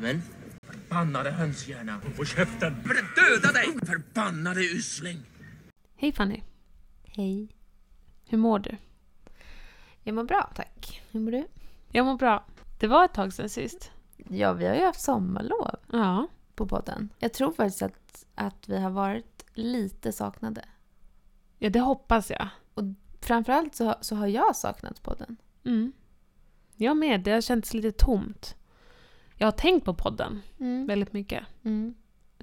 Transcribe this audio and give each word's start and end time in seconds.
Men? 0.00 0.22
Förbannade 0.62 1.30
hönshjärna. 1.30 2.00
På 2.16 2.24
käften! 2.24 2.82
För 2.82 2.88
det 2.94 3.20
döda 3.22 3.52
dig! 3.52 3.86
Förbannade 3.86 4.60
usling! 4.60 5.18
Hej 5.96 6.12
Fanny. 6.12 6.42
Hej. 7.04 7.56
Hur 8.24 8.38
mår 8.38 8.58
du? 8.58 8.76
Jag 10.02 10.14
mår 10.14 10.24
bra, 10.24 10.52
tack. 10.54 11.02
Hur 11.10 11.20
mår 11.20 11.30
du? 11.30 11.44
Jag 11.92 12.06
mår 12.06 12.16
bra. 12.16 12.44
Det 12.78 12.86
var 12.86 13.04
ett 13.04 13.14
tag 13.14 13.32
sedan 13.32 13.48
sist. 13.48 13.90
Ja, 14.28 14.52
vi 14.52 14.66
har 14.66 14.74
ju 14.74 14.84
haft 14.84 15.00
sommarlov 15.00 15.70
Ja. 15.92 16.26
på 16.54 16.66
podden. 16.66 17.08
Jag 17.18 17.32
tror 17.32 17.52
faktiskt 17.52 17.82
att, 17.82 18.26
att 18.34 18.68
vi 18.68 18.78
har 18.80 18.90
varit 18.90 19.44
lite 19.54 20.12
saknade. 20.12 20.64
Ja, 21.58 21.70
det 21.70 21.80
hoppas 21.80 22.30
jag. 22.30 22.48
Framförallt 23.20 23.74
så, 23.74 23.94
så 24.00 24.16
har 24.16 24.26
jag 24.26 24.56
saknat 24.56 25.02
podden. 25.02 25.36
Mm. 25.64 25.92
Jag 26.76 26.96
med. 26.96 27.20
Det 27.20 27.30
har 27.32 27.40
känts 27.40 27.74
lite 27.74 27.92
tomt. 27.92 28.56
Jag 29.40 29.46
har 29.46 29.52
tänkt 29.52 29.84
på 29.84 29.94
podden 29.94 30.42
Mm. 30.60 30.86
väldigt 30.86 31.12
mycket. 31.12 31.44
Mm. 31.64 31.94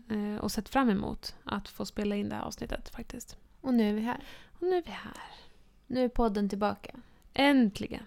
eh, 0.10 0.42
Och 0.42 0.52
sett 0.52 0.70
fram 0.70 0.90
emot 0.90 1.36
att 1.44 1.68
få 1.70 1.86
spela 1.86 2.16
in 2.16 2.30
det 2.30 2.36
här 2.36 2.44
avsnittet 2.44 2.90
faktiskt. 2.90 3.38
Och 3.62 3.74
nu 3.74 3.90
är 3.90 3.94
vi 3.94 4.02
här. 4.02 4.24
Och 4.60 4.62
nu 4.68 4.76
är 4.78 4.82
vi 4.82 4.92
här. 4.92 5.22
Nu 5.88 6.04
är 6.04 6.10
podden 6.10 6.50
tillbaka. 6.50 6.96
Äntligen. 7.34 8.04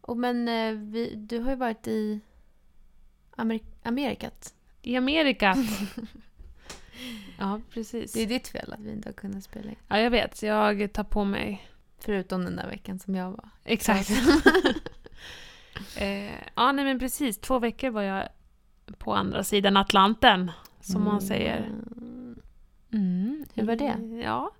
Och 0.00 0.16
men 0.16 0.48
eh, 0.48 0.72
vi, 0.72 1.14
du 1.14 1.38
har 1.38 1.50
ju 1.50 1.56
varit 1.56 1.86
i 1.88 2.20
Amer- 3.36 3.64
Amerikat. 3.82 4.54
I 4.82 4.96
Amerika. 4.96 5.56
ja, 7.38 7.60
precis. 7.70 8.12
Det 8.12 8.20
är 8.22 8.26
ditt 8.26 8.48
fel 8.48 8.72
att 8.72 8.80
vi 8.80 8.90
inte 8.92 9.08
har 9.08 9.14
kunnat 9.14 9.44
spela 9.44 9.70
in. 9.70 9.76
Ja, 9.88 9.98
jag 10.00 10.10
vet. 10.10 10.42
Jag 10.42 10.92
tar 10.92 11.04
på 11.04 11.24
mig... 11.24 11.66
Förutom 11.98 12.44
den 12.44 12.56
där 12.56 12.66
veckan 12.68 12.98
som 12.98 13.14
jag 13.14 13.30
var. 13.30 13.48
Exakt. 13.64 14.10
eh, 15.96 16.34
ja, 16.54 16.72
nej 16.72 16.84
men 16.84 16.98
precis. 16.98 17.38
Två 17.38 17.58
veckor 17.58 17.90
var 17.90 18.02
jag 18.02 18.28
på 18.98 19.14
andra 19.14 19.44
sidan 19.44 19.76
Atlanten, 19.76 20.50
som 20.80 21.04
man 21.04 21.20
säger. 21.20 21.58
Mm. 21.58 22.40
Mm. 22.92 23.44
Hur 23.54 23.66
var 23.66 23.76
det? 23.76 24.22
Ja, 24.24 24.50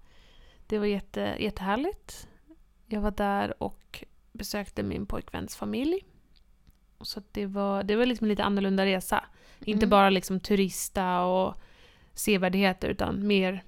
det 0.66 0.78
var 0.78 0.86
jätte, 0.86 1.36
jättehärligt. 1.38 2.28
Jag 2.86 3.00
var 3.00 3.10
där 3.10 3.62
och 3.62 4.04
besökte 4.32 4.82
min 4.82 5.06
pojkväns 5.06 5.56
familj. 5.56 5.98
Så 7.00 7.22
det 7.32 7.46
var, 7.46 7.82
det 7.82 7.96
var 7.96 8.06
liksom 8.06 8.24
en 8.24 8.28
lite 8.28 8.44
annorlunda 8.44 8.84
resa. 8.86 9.24
Inte 9.64 9.84
Mm. 9.84 9.90
bara 9.90 10.10
liksom 10.10 10.40
turista 10.40 11.20
och 11.24 11.54
sevärdheter 12.14 12.88
utan 12.88 13.26
mer 13.26 13.64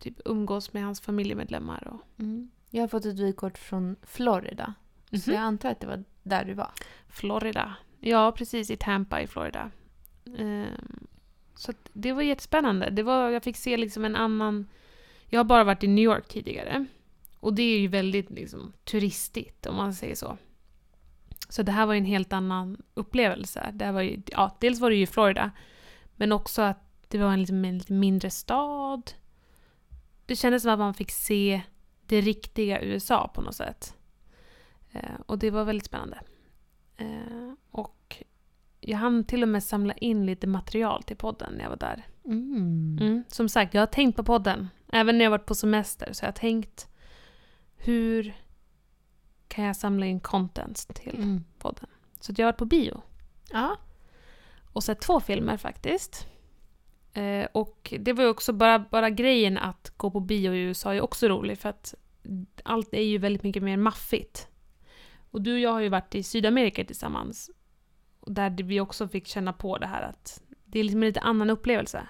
typ 0.00 0.14
umgås 0.24 0.72
med 0.72 0.84
hans 0.84 1.00
familjemedlemmar. 1.00 1.88
Och, 1.88 2.00
Mm. 2.20 2.50
Jag 2.70 2.82
har 2.82 2.88
fått 2.88 3.04
ett 3.04 3.18
vykort 3.18 3.58
från 3.58 3.96
Florida. 4.02 4.74
Så 5.10 5.30
Mhm. 5.30 5.34
jag 5.36 5.44
antar 5.44 5.70
att 5.70 5.80
det 5.80 5.86
var 5.86 6.04
där 6.24 6.44
du 6.44 6.54
var. 6.54 6.70
Florida. 7.08 7.74
Ja, 8.00 8.32
precis 8.32 8.70
i 8.70 8.76
Tampa 8.76 9.20
i 9.20 9.26
Florida. 9.26 9.70
Ehm, 10.38 11.06
så 11.54 11.72
det 11.92 12.12
var 12.12 12.22
jättespännande. 12.22 12.90
Det 12.90 13.02
var, 13.02 13.30
jag 13.30 13.42
fick 13.42 13.56
se 13.56 13.76
liksom 13.76 14.04
en 14.04 14.16
annan... 14.16 14.68
Jag 15.26 15.38
har 15.38 15.44
bara 15.44 15.64
varit 15.64 15.84
i 15.84 15.88
New 15.88 16.04
York 16.04 16.28
tidigare. 16.28 16.86
Och 17.40 17.54
det 17.54 17.62
är 17.62 17.78
ju 17.78 17.88
väldigt 17.88 18.30
liksom, 18.30 18.72
turistigt 18.84 19.66
om 19.66 19.76
man 19.76 19.94
säger 19.94 20.14
så. 20.14 20.38
Så 21.48 21.62
det 21.62 21.72
här 21.72 21.86
var 21.86 21.94
ju 21.94 21.98
en 21.98 22.04
helt 22.04 22.32
annan 22.32 22.82
upplevelse. 22.94 23.70
Det 23.72 23.84
här 23.84 23.92
var 23.92 24.02
ju, 24.02 24.22
ja, 24.26 24.56
dels 24.60 24.80
var 24.80 24.90
det 24.90 24.96
ju 24.96 25.06
Florida, 25.06 25.50
men 26.16 26.32
också 26.32 26.62
att 26.62 26.78
det 27.08 27.18
var 27.18 27.32
en, 27.32 27.40
liksom, 27.40 27.64
en 27.64 27.78
lite 27.78 27.92
mindre 27.92 28.30
stad. 28.30 29.12
Det 30.26 30.36
kändes 30.36 30.62
som 30.62 30.72
att 30.72 30.78
man 30.78 30.94
fick 30.94 31.10
se 31.10 31.62
det 32.06 32.20
riktiga 32.20 32.82
USA 32.82 33.30
på 33.34 33.40
något 33.40 33.54
sätt. 33.54 33.94
Eh, 34.94 35.20
och 35.26 35.38
det 35.38 35.50
var 35.50 35.64
väldigt 35.64 35.86
spännande. 35.86 36.20
Eh, 36.96 37.52
och 37.70 38.16
jag 38.80 38.98
hann 38.98 39.24
till 39.24 39.42
och 39.42 39.48
med 39.48 39.62
samla 39.64 39.94
in 39.94 40.26
lite 40.26 40.46
material 40.46 41.02
till 41.02 41.16
podden 41.16 41.52
när 41.52 41.62
jag 41.62 41.70
var 41.70 41.76
där. 41.76 42.06
Mm. 42.24 42.98
Mm. 43.00 43.24
Som 43.28 43.48
sagt, 43.48 43.74
jag 43.74 43.82
har 43.82 43.86
tänkt 43.86 44.16
på 44.16 44.24
podden. 44.24 44.68
Även 44.92 45.18
när 45.18 45.24
jag 45.24 45.30
varit 45.30 45.46
på 45.46 45.54
semester 45.54 46.12
så 46.12 46.24
jag 46.24 46.28
har 46.28 46.32
tänkt 46.32 46.88
hur 47.76 48.34
kan 49.48 49.64
jag 49.64 49.76
samla 49.76 50.06
in 50.06 50.20
content 50.20 50.76
till 50.94 51.16
Mm. 51.16 51.44
podden. 51.58 51.86
Så 52.20 52.32
jag 52.36 52.46
har 52.46 52.52
varit 52.52 52.58
på 52.58 52.64
bio 52.64 53.02
Ja. 53.50 53.76
och 54.72 54.84
sett 54.84 55.00
två 55.00 55.20
filmer 55.20 55.56
faktiskt. 55.56 56.26
Eh, 57.12 57.46
och 57.52 57.94
det 58.00 58.12
var 58.12 58.24
ju 58.24 58.30
också 58.30 58.52
bara, 58.52 58.78
bara 58.78 59.10
grejen 59.10 59.58
att 59.58 59.92
gå 59.96 60.10
på 60.10 60.20
bio 60.20 60.54
i 60.54 60.58
USA 60.60 60.94
är 60.94 61.00
också 61.00 61.28
rolig 61.28 61.58
för 61.58 61.68
att 61.68 61.94
allt 62.64 62.94
är 62.94 63.02
ju 63.02 63.18
väldigt 63.18 63.42
mycket 63.42 63.62
mer 63.62 63.76
maffigt. 63.76 64.48
Och 65.34 65.42
du 65.42 65.52
och 65.52 65.58
jag 65.60 65.72
har 65.72 65.80
ju 65.80 65.88
varit 65.88 66.14
i 66.14 66.22
Sydamerika 66.22 66.84
tillsammans. 66.84 67.50
Där 68.26 68.62
vi 68.62 68.80
också 68.80 69.08
fick 69.08 69.26
känna 69.26 69.52
på 69.52 69.78
det 69.78 69.86
här 69.86 70.02
att 70.02 70.42
det 70.64 70.80
är 70.80 70.84
liksom 70.84 71.02
en 71.02 71.06
lite 71.06 71.20
annan 71.20 71.50
upplevelse. 71.50 72.06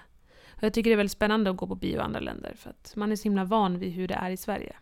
Och 0.49 0.63
jag 0.63 0.73
tycker 0.73 0.89
det 0.89 0.93
är 0.93 0.97
väldigt 0.97 1.11
spännande 1.11 1.49
att 1.49 1.57
gå 1.57 1.67
på 1.67 1.75
bio 1.75 1.95
i 1.95 1.99
andra 1.99 2.19
länder 2.19 2.53
för 2.57 2.69
att 2.69 2.95
man 2.95 3.11
är 3.11 3.15
så 3.15 3.23
himla 3.23 3.43
van 3.43 3.79
vid 3.79 3.93
hur 3.93 4.07
det 4.07 4.13
är 4.13 4.29
i 4.29 4.37
Sverige. 4.37 4.75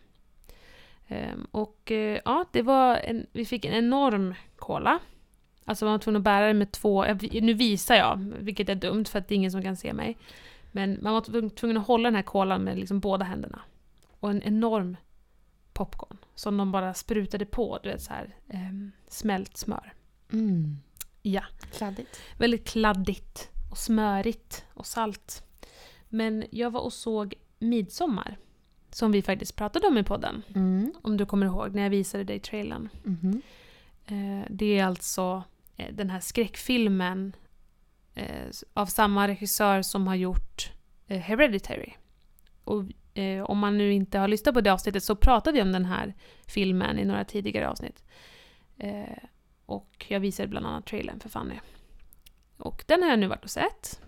Ehm, 1.08 1.48
och 1.52 1.92
eh, 1.92 2.20
ja, 2.26 2.46
det 2.52 2.62
var 2.62 2.96
en, 2.96 3.26
vi 3.32 3.46
fick 3.46 3.66
en 3.66 3.74
enorm 3.74 4.36
cola. 4.56 5.00
Alltså 5.66 5.86
man 5.86 5.92
var 5.92 6.00
tvungen 6.00 6.20
att 6.20 6.24
bära 6.24 6.48
det 6.48 6.54
med 6.54 6.72
två, 6.72 7.06
nu 7.32 7.54
visar 7.54 7.96
jag, 7.96 8.34
vilket 8.40 8.70
är 8.70 8.76
dumt 8.76 9.06
för 9.06 9.20
att 9.20 9.28
det 9.28 9.36
är 9.36 9.38
ingen 9.38 9.52
som 9.52 9.64
kan 9.64 9.78
se 9.78 9.94
mig. 9.94 10.18
Men 10.72 11.00
man 11.02 11.14
var 11.14 11.50
tvungen 11.50 11.78
att 11.78 11.88
hålla 11.88 12.08
den 12.08 12.16
här 12.16 12.24
kolan 12.24 12.64
med 12.64 12.80
liksom 12.80 13.00
båda 13.00 13.26
händerna. 13.26 13.62
Och 14.20 14.30
en 14.30 14.44
enorm 14.44 14.98
popcorn 15.74 16.18
som 16.36 16.58
de 16.58 16.72
bara 16.72 16.94
sprutade 16.94 17.46
på, 17.46 17.80
du 17.84 17.90
vet 17.90 18.02
så 18.02 18.14
här 18.14 18.36
ehm, 18.50 18.92
smält 19.08 19.58
smör. 19.58 19.94
Mm. 20.32 20.78
Ja. 21.22 21.44
Kladdigt. 21.72 22.22
Väldigt 22.38 22.68
kladdigt 22.68 23.50
och 23.72 23.78
smörigt 23.78 24.66
och 24.74 24.86
salt. 24.86 25.44
Men 26.10 26.46
jag 26.52 26.72
var 26.72 26.82
och 26.82 26.94
såg 26.94 27.34
Midsommar. 27.60 28.38
Som 28.90 29.12
vi 29.12 29.22
faktiskt 29.22 29.56
pratade 29.56 29.88
om 29.88 29.98
i 29.98 30.04
podden. 30.04 30.42
Mm. 30.56 30.94
Om 31.02 31.18
du 31.18 31.26
kommer 31.26 31.46
ihåg 31.46 31.76
när 31.76 31.84
jag 31.84 31.90
visade 31.90 32.24
dig 32.24 32.40
trailern. 32.40 32.90
Mhm. 33.04 33.42
Eh, 34.06 34.48
det 34.50 34.80
är 34.80 34.86
alltså 34.86 35.44
eh, 35.78 35.94
den 35.94 36.10
här 36.10 36.20
skräckfilmen 36.20 37.36
eh, 38.14 38.50
av 38.74 38.86
samma 38.86 39.28
regissör 39.28 39.82
som 39.82 40.08
har 40.08 40.16
gjort 40.16 40.72
eh, 41.08 41.20
Hereditary. 41.20 41.94
Och 42.64 42.84
eh, 43.14 43.44
om 43.44 43.60
man 43.60 43.78
nu 43.78 43.94
inte 43.94 44.20
har 44.20 44.28
lyssnat 44.28 44.56
på 44.56 44.62
det 44.62 44.74
avsnittet 44.74 45.04
så 45.04 45.16
pratade 45.16 45.56
vi 45.56 45.62
om 45.62 45.72
den 45.72 45.86
här 45.86 46.14
filmen 46.48 47.00
i 47.00 47.06
några 47.06 47.24
tidigare 47.26 47.70
avsnitt. 47.70 48.04
Eh, 48.78 49.18
och 49.66 50.06
jag 50.08 50.20
visade 50.20 50.48
bland 50.48 50.66
annat 50.66 50.86
trailern 50.86 51.20
för 51.20 51.30
Fanny. 51.30 51.56
Och 52.58 52.84
den 52.88 53.04
har 53.04 53.10
jag 53.10 53.20
nu 53.20 53.28
varit 53.28 53.44
och 53.44 53.50
sett. 53.50 54.02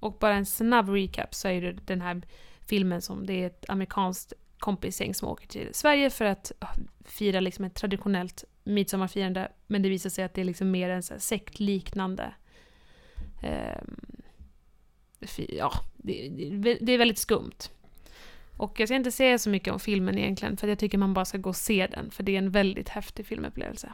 Och 0.00 0.18
bara 0.18 0.34
en 0.34 0.46
snabb 0.46 0.88
recap 0.88 1.34
så 1.34 1.48
är 1.48 1.62
det 1.62 1.72
den 1.72 2.00
här 2.00 2.22
filmen 2.66 3.02
som 3.02 3.26
det 3.26 3.42
är 3.42 3.46
ett 3.46 3.64
amerikanskt 3.68 4.32
kompisgäng 4.58 5.14
som 5.14 5.28
åker 5.28 5.48
till 5.48 5.68
Sverige 5.72 6.10
för 6.10 6.24
att 6.24 6.52
ah, 6.58 6.74
fira 7.04 7.40
liksom 7.40 7.64
ett 7.64 7.74
traditionellt 7.74 8.44
midsommarfirande. 8.64 9.52
Men 9.66 9.82
det 9.82 9.88
visar 9.88 10.10
sig 10.10 10.24
att 10.24 10.34
det 10.34 10.40
är 10.40 10.44
liksom 10.44 10.70
mer 10.70 10.90
en 10.90 11.02
så 11.02 11.14
här 11.14 11.20
sektliknande... 11.20 12.34
Eh, 13.42 13.82
ja, 15.48 15.72
det, 15.96 16.28
det, 16.52 16.78
det 16.80 16.92
är 16.92 16.98
väldigt 16.98 17.18
skumt. 17.18 17.58
Och 18.58 18.80
jag 18.80 18.88
ska 18.88 18.96
inte 18.96 19.12
säga 19.12 19.38
så 19.38 19.50
mycket 19.50 19.72
om 19.72 19.80
filmen 19.80 20.18
egentligen, 20.18 20.56
för 20.56 20.68
jag 20.68 20.78
tycker 20.78 20.98
man 20.98 21.14
bara 21.14 21.24
ska 21.24 21.38
gå 21.38 21.48
och 21.48 21.56
se 21.56 21.86
den, 21.86 22.10
för 22.10 22.22
det 22.22 22.32
är 22.32 22.38
en 22.38 22.50
väldigt 22.50 22.88
häftig 22.88 23.26
filmupplevelse. 23.26 23.92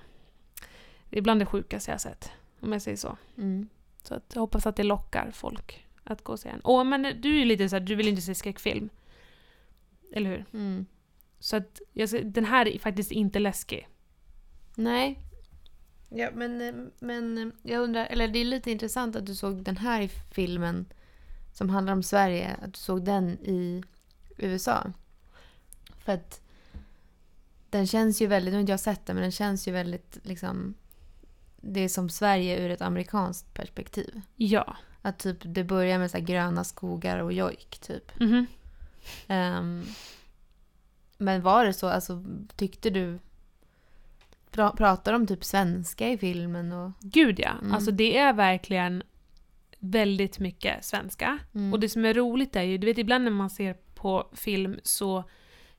Det 1.11 1.19
är 1.19 1.23
bland 1.23 1.41
det 1.41 1.47
sjukaste 1.47 1.91
jag 1.91 1.95
har 1.95 1.99
sett, 1.99 2.31
om 2.61 2.73
jag 2.73 2.83
säger 2.83 2.97
så. 2.97 3.17
Mm. 3.37 3.69
Så 4.03 4.15
att 4.15 4.33
jag 4.35 4.41
hoppas 4.41 4.67
att 4.67 4.77
det 4.77 4.83
lockar 4.83 5.31
folk 5.31 5.87
att 6.05 6.25
gå 6.25 6.33
och 6.33 6.41
se 6.41 6.51
den. 6.51 6.61
Åh, 6.65 6.85
men 6.85 7.03
du 7.03 7.35
är 7.35 7.39
ju 7.39 7.45
lite 7.45 7.69
så 7.69 7.77
här, 7.77 7.81
du 7.81 7.95
vill 7.95 8.09
inte 8.09 8.23
se 8.23 8.35
skräckfilm. 8.35 8.89
Eller 10.13 10.31
hur? 10.31 10.45
Mm. 10.53 10.87
Så 11.39 11.57
att 11.57 11.81
jag, 11.93 12.33
den 12.33 12.45
här 12.45 12.69
är 12.69 12.79
faktiskt 12.79 13.13
inte 13.13 13.39
läskig. 13.39 13.89
Nej. 14.75 15.19
Ja, 16.09 16.31
men, 16.35 16.91
men 16.99 17.53
jag 17.63 17.83
undrar, 17.83 18.07
eller 18.07 18.29
det 18.29 18.39
är 18.39 18.45
lite 18.45 18.71
intressant 18.71 19.17
att 19.17 19.27
du 19.27 19.35
såg 19.35 19.63
den 19.63 19.77
här 19.77 20.09
filmen 20.35 20.87
som 21.53 21.71
handlar 21.71 21.93
om 21.93 22.03
Sverige, 22.03 22.57
att 22.63 22.73
du 22.73 22.79
såg 22.79 23.05
den 23.05 23.29
i 23.29 23.83
USA. 24.37 24.93
För 26.05 26.13
att 26.13 26.41
den 27.71 27.87
känns 27.87 28.23
ju 28.23 28.27
väldigt, 28.27 28.53
nu 28.53 28.57
har 28.57 28.61
inte 28.61 28.73
jag 28.73 28.81
sett 28.81 29.07
den, 29.07 29.17
men 29.17 29.23
den 29.23 29.33
känns 29.33 29.69
ju 29.69 29.73
väldigt 29.73 30.19
liksom 30.23 30.75
det 31.67 31.81
är 31.81 31.89
som 31.89 32.09
Sverige 32.09 32.61
ur 32.61 32.71
ett 32.71 32.83
amerikanskt 32.83 33.55
perspektiv. 33.55 34.21
Ja. 34.37 34.77
Att 35.03 35.19
typ 35.19 35.39
det 35.43 35.65
börjar 35.65 35.99
med 35.99 36.11
så 36.11 36.17
här 36.17 36.25
gröna 36.25 36.65
skogar 36.65 37.19
och 37.19 37.33
jojk 37.33 37.79
typ. 37.79 38.21
Mhm. 38.21 38.47
Ehm, 39.27 39.85
men 41.19 41.43
var 41.43 41.65
det 41.65 41.73
så, 41.73 41.89
alltså 41.89 42.25
tyckte 42.57 42.91
du 42.91 43.19
pra, 44.51 44.71
pratar 44.71 45.13
de 45.13 45.27
typ 45.27 45.45
svenska 45.45 46.09
i 46.09 46.19
filmen 46.19 46.73
och 46.73 46.93
Gud 47.01 47.41
ja. 47.41 47.51
Mm. 47.61 47.75
Alltså 47.75 47.91
det 47.91 48.19
är 48.19 48.33
verkligen 48.33 49.03
väldigt 49.79 50.39
mycket 50.39 50.85
svenska. 50.85 51.39
Mm. 51.55 51.73
Och 51.73 51.81
det 51.81 51.89
som 51.89 52.05
är 52.05 52.15
roligt 52.15 52.57
är 52.57 52.63
ju, 52.63 52.79
du 52.79 52.87
vet 52.87 52.99
ibland 52.99 53.25
när 53.25 53.31
man 53.31 53.51
ser 53.51 53.77
på 54.05 54.29
film 54.33 54.79
så 54.83 55.25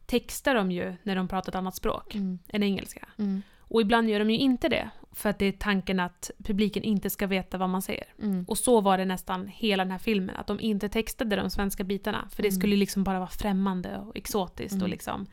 textar 0.06 0.56
de 0.56 0.72
ju 0.72 0.96
när 1.04 1.16
de 1.16 1.28
pratar 1.28 1.52
ett 1.52 1.56
annat 1.56 1.76
språk 1.76 2.16
Mm. 2.16 2.40
än 2.50 2.64
engelska. 2.64 3.08
Mm. 3.18 3.42
Och 3.60 3.82
ibland 3.82 4.10
gör 4.10 4.20
de 4.20 4.30
ju 4.30 4.38
inte 4.38 4.70
det. 4.70 4.90
För 5.12 5.30
att 5.30 5.40
det 5.40 5.46
är 5.46 5.52
tanken 5.52 6.00
att 6.00 6.32
publiken 6.38 6.84
inte 6.84 7.10
ska 7.10 7.28
veta 7.28 7.58
vad 7.58 7.70
man 7.70 7.82
säger. 7.82 8.06
Mm. 8.22 8.46
Och 8.48 8.58
så 8.58 8.82
var 8.82 8.98
det 8.98 9.06
nästan 9.06 9.48
hela 9.48 9.84
den 9.84 9.92
här 9.92 10.00
filmen, 10.00 10.36
att 10.36 10.48
de 10.48 10.60
inte 10.60 10.90
textade 10.90 11.36
de 11.36 11.50
svenska 11.50 11.84
bitarna. 11.84 12.28
För 12.32 12.44
det 12.44 12.48
Mm. 12.50 12.60
skulle 12.60 12.76
liksom 12.76 13.04
bara 13.04 13.20
vara 13.20 13.30
främmande 13.30 13.98
och 13.98 14.18
exotiskt 14.18 14.74
Mm. 14.74 14.84
och 14.84 14.90
liksom... 14.90 15.26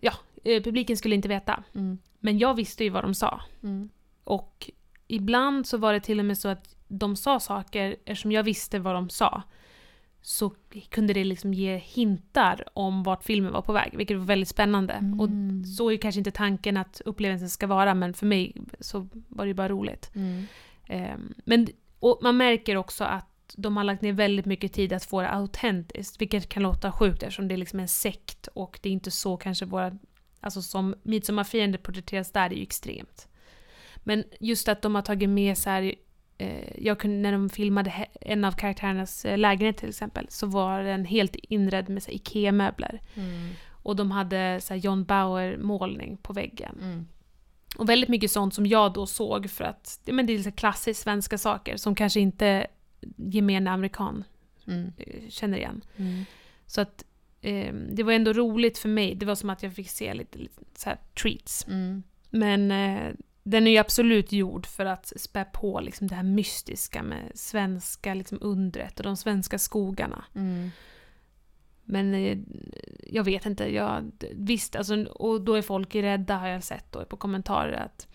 Ja, 0.00 0.12
eh, 0.44 0.62
publiken 0.62 0.96
skulle 0.96 1.14
inte 1.14 1.28
veta. 1.28 1.62
Mm. 1.74 1.98
Men 2.20 2.38
jag 2.38 2.54
visste 2.54 2.84
ju 2.84 2.90
vad 2.90 3.04
de 3.04 3.14
sa. 3.14 3.40
Mm. 3.62 3.88
Och 4.24 4.70
ibland 5.06 5.66
så 5.66 5.78
var 5.78 5.92
det 5.92 6.00
till 6.00 6.18
och 6.18 6.24
med 6.26 6.38
så 6.38 6.48
att 6.48 6.76
de 6.88 7.16
sa 7.16 7.40
saker, 7.40 7.96
eftersom 8.04 8.32
jag 8.32 8.42
visste 8.42 8.78
vad 8.78 8.94
de 8.94 9.10
sa, 9.10 9.42
så 10.22 10.54
kunde 10.88 11.12
det 11.12 11.24
liksom 11.24 11.54
ge 11.54 11.76
hintar 11.76 12.64
om 12.72 13.02
vart 13.02 13.24
filmen 13.24 13.52
var 13.52 13.62
på 13.62 13.72
väg, 13.72 13.92
vilket 13.96 14.18
var 14.18 14.24
väldigt 14.24 14.48
spännande. 14.48 14.94
Och 15.18 15.26
Mm. 15.28 15.64
så 15.64 15.88
är 15.88 15.92
ju 15.92 15.98
kanske 15.98 16.18
inte 16.18 16.30
tanken 16.30 16.76
att 16.76 17.00
upplevelsen 17.04 17.50
ska 17.50 17.66
vara, 17.66 17.94
men 17.94 18.14
för 18.14 18.26
mig 18.26 18.54
så 18.80 19.08
var 19.28 19.44
det 19.44 19.48
ju 19.48 19.54
bara 19.54 19.68
roligt. 19.68 20.10
Mm. 20.14 20.44
Ehm, 20.86 21.34
men, 21.44 21.68
och 21.98 22.18
man 22.22 22.36
märker 22.36 22.76
också 22.76 23.04
att 23.04 23.26
de 23.56 23.76
har 23.76 23.84
lagt 23.84 24.02
ner 24.02 24.12
väldigt 24.12 24.46
mycket 24.46 24.72
tid 24.72 24.92
att 24.92 25.04
få 25.04 25.20
det 25.20 25.30
autentiskt, 25.30 26.20
vilket 26.20 26.48
kan 26.48 26.62
låta 26.62 26.92
sjukt 26.92 27.22
eftersom 27.22 27.48
det 27.48 27.54
är 27.54 27.56
liksom 27.56 27.80
en 27.80 27.88
sekt 27.88 28.46
och 28.46 28.78
det 28.82 28.88
är 28.88 28.92
inte 28.92 29.10
så 29.10 29.36
kanske 29.36 29.64
våra... 29.64 29.98
Alltså 30.40 30.62
som 30.62 30.94
Midsommarfiende 31.02 31.78
porträtteras 31.78 32.32
där, 32.32 32.50
är 32.50 32.54
ju 32.54 32.62
extremt. 32.62 33.28
Men 33.96 34.24
just 34.40 34.68
att 34.68 34.82
de 34.82 34.94
har 34.94 35.02
tagit 35.02 35.28
med 35.28 35.58
så 35.58 35.70
här, 35.70 35.94
jag 36.78 36.98
kunde, 36.98 37.16
när 37.16 37.32
de 37.32 37.48
filmade 37.48 38.06
en 38.20 38.44
av 38.44 38.52
karaktärernas 38.52 39.24
eh, 39.24 39.38
lägenhet 39.38 39.76
till 39.76 39.88
exempel, 39.88 40.26
så 40.28 40.46
var 40.46 40.82
den 40.82 41.04
helt 41.04 41.34
inredd 41.34 41.88
med 41.88 42.02
IKEA-möbler. 42.08 43.00
Mm. 43.14 43.48
Och 43.82 43.96
de 43.96 44.10
hade 44.10 44.60
så 44.60 44.74
John 44.74 45.04
Bauer-målning 45.04 46.16
på 46.16 46.32
väggen. 46.32 46.78
Mm. 46.82 47.06
Och 47.76 47.88
väldigt 47.88 48.08
mycket 48.08 48.30
sånt 48.30 48.54
som 48.54 48.66
jag 48.66 48.92
då 48.92 49.06
såg 49.06 49.50
för 49.50 49.64
att 49.64 50.00
men 50.04 50.26
det 50.26 50.32
är 50.32 50.38
så 50.38 50.52
klassiskt 50.52 51.02
svenska 51.02 51.38
saker 51.38 51.76
som 51.76 51.94
kanske 51.94 52.20
inte 52.20 52.66
gemene 53.16 53.70
amerikan 53.70 54.24
Mm. 54.66 54.92
eh, 54.96 55.28
känner 55.28 55.58
igen. 55.58 55.84
Mm. 55.96 56.24
Så 56.66 56.80
att 56.80 57.04
eh, 57.40 57.74
det 57.74 58.02
var 58.02 58.12
ändå 58.12 58.32
roligt 58.32 58.78
för 58.78 58.88
mig. 58.88 59.14
Det 59.14 59.26
var 59.26 59.34
som 59.34 59.50
att 59.50 59.62
jag 59.62 59.74
fick 59.74 59.88
se 59.88 60.14
lite, 60.14 60.38
lite 60.38 60.62
så 60.74 60.90
treats. 61.22 61.66
Mm. 61.68 62.02
Men 62.30 62.70
eh, 62.70 63.12
den 63.42 63.66
är 63.66 63.70
ju 63.70 63.78
absolut 63.78 64.32
gjord 64.32 64.66
för 64.66 64.86
att 64.86 65.12
spä 65.16 65.44
på 65.44 65.80
liksom 65.80 66.06
det 66.06 66.14
här 66.14 66.22
mystiska 66.22 67.02
med 67.02 67.32
svenska 67.34 68.14
liksom 68.14 68.38
undret 68.40 68.98
och 69.00 69.04
de 69.04 69.16
svenska 69.16 69.58
skogarna. 69.58 70.24
Mm. 70.34 70.70
Men 71.84 72.14
eh, 72.14 72.38
jag 73.06 73.24
vet 73.24 73.46
inte, 73.46 73.74
jag, 73.74 74.10
visst, 74.32 74.76
alltså, 74.76 75.04
och 75.04 75.40
då 75.40 75.54
är 75.54 75.62
folk 75.62 75.94
rädda 75.94 76.36
har 76.36 76.48
jag 76.48 76.64
sett 76.64 76.92
då 76.92 77.04
på 77.04 77.16
kommentarer 77.16 77.72
att 77.72 78.08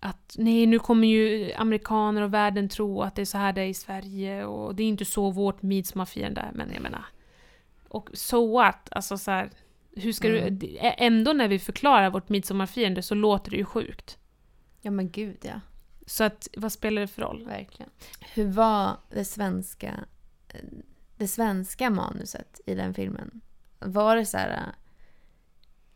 att 0.00 0.34
nej, 0.38 0.66
nu 0.66 0.78
kommer 0.78 1.08
ju 1.08 1.52
amerikaner 1.52 2.22
och 2.22 2.34
världen 2.34 2.68
tro 2.68 3.02
att 3.02 3.14
det 3.14 3.22
är 3.22 3.26
så 3.26 3.38
här 3.38 3.52
det 3.52 3.60
är 3.60 3.66
i 3.66 3.74
Sverige 3.74 4.44
och 4.44 4.74
det 4.74 4.82
är 4.82 4.86
inte 4.86 5.04
så 5.04 5.30
vårt 5.30 5.62
midsommarfirande 5.62 6.40
är, 6.40 6.52
men 6.52 6.70
jag 6.72 6.82
menar. 6.82 7.04
Och 7.88 8.10
so 8.12 8.52
what? 8.52 8.88
Alltså 8.90 9.18
så 9.18 9.30
här, 9.30 9.50
hur 9.96 10.12
ska 10.12 10.28
Mm. 10.28 10.58
du... 10.58 10.78
Ändå 10.80 11.32
när 11.32 11.48
vi 11.48 11.58
förklarar 11.58 12.10
vårt 12.10 12.28
midsommarfirande 12.28 13.02
så 13.02 13.14
låter 13.14 13.50
det 13.50 13.56
ju 13.56 13.64
sjukt. 13.64 14.18
Ja 14.84 14.90
men 14.90 15.10
gud 15.10 15.38
ja. 15.42 15.60
Så 16.06 16.24
att, 16.24 16.48
vad 16.56 16.72
spelar 16.72 17.00
det 17.02 17.08
för 17.08 17.22
roll? 17.22 17.44
Verkligen. 17.46 17.90
Hur 18.34 18.46
var 18.48 18.96
det 19.10 19.24
svenska, 19.24 20.04
det 21.16 21.28
svenska 21.28 21.90
manuset 21.90 22.60
i 22.66 22.74
den 22.74 22.94
filmen? 22.94 23.40
Var 23.78 24.16
det 24.16 24.26
så 24.26 24.36
här 24.38 24.50
äh, 24.50 24.74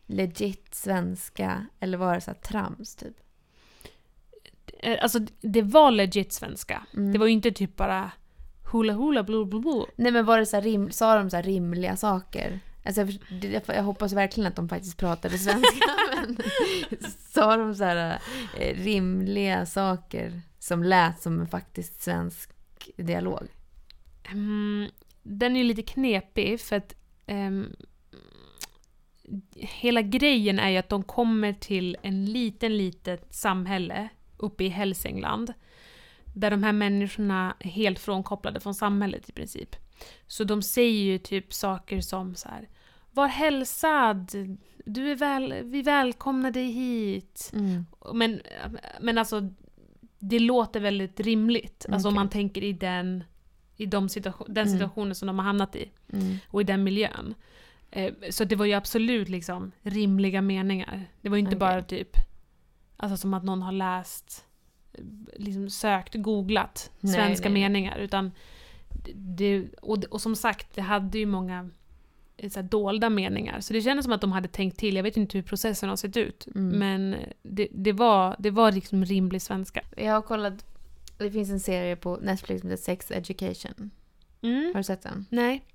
legit 0.05 0.75
svenska 0.75 1.65
eller 1.79 1.97
var 1.97 2.15
det 2.15 2.21
så 2.21 2.31
här 2.31 2.37
trams 2.39 2.95
typ? 2.95 3.15
Eh, 4.79 4.97
Alltså, 5.01 5.19
det 5.41 5.61
var 5.61 5.91
legit 5.91 6.33
svenska. 6.33 6.85
Mm. 6.93 7.11
Det 7.13 7.19
var 7.19 7.25
ju 7.27 7.33
inte 7.33 7.51
typ 7.51 7.75
bara 7.75 8.11
hula 8.71 8.93
hula 8.93 9.23
blu 9.23 9.45
blu 9.45 9.59
blu. 9.59 9.85
Nej 9.95 10.11
men 10.11 10.25
var 10.25 10.37
det 10.37 10.45
så 10.45 10.55
här 10.55 10.63
rim, 10.63 10.91
sa 10.91 11.15
de 11.17 11.29
så 11.29 11.35
här 11.35 11.43
rimliga 11.43 11.95
saker? 11.97 12.59
Alltså 12.89 13.17
jag, 13.41 13.65
för- 13.65 13.73
jag 13.73 13.83
hoppas 13.83 14.13
verkligen 14.13 14.47
att 14.47 14.55
de 14.55 14.69
faktiskt 14.69 14.97
pratade 14.97 15.37
svenska. 15.37 15.85
men 16.15 16.37
sa 17.33 17.57
de 17.57 17.75
så 17.75 17.83
här 17.83 18.21
eh, 18.59 18.83
rimliga 18.83 19.65
saker 19.65 20.41
som 20.59 20.83
lät 20.83 21.21
som 21.21 21.39
en 21.39 21.47
faktiskt 21.47 22.01
svensk 22.01 22.51
dialog? 22.95 23.47
Mm, 24.31 24.89
den 25.23 25.55
är 25.55 25.59
ju 25.59 25.65
lite 25.65 25.81
knepig 25.81 26.59
för 26.59 26.75
att 26.75 26.95
um, 27.27 27.75
hela 29.55 30.01
grejen 30.01 30.59
är 30.59 30.69
ju 30.69 30.77
att 30.77 30.89
de 30.89 31.03
kommer 31.03 31.53
till 31.53 31.97
en 32.01 32.25
liten, 32.25 32.77
litet 32.77 33.33
samhälle 33.35 34.09
uppe 34.37 34.63
i 34.63 34.69
Hälsingland 34.69 35.53
där 36.33 36.51
de 36.51 36.63
här 36.63 36.73
människorna 36.73 37.55
är 37.59 37.69
helt 37.69 37.99
frånkopplade 37.99 38.59
från 38.59 38.75
samhället 38.75 39.29
i 39.29 39.31
princip. 39.31 39.75
Så 40.27 40.43
de 40.43 40.61
säger 40.61 41.03
ju 41.03 41.17
typ 41.17 41.53
saker 41.53 42.01
som 42.01 42.35
så 42.35 42.49
här 42.49 42.69
var 43.19 43.27
hälsad! 43.27 44.31
Du 44.85 45.11
är 45.11 45.15
väl, 45.15 45.53
vi 45.63 45.81
välkomnar 45.81 46.51
dig 46.51 46.71
hit. 46.71 47.51
Mm. 47.53 47.85
Men, 48.13 48.41
men 49.01 49.17
alltså, 49.17 49.49
det 50.19 50.39
låter 50.39 50.79
väldigt 50.79 51.19
rimligt. 51.19 51.85
Alltså 51.91 52.07
om 52.07 52.13
Okej. 52.13 52.19
man 52.19 52.29
tänker 52.29 52.63
i 52.63 52.73
den, 52.73 53.23
i 53.75 53.85
de 53.85 54.09
situation, 54.09 54.47
den 54.49 54.67
Mm. 54.67 54.79
situationen 54.79 55.15
som 55.15 55.27
de 55.27 55.39
har 55.39 55.45
hamnat 55.45 55.75
i. 55.75 55.91
Mm. 56.13 56.37
Och 56.47 56.61
i 56.61 56.63
den 56.63 56.83
miljön. 56.83 57.35
Eh, 57.91 58.13
så 58.29 58.43
det 58.43 58.55
var 58.55 58.65
ju 58.65 58.73
absolut 58.73 59.29
liksom 59.29 59.71
rimliga 59.81 60.41
meningar. 60.41 61.05
Det 61.21 61.29
var 61.29 61.37
ju 61.37 61.39
inte 61.39 61.49
Okej. 61.55 61.59
bara 61.59 61.81
typ, 61.81 62.09
alltså 62.97 63.17
som 63.17 63.33
att 63.33 63.43
någon 63.43 63.61
har 63.61 63.71
läst, 63.71 64.45
eh, 64.93 65.03
liksom 65.35 65.69
sökt, 65.69 66.15
googlat 66.15 66.91
Nej, 66.99 67.13
svenska 67.13 67.49
nej. 67.49 67.61
meningar. 67.61 67.97
Utan 67.97 68.31
det, 69.15 69.67
och, 69.81 70.03
och 70.03 70.21
som 70.21 70.35
sagt, 70.35 70.75
det 70.75 70.81
hade 70.81 71.17
ju 71.19 71.25
många 71.25 71.69
så 72.51 72.59
här, 72.59 72.63
dolda 72.63 73.09
meningar. 73.09 73.59
Så 73.59 73.73
det 73.73 73.81
kändes 73.81 74.03
som 74.03 74.13
att 74.13 74.21
de 74.21 74.31
hade 74.31 74.47
tänkt 74.47 74.77
till. 74.79 74.95
Jag 74.95 75.03
vet 75.03 75.17
inte 75.17 75.37
hur 75.37 75.43
processen 75.43 75.89
har 75.89 75.95
sett 75.95 76.17
ut. 76.17 76.47
Mm. 76.55 76.79
Men 76.79 77.15
det, 77.43 77.67
det, 77.71 77.91
var, 77.91 78.35
det 78.39 78.51
var 78.51 78.71
liksom 78.71 79.05
rimlig 79.05 79.41
svenska. 79.41 79.81
Jag 79.97 80.13
har 80.13 80.21
kollat, 80.21 80.65
det 81.17 81.31
finns 81.31 81.49
en 81.49 81.59
serie 81.59 81.95
på 81.95 82.15
Netflix 82.21 82.61
som 82.61 82.69
heter 82.69 82.83
Sex 82.83 83.11
Education. 83.11 83.91
Mm. 84.41 84.65
Har 84.73 84.79
du 84.79 84.83
sett 84.83 85.01
den? 85.01 85.25
Nej. 85.29 85.65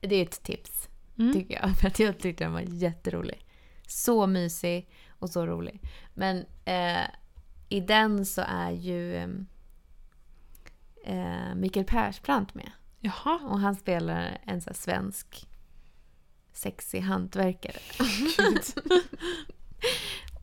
Det 0.00 0.16
är 0.16 0.22
ett 0.22 0.42
tips, 0.42 0.88
Mm. 1.18 1.32
tycker 1.32 1.54
jag. 1.54 1.76
För 1.80 1.86
att 1.88 1.98
jag 1.98 2.18
tyckte 2.18 2.44
den 2.44 2.52
var 2.52 2.60
jätterolig. 2.60 3.46
Så 3.88 4.26
mysig 4.26 4.88
och 5.08 5.30
så 5.30 5.46
rolig. 5.46 5.80
Men 6.14 6.44
eh, 6.64 7.04
i 7.68 7.80
den 7.80 8.26
så 8.26 8.42
är 8.48 8.70
ju 8.70 9.16
eh, 9.16 9.28
eh, 11.04 11.54
Mikael 11.54 11.86
Persbrandt 11.86 12.54
med. 12.54 12.70
Jaha. 13.04 13.40
Och 13.44 13.60
han 13.60 13.74
spelar 13.74 14.38
en 14.44 14.60
så 14.60 14.74
svensk 14.74 15.48
sexig 16.52 17.00
hantverkare. 17.00 17.78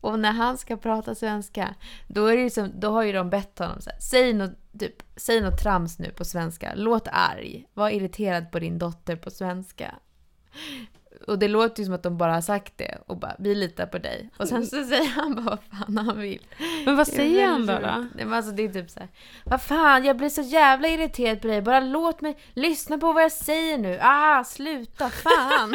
och 0.00 0.18
när 0.18 0.32
han 0.32 0.58
ska 0.58 0.76
prata 0.76 1.14
svenska, 1.14 1.74
då, 2.08 2.26
är 2.26 2.36
det 2.36 2.50
som, 2.50 2.80
då 2.80 2.90
har 2.90 3.02
ju 3.02 3.12
de 3.12 3.30
bett 3.30 3.58
honom 3.58 3.80
så 3.80 3.90
här, 3.90 3.98
säg 3.98 4.32
något, 4.32 4.78
typ, 4.78 5.02
säg 5.16 5.40
något 5.40 5.62
trams 5.62 5.98
nu 5.98 6.10
på 6.10 6.24
svenska. 6.24 6.72
Låt 6.74 7.08
arg. 7.08 7.66
Var 7.74 7.90
irriterad 7.90 8.52
på 8.52 8.58
din 8.58 8.78
dotter 8.78 9.16
på 9.16 9.30
svenska. 9.30 9.94
Och 11.26 11.38
det 11.38 11.48
låter 11.48 11.80
ju 11.80 11.84
som 11.84 11.94
att 11.94 12.02
de 12.02 12.16
bara 12.18 12.34
har 12.34 12.40
sagt 12.40 12.78
det 12.78 12.98
och 13.06 13.16
bara 13.16 13.36
vi 13.38 13.54
litar 13.54 13.86
på 13.86 13.98
dig. 13.98 14.30
Och 14.36 14.48
sen 14.48 14.66
så 14.66 14.84
säger 14.84 15.08
han 15.08 15.34
bara 15.34 15.44
vad 15.44 15.58
fan 15.70 15.98
han 15.98 16.18
vill. 16.18 16.46
Men 16.84 16.96
vad 16.96 17.06
Det 17.06 17.10
säger 17.12 17.46
han 17.46 17.66
då? 17.66 17.72
då? 17.72 18.06
Nej, 18.14 18.24
men 18.24 18.32
alltså, 18.32 18.52
det 18.52 18.62
är 18.62 18.68
typ 18.68 18.90
så 18.90 19.00
här. 19.00 19.08
Vad 19.44 19.62
fan, 19.62 20.04
jag 20.04 20.16
blir 20.16 20.28
så 20.28 20.42
jävla 20.42 20.88
irriterad 20.88 21.40
på 21.40 21.46
dig. 21.46 21.62
Bara 21.62 21.80
låt 21.80 22.20
mig 22.20 22.38
lyssna 22.52 22.98
på 22.98 23.12
vad 23.12 23.22
jag 23.22 23.32
säger 23.32 23.78
nu. 23.78 23.98
Ah, 24.00 24.44
sluta, 24.44 25.10
fan. 25.10 25.74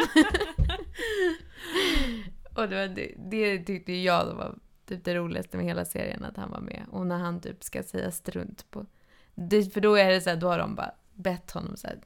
och 2.54 2.68
det, 2.68 2.76
var, 2.76 2.94
det, 2.94 3.14
det 3.30 3.58
tyckte 3.64 3.92
jag 3.92 4.26
då 4.26 4.34
var 4.34 4.54
typ 4.88 5.04
det 5.04 5.14
roligaste 5.14 5.56
med 5.56 5.66
hela 5.66 5.84
serien, 5.84 6.24
att 6.24 6.36
han 6.36 6.50
var 6.50 6.60
med. 6.60 6.82
Och 6.90 7.06
när 7.06 7.18
han 7.18 7.40
typ 7.40 7.64
ska 7.64 7.82
säga 7.82 8.10
strunt 8.10 8.70
på... 8.70 8.86
Det, 9.34 9.74
för 9.74 9.80
då 9.80 9.94
är 9.94 10.10
det 10.10 10.20
så 10.20 10.30
här, 10.30 10.36
då 10.36 10.48
har 10.48 10.58
de 10.58 10.74
bara 10.74 10.90
bett 11.14 11.50
honom 11.50 11.76
så 11.76 11.86
här. 11.86 11.98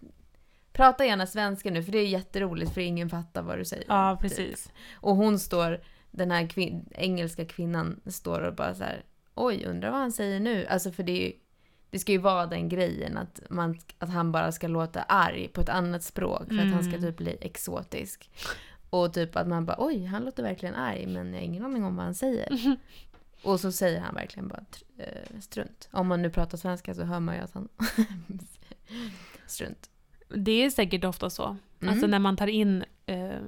Prata 0.72 1.04
gärna 1.06 1.26
svenska 1.26 1.70
nu, 1.70 1.82
för 1.82 1.92
det 1.92 1.98
är 1.98 2.06
jätteroligt 2.06 2.74
för 2.74 2.80
ingen 2.80 3.10
fattar 3.10 3.42
vad 3.42 3.58
du 3.58 3.64
säger. 3.64 3.84
Ja, 3.88 4.16
typ. 4.16 4.20
precis. 4.30 4.72
Och 4.94 5.16
hon 5.16 5.38
står, 5.38 5.80
den 6.10 6.30
här 6.30 6.42
kvin- 6.42 6.88
engelska 6.94 7.44
kvinnan 7.44 8.00
står 8.06 8.40
och 8.40 8.54
bara 8.54 8.74
så 8.74 8.84
här. 8.84 9.04
Oj, 9.34 9.64
undrar 9.66 9.90
vad 9.90 10.00
han 10.00 10.12
säger 10.12 10.40
nu? 10.40 10.66
Alltså 10.66 10.92
för 10.92 11.02
det 11.02 11.32
det 11.90 11.98
ska 11.98 12.12
ju 12.12 12.18
vara 12.18 12.46
den 12.46 12.68
grejen 12.68 13.16
att, 13.18 13.40
man, 13.50 13.78
att 13.98 14.08
han 14.10 14.32
bara 14.32 14.52
ska 14.52 14.68
låta 14.68 15.02
arg 15.02 15.48
på 15.48 15.60
ett 15.60 15.68
annat 15.68 16.02
språk 16.02 16.48
för 16.48 16.58
att 16.58 16.72
han 16.72 16.82
ska 16.84 16.92
Mm. 16.96 17.02
typ 17.02 17.16
bli 17.16 17.36
exotisk. 17.40 18.30
Och 18.90 19.14
typ 19.14 19.36
att 19.36 19.48
man 19.48 19.66
bara 19.66 19.76
oj, 19.78 20.04
han 20.04 20.24
låter 20.24 20.42
verkligen 20.42 20.74
arg 20.74 21.06
men 21.06 21.26
jag 21.32 21.40
har 21.40 21.44
ingen 21.46 21.64
aning 21.64 21.84
om 21.84 21.96
vad 21.96 22.04
han 22.04 22.14
säger. 22.14 22.76
Och 23.42 23.60
så 23.60 23.72
säger 23.72 24.00
han 24.00 24.14
verkligen 24.14 24.48
bara 24.48 24.64
eh, 24.98 25.40
strunt. 25.40 25.88
Om 25.92 26.06
man 26.08 26.22
nu 26.22 26.30
pratar 26.30 26.58
svenska 26.58 26.94
så 26.94 27.02
hör 27.04 27.20
man 27.20 27.34
ju 27.34 27.40
att 27.40 27.52
han 27.54 27.68
strunt. 29.46 29.90
Det 30.36 30.64
är 30.64 30.70
säkert 30.70 31.04
ofta 31.04 31.30
så. 31.30 31.56
Mm. 31.80 31.92
Alltså 31.92 32.06
när 32.06 32.18
man 32.18 32.36
tar 32.36 32.46
in 32.46 32.84
eh, 33.06 33.40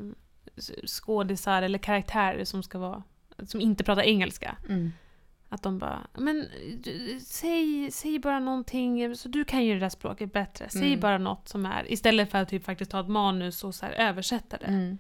skådisar 0.87 1.63
eller 1.63 1.79
karaktärer 1.79 2.45
som 2.45 2.63
ska 2.63 2.79
vara 2.79 3.03
som 3.47 3.61
inte 3.61 3.85
pratar 3.85 4.03
engelska. 4.03 4.57
Mm. 4.69 4.93
Att 5.49 5.63
de 5.63 5.79
bara, 5.79 6.07
men 6.15 6.47
du, 6.83 7.21
säg, 7.23 7.91
säg 7.93 8.19
bara 8.19 8.41
någonting, 8.41 9.17
så 9.17 9.29
du 9.29 9.45
kan 9.45 9.65
ju 9.65 9.75
det 9.75 9.81
där 9.81 9.89
språket 9.89 10.33
bättre. 10.33 10.71
Säg 10.71 10.87
Mm. 10.87 11.01
bara 11.01 11.19
något 11.19 11.49
som 11.49 11.67
är, 11.67 11.93
istället 11.93 12.31
för 12.31 12.39
att 12.39 12.49
typ 12.49 12.65
faktiskt 12.65 12.91
ta 12.91 13.01
ett 13.01 13.09
manus 13.09 13.65
och 13.65 13.75
så 13.75 13.87
här 13.87 13.93
översätta 13.93 14.57
det. 14.57 14.67
Mm. 14.67 14.99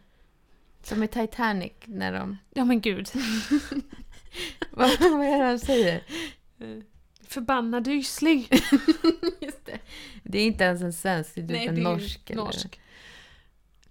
Som 0.82 1.02
i 1.02 1.08
Titanic 1.08 1.72
när 1.84 2.12
de... 2.12 2.36
Ja 2.54 2.64
men 2.64 2.80
gud. 2.80 3.08
vad, 4.70 4.90
vad 5.00 5.26
är 5.26 5.38
det 5.38 5.44
han 5.44 5.58
säger? 5.58 6.02
Förbannad 7.34 7.88
ysling. 7.88 8.48
Just 9.40 9.66
det. 9.66 9.78
Det 10.22 10.38
är 10.38 10.46
inte 10.46 10.64
ens 10.64 10.82
en 10.82 10.92
svensk, 10.92 11.34
det 11.34 11.40
är 11.40 11.58
typ 11.58 11.68
en 11.68 11.74
norsk. 11.74 12.30
eller- 12.30 12.42
norsk. 12.42 12.80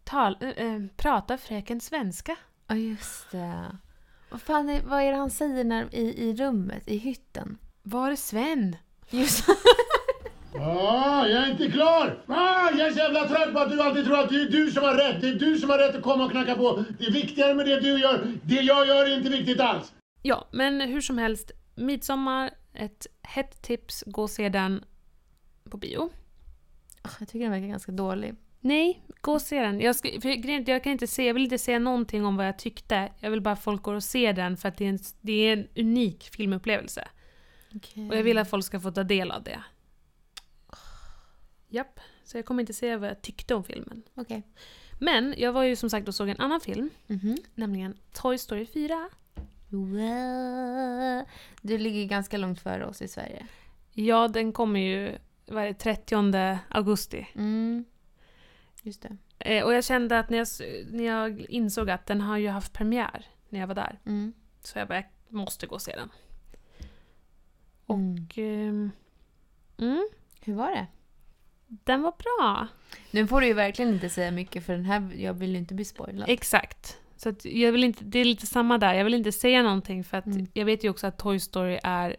Tal, 0.03 0.38
äh, 0.41 0.50
äh, 0.50 0.81
prata 0.97 1.38
fröken 1.38 1.81
svenska. 1.81 2.35
Ja, 2.67 2.75
just 2.75 3.31
det. 3.31 3.77
Vad 4.29 4.41
fan 4.41 4.69
är, 4.69 4.81
vad 4.81 5.01
är 5.01 5.12
det 5.12 5.17
han 5.17 5.29
säger 5.29 5.63
när, 5.63 5.95
i, 5.95 6.29
i 6.29 6.35
rummet, 6.35 6.83
i 6.88 6.97
hytten? 6.97 7.57
Var 7.83 8.12
är 8.12 8.15
Sven? 8.15 8.75
Just 9.09 9.45
Ah, 10.59 11.27
jag 11.27 11.43
är 11.43 11.51
inte 11.51 11.71
klar! 11.71 12.23
Ah, 12.27 12.69
jag 12.77 12.88
är 12.88 12.91
så 12.91 12.97
jävla 12.97 13.27
trött 13.27 13.53
på 13.53 13.59
att 13.59 13.71
du 13.71 13.81
alltid 13.81 14.05
tror 14.05 14.19
att 14.19 14.29
det 14.29 14.41
är 14.41 14.50
du 14.50 14.71
som 14.71 14.83
har 14.83 14.93
rätt. 14.95 15.21
Det 15.21 15.27
är 15.29 15.35
du 15.35 15.57
som 15.57 15.69
har 15.69 15.77
rätt 15.77 15.95
att 15.95 16.03
komma 16.03 16.25
och 16.25 16.31
knacka 16.31 16.55
på. 16.55 16.83
Det 17.00 17.05
är 17.05 17.12
viktigare 17.12 17.53
med 17.53 17.65
det 17.65 17.79
du 17.79 18.00
gör. 18.00 18.33
Det 18.43 18.55
jag 18.55 18.88
gör 18.88 19.05
är 19.05 19.17
inte 19.17 19.29
viktigt 19.29 19.59
alls. 19.59 19.93
Ja, 20.21 20.47
men 20.51 20.81
hur 20.81 21.01
som 21.01 21.17
helst. 21.17 21.51
Midsommar, 21.75 22.51
ett 22.73 23.07
hett 23.23 23.61
tips. 23.61 24.03
Gå 24.07 24.21
och 24.21 24.29
se 24.29 24.49
den 24.49 24.85
på 25.69 25.77
bio. 25.77 26.09
Jag 27.19 27.27
tycker 27.27 27.39
den 27.39 27.51
verkar 27.51 27.67
ganska 27.67 27.91
dålig. 27.91 28.35
Nej, 28.59 29.03
gå 29.21 29.33
och 29.33 29.41
se 29.41 29.59
den. 29.61 29.79
Jag, 29.79 29.95
ska, 29.95 30.09
jag 30.67 30.83
kan 30.83 30.91
inte 30.91 31.07
se, 31.07 31.25
jag 31.27 31.33
vill 31.33 31.43
inte 31.43 31.57
säga 31.57 31.79
någonting 31.79 32.25
om 32.25 32.37
vad 32.37 32.47
jag 32.47 32.59
tyckte. 32.59 33.11
Jag 33.19 33.31
vill 33.31 33.41
bara 33.41 33.51
att 33.53 33.63
folk 33.63 33.81
går 33.83 33.93
och 33.93 34.03
ser 34.03 34.33
den 34.33 34.57
för 34.57 34.69
att 34.69 34.77
det 34.77 34.85
är 34.85 34.89
en, 34.89 34.99
det 35.21 35.33
är 35.33 35.53
en 35.57 35.67
unik 35.75 36.23
filmupplevelse. 36.23 37.07
Och 38.09 38.15
jag 38.17 38.23
vill 38.23 38.37
att 38.37 38.49
folk 38.49 38.65
ska 38.65 38.79
få 38.79 38.91
ta 38.91 39.03
del 39.03 39.31
av 39.31 39.43
det. 39.43 39.63
Japp, 41.69 41.99
så 42.23 42.37
jag 42.37 42.45
kommer 42.45 42.61
inte 42.63 42.73
säga 42.73 42.97
vad 42.97 43.09
jag 43.09 43.21
tyckte 43.21 43.55
om 43.55 43.63
filmen. 43.63 44.03
Okej. 44.15 44.43
Men 44.99 45.35
jag 45.37 45.53
var 45.53 45.63
ju 45.63 45.75
som 45.75 45.89
sagt 45.89 46.07
och 46.07 46.15
såg 46.15 46.29
en 46.29 46.39
annan 46.39 46.61
film, 46.61 46.89
Mhm. 47.07 47.37
nämligen 47.55 47.97
Toy 48.13 48.37
Story 48.37 48.65
4. 48.65 49.09
Du 51.61 51.77
ligger 51.77 52.05
ganska 52.05 52.37
långt 52.37 52.59
före 52.59 52.85
oss 52.85 53.01
i 53.01 53.07
Sverige. 53.07 53.47
Ja, 53.91 54.27
den 54.27 54.53
kommer 54.53 54.79
ju, 54.79 55.17
vad 55.45 55.63
är 55.63 55.67
det, 55.67 55.73
30 55.73 56.59
augusti. 56.67 57.27
Mm. 57.35 57.85
Just 58.81 59.01
det. 59.01 59.17
Eh, 59.39 59.63
och 59.63 59.73
jag 59.73 59.83
kände 59.83 60.19
att 60.19 60.29
när 60.29 60.37
jag, 60.37 60.47
när 60.91 61.03
jag 61.03 61.39
insåg 61.41 61.89
att 61.89 62.05
den 62.05 62.21
har 62.21 62.37
ju 62.37 62.49
haft 62.49 62.73
premiär 62.73 63.25
när 63.49 63.59
jag 63.59 63.67
var 63.67 63.75
där. 63.75 63.99
Mm. 64.05 64.33
Så 64.61 64.79
jag 64.79 64.87
bara, 64.87 64.97
jag 64.97 65.05
måste 65.27 65.67
gå 65.67 65.75
och 65.75 65.81
se 65.81 65.95
den. 65.95 66.09
Mm. 67.89 68.13
Och... 68.25 68.37
ehm, 68.37 68.91
mm, 69.77 70.09
Hur 70.41 70.53
var 70.53 70.71
det? 70.71 70.87
den 71.83 72.01
var 72.01 72.13
bra. 72.17 72.67
Nu 73.11 73.27
får 73.27 73.41
du 73.41 73.47
ju 73.47 73.53
verkligen 73.53 73.93
inte 73.93 74.09
säga 74.09 74.31
mycket 74.31 74.65
för 74.65 74.73
den 74.73 74.85
här, 74.85 75.11
jag 75.17 75.33
vill 75.33 75.51
ju 75.51 75.57
inte 75.57 75.73
bli 75.73 75.85
spoilad. 75.85 76.29
Exakt. 76.29 76.99
Så 77.23 77.29
att 77.29 77.45
jag 77.45 77.71
vill 77.71 77.83
inte, 77.83 78.03
det 78.03 78.19
är 78.19 78.25
lite 78.25 78.47
samma 78.47 78.77
där. 78.77 78.93
Jag 78.93 79.03
vill 79.03 79.13
inte 79.13 79.31
säga 79.31 79.63
någonting 79.63 80.03
för 80.03 80.17
att 80.17 80.25
Mm. 80.25 80.47
jag 80.53 80.65
vet 80.65 80.83
ju 80.83 80.89
också 80.89 81.07
att 81.07 81.17
Toy 81.19 81.39
Story 81.39 81.79
är 81.83 82.15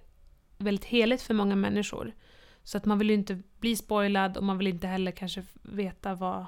väldigt 0.58 0.84
heligt 0.84 1.22
för 1.22 1.34
många 1.34 1.56
människor. 1.56 2.12
Så 2.62 2.78
att 2.78 2.84
man 2.84 2.98
vill 2.98 3.08
ju 3.08 3.14
inte 3.14 3.42
bli 3.60 3.76
spoilad 3.76 4.36
och 4.36 4.44
man 4.44 4.58
vill 4.58 4.66
inte 4.66 4.86
heller 4.86 5.10
kanske 5.12 5.42
veta 5.62 6.14
vad, 6.14 6.46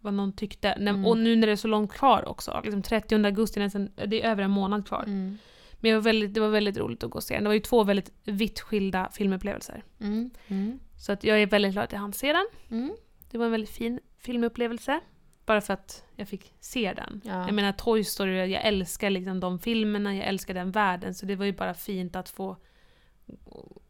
vad 0.00 0.14
någon 0.14 0.32
tyckte. 0.32 0.68
Mm. 0.68 1.06
Och 1.06 1.18
nu 1.18 1.36
när 1.36 1.46
det 1.46 1.52
är 1.52 1.56
så 1.56 1.68
långt 1.68 1.92
kvar 1.92 2.28
också, 2.28 2.60
liksom 2.64 2.82
30 2.82 3.24
augusti, 3.24 3.60
nästan, 3.60 3.90
det 4.06 4.22
är 4.22 4.30
över 4.30 4.42
en 4.42 4.50
månad 4.50 4.86
kvar. 4.86 5.02
Mm. 5.06 5.38
Men 5.80 5.90
jag 5.90 5.98
var 5.98 6.02
väldigt, 6.04 6.34
det 6.34 6.40
var 6.40 6.48
väldigt 6.48 6.76
roligt 6.78 7.04
att 7.04 7.10
gå 7.10 7.16
och 7.16 7.22
se 7.22 7.34
den. 7.34 7.44
Det 7.44 7.48
var 7.48 7.54
ju 7.54 7.60
två 7.60 7.84
väldigt 7.84 8.12
vitt 8.24 8.60
skilda 8.60 9.08
filmupplevelser. 9.12 9.84
Mm. 10.00 10.30
Mm. 10.48 10.78
Så 10.96 11.12
att 11.12 11.24
jag 11.24 11.42
är 11.42 11.46
väldigt 11.46 11.72
glad 11.72 11.84
att 11.84 11.92
jag 11.92 12.00
hann 12.00 12.12
se 12.12 12.32
den. 12.32 12.46
Mm. 12.70 12.96
Det 13.30 13.38
var 13.38 13.44
en 13.44 13.52
väldigt 13.52 13.70
fin 13.70 14.00
filmupplevelse. 14.18 15.00
Bara 15.48 15.60
för 15.60 15.74
att 15.74 16.04
jag 16.16 16.28
fick 16.28 16.52
se 16.60 16.92
den. 16.92 17.20
Ja. 17.24 17.46
Jag 17.46 17.54
menar 17.54 17.72
Toy 17.72 18.04
Story, 18.04 18.46
jag 18.46 18.64
älskar 18.64 19.10
liksom 19.10 19.40
de 19.40 19.58
filmerna, 19.58 20.16
jag 20.16 20.26
älskar 20.26 20.54
den 20.54 20.70
världen. 20.70 21.14
Så 21.14 21.26
det 21.26 21.36
var 21.36 21.44
ju 21.44 21.52
bara 21.52 21.74
fint 21.74 22.16
att 22.16 22.28
få 22.28 22.56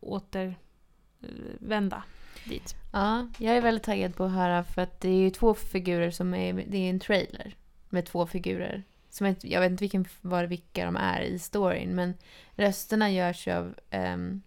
återvända 0.00 2.02
dit. 2.44 2.74
Ja, 2.92 3.28
jag 3.38 3.56
är 3.56 3.60
väldigt 3.60 3.82
taggad 3.82 4.16
på 4.16 4.24
att 4.24 4.32
höra 4.32 4.64
för 4.64 4.82
att 4.82 5.00
det 5.00 5.08
är 5.08 5.20
ju 5.20 5.30
två 5.30 5.54
figurer 5.54 6.10
som 6.10 6.34
är, 6.34 6.64
det 6.68 6.78
är 6.78 6.90
en 6.90 7.00
trailer 7.00 7.56
med 7.88 8.06
två 8.06 8.26
figurer. 8.26 8.82
Som 9.10 9.26
jag, 9.26 9.36
jag 9.42 9.60
vet 9.60 9.70
inte 9.70 9.84
vilken, 9.84 10.06
var, 10.20 10.44
vilka 10.44 10.84
de 10.84 10.96
är 10.96 11.20
i 11.20 11.38
storyn 11.38 11.94
men 11.94 12.14
rösterna 12.54 13.10
görs 13.10 13.48
av 13.48 13.74
ehm, 13.90 14.42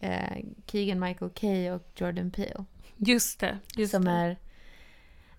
eh, 0.00 0.44
Keegan 0.66 1.00
Michael 1.00 1.30
Kay 1.30 1.70
och 1.70 1.92
Jordan 1.96 2.30
Peele. 2.30 2.64
Just 2.96 3.40
det. 3.40 3.58
Just 3.76 3.92
som 3.92 4.04
det. 4.04 4.10
är... 4.10 4.36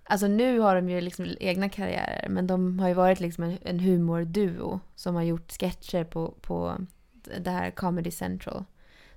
Alltså 0.08 0.28
nu 0.28 0.60
har 0.60 0.76
de 0.76 0.90
ju 0.90 1.02
liksom 1.02 1.36
egna 1.40 1.70
karriärer 1.70 2.30
men 2.30 2.48
de 2.48 2.80
har 2.80 2.88
ju 2.88 2.94
varit 2.94 3.20
liksom 3.20 3.44
en, 3.44 3.58
en 3.62 3.80
humorduo 3.80 4.80
som 4.96 5.16
har 5.16 5.24
gjort 5.24 5.52
sketcher 5.52 6.04
på, 6.04 6.34
på 6.42 6.78
det 7.38 7.52
här 7.52 7.72
Comedy 7.72 8.12
Central. 8.12 8.66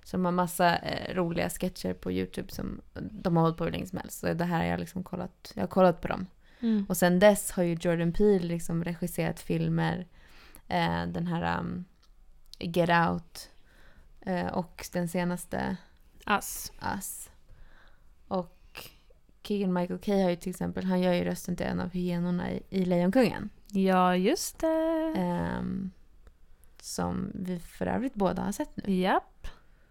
Som 0.05 0.25
har 0.25 0.33
massa 0.33 0.77
eh, 0.77 1.15
roliga 1.15 1.51
sketcher 1.51 1.95
på 1.95 2.13
Youtube 2.13 2.53
som 2.53 2.81
de 2.95 3.37
har 3.37 3.43
hållit 3.43 3.57
på 3.57 3.65
hur 3.65 3.73
länge 3.73 3.87
som 3.87 3.99
helst. 3.99 4.21
Så 4.21 4.35
det 4.35 4.45
här 4.45 4.59
har 4.59 4.65
jag 4.65 4.81
liksom 4.81 5.03
kollat, 5.03 5.53
jag 5.55 5.63
har 5.63 5.69
kollat 5.69 6.01
på 6.01 6.09
dem. 6.09 6.27
Mm. 6.61 6.87
Och 6.89 6.97
sen 6.97 7.19
dess 7.19 7.51
har 7.51 7.63
ju 7.63 7.77
Jordan 7.81 8.13
Peele 8.13 8.47
liksom 8.47 8.85
regisserat 8.85 9.41
filmer. 9.41 10.07
Eh, 10.69 11.07
den 11.07 11.27
här 11.27 11.59
um, 11.59 11.85
Get 12.59 12.91
Out. 12.91 13.51
Eh, 14.21 14.47
och 14.47 14.87
den 14.93 15.09
senaste 15.09 15.77
Ass. 16.25 16.73
Us. 16.97 17.31
Och 18.29 18.58
Keegan 19.49 19.73
Michael 19.73 19.99
Kay 19.99 20.23
har 20.23 20.31
ju 20.31 20.37
till 20.37 20.51
exempel, 20.51 20.85
han 20.85 21.01
gör 21.01 21.13
ju 21.13 21.25
rösten 21.25 21.57
till 21.57 21.67
en 21.67 21.81
av 21.81 21.91
hyenorna 21.91 22.53
i, 22.53 22.63
i 22.71 22.85
Lejonkungen. 22.85 23.51
Ja, 23.73 24.17
just 24.17 24.59
det. 24.59 25.15
Ehm, 25.17 25.91
som 26.81 27.31
vi 27.35 27.59
för 27.59 27.87
övrigt 27.87 28.15
båda 28.15 28.43
har 28.43 28.53
sett 28.53 28.77
nu. 28.77 28.95
Japp. 28.95 29.49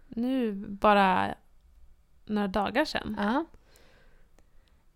Nu 0.08 0.52
bara 0.68 1.34
några 2.24 2.48
dagar 2.48 2.84
sedan. 2.84 3.16
Ja. 3.18 3.44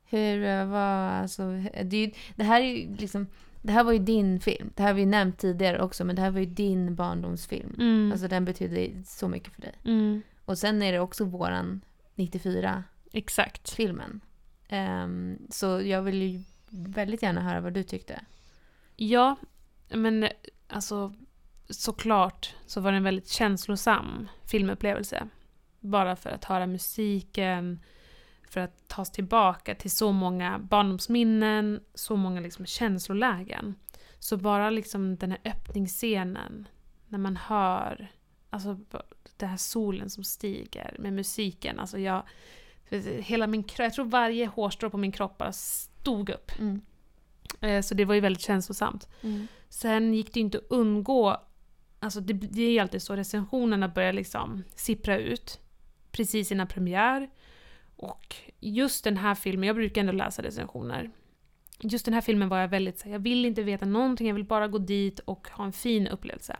Hur 0.04 0.44
eh, 0.44 0.66
var 0.66 1.10
alltså, 1.10 1.42
det, 1.84 1.96
ju, 1.96 2.10
det 2.36 2.44
här 2.44 2.60
är 2.60 2.66
ju 2.66 2.96
liksom, 2.96 3.26
det 3.62 3.72
här 3.72 3.84
var 3.84 3.92
ju 3.92 3.98
din 3.98 4.40
film. 4.40 4.70
Det 4.74 4.82
här 4.82 4.90
har 4.90 4.94
vi 4.94 5.06
nämnt 5.06 5.38
tidigare 5.38 5.82
också, 5.82 6.04
men 6.04 6.16
det 6.16 6.22
här 6.22 6.30
var 6.30 6.40
ju 6.40 6.46
din 6.46 6.94
barndomsfilm. 6.94 7.74
Mm. 7.78 8.12
Alltså 8.12 8.28
den 8.28 8.44
betyder 8.44 9.02
så 9.06 9.28
mycket 9.28 9.52
för 9.52 9.60
dig. 9.60 9.74
Mm. 9.84 10.22
Och 10.44 10.58
sen 10.58 10.82
är 10.82 10.92
det 10.92 11.00
också 11.00 11.24
våran 11.24 11.80
94-filmen. 12.14 12.82
Exakt. 13.12 13.76
Um, 14.72 15.38
så 15.50 15.66
jag 15.82 16.02
vill 16.02 16.22
ju 16.22 16.42
väldigt 16.70 17.22
gärna 17.22 17.40
höra 17.40 17.60
vad 17.60 17.72
du 17.72 17.82
tyckte. 17.82 18.20
Ja, 18.96 19.36
men 19.88 20.28
alltså 20.68 21.14
såklart 21.68 22.54
så 22.66 22.80
var 22.80 22.90
det 22.90 22.96
en 22.96 23.04
väldigt 23.04 23.28
känslosam 23.28 24.28
filmupplevelse. 24.50 25.28
Bara 25.80 26.16
för 26.16 26.30
att 26.30 26.44
höra 26.44 26.66
musiken, 26.66 27.80
för 28.48 28.60
att 28.60 28.88
tas 28.88 29.12
tillbaka 29.12 29.74
till 29.74 29.90
så 29.90 30.12
många 30.12 30.58
barndomsminnen, 30.58 31.80
så 31.94 32.16
många 32.16 32.40
liksom 32.40 32.66
känslolägen. 32.66 33.74
Så 34.18 34.36
bara 34.36 34.70
liksom 34.70 35.16
den 35.16 35.30
här 35.30 35.40
öppningsscenen, 35.44 36.68
när 37.08 37.18
man 37.18 37.36
hör 37.36 38.12
alltså, 38.50 38.78
den 39.36 39.48
här 39.48 39.56
solen 39.56 40.10
som 40.10 40.24
stiger 40.24 40.96
med 40.98 41.12
musiken. 41.12 41.80
Alltså 41.80 41.98
jag, 41.98 42.22
hela 43.00 43.46
min, 43.46 43.64
jag 43.78 43.94
tror 43.94 44.04
varje 44.04 44.46
hårstrå 44.46 44.90
på 44.90 44.98
min 44.98 45.12
kropp 45.12 45.38
bara 45.38 45.52
stod 45.52 46.30
upp. 46.30 46.52
Eh, 47.60 47.80
Så 47.82 47.94
det 47.94 48.04
var 48.04 48.14
ju 48.14 48.20
väldigt 48.20 48.42
känslosamt. 48.42 49.08
Sen 49.68 50.14
gick 50.14 50.34
det 50.34 50.40
ju 50.40 50.44
inte 50.44 50.58
att 50.58 50.64
undgå, 50.70 51.36
alltså 52.00 52.20
det, 52.20 52.32
det 52.32 52.62
är 52.62 52.70
ju 52.70 52.78
alltid 52.78 53.02
så, 53.02 53.16
recensionerna 53.16 53.88
börjar 53.88 54.12
liksom 54.12 54.62
sippra 54.74 55.18
ut 55.18 55.60
precis 56.10 56.52
innan 56.52 56.66
premiär. 56.66 57.30
Och 57.96 58.36
just 58.60 59.04
den 59.04 59.16
här 59.16 59.34
filmen, 59.34 59.66
jag 59.66 59.76
brukar 59.76 60.00
ändå 60.00 60.12
läsa 60.12 60.42
recensioner. 60.42 61.10
Just 61.80 62.04
den 62.04 62.14
här 62.14 62.20
filmen 62.20 62.48
var 62.48 62.58
jag 62.58 62.68
väldigt 62.68 62.98
så 62.98 63.04
här, 63.04 63.12
jag 63.12 63.18
vill 63.18 63.44
inte 63.44 63.62
veta 63.62 63.86
någonting, 63.86 64.26
jag 64.28 64.34
vill 64.34 64.44
bara 64.44 64.68
gå 64.68 64.78
dit 64.78 65.18
och 65.18 65.48
ha 65.48 65.64
en 65.64 65.72
fin 65.72 66.06
upplevelse. 66.08 66.56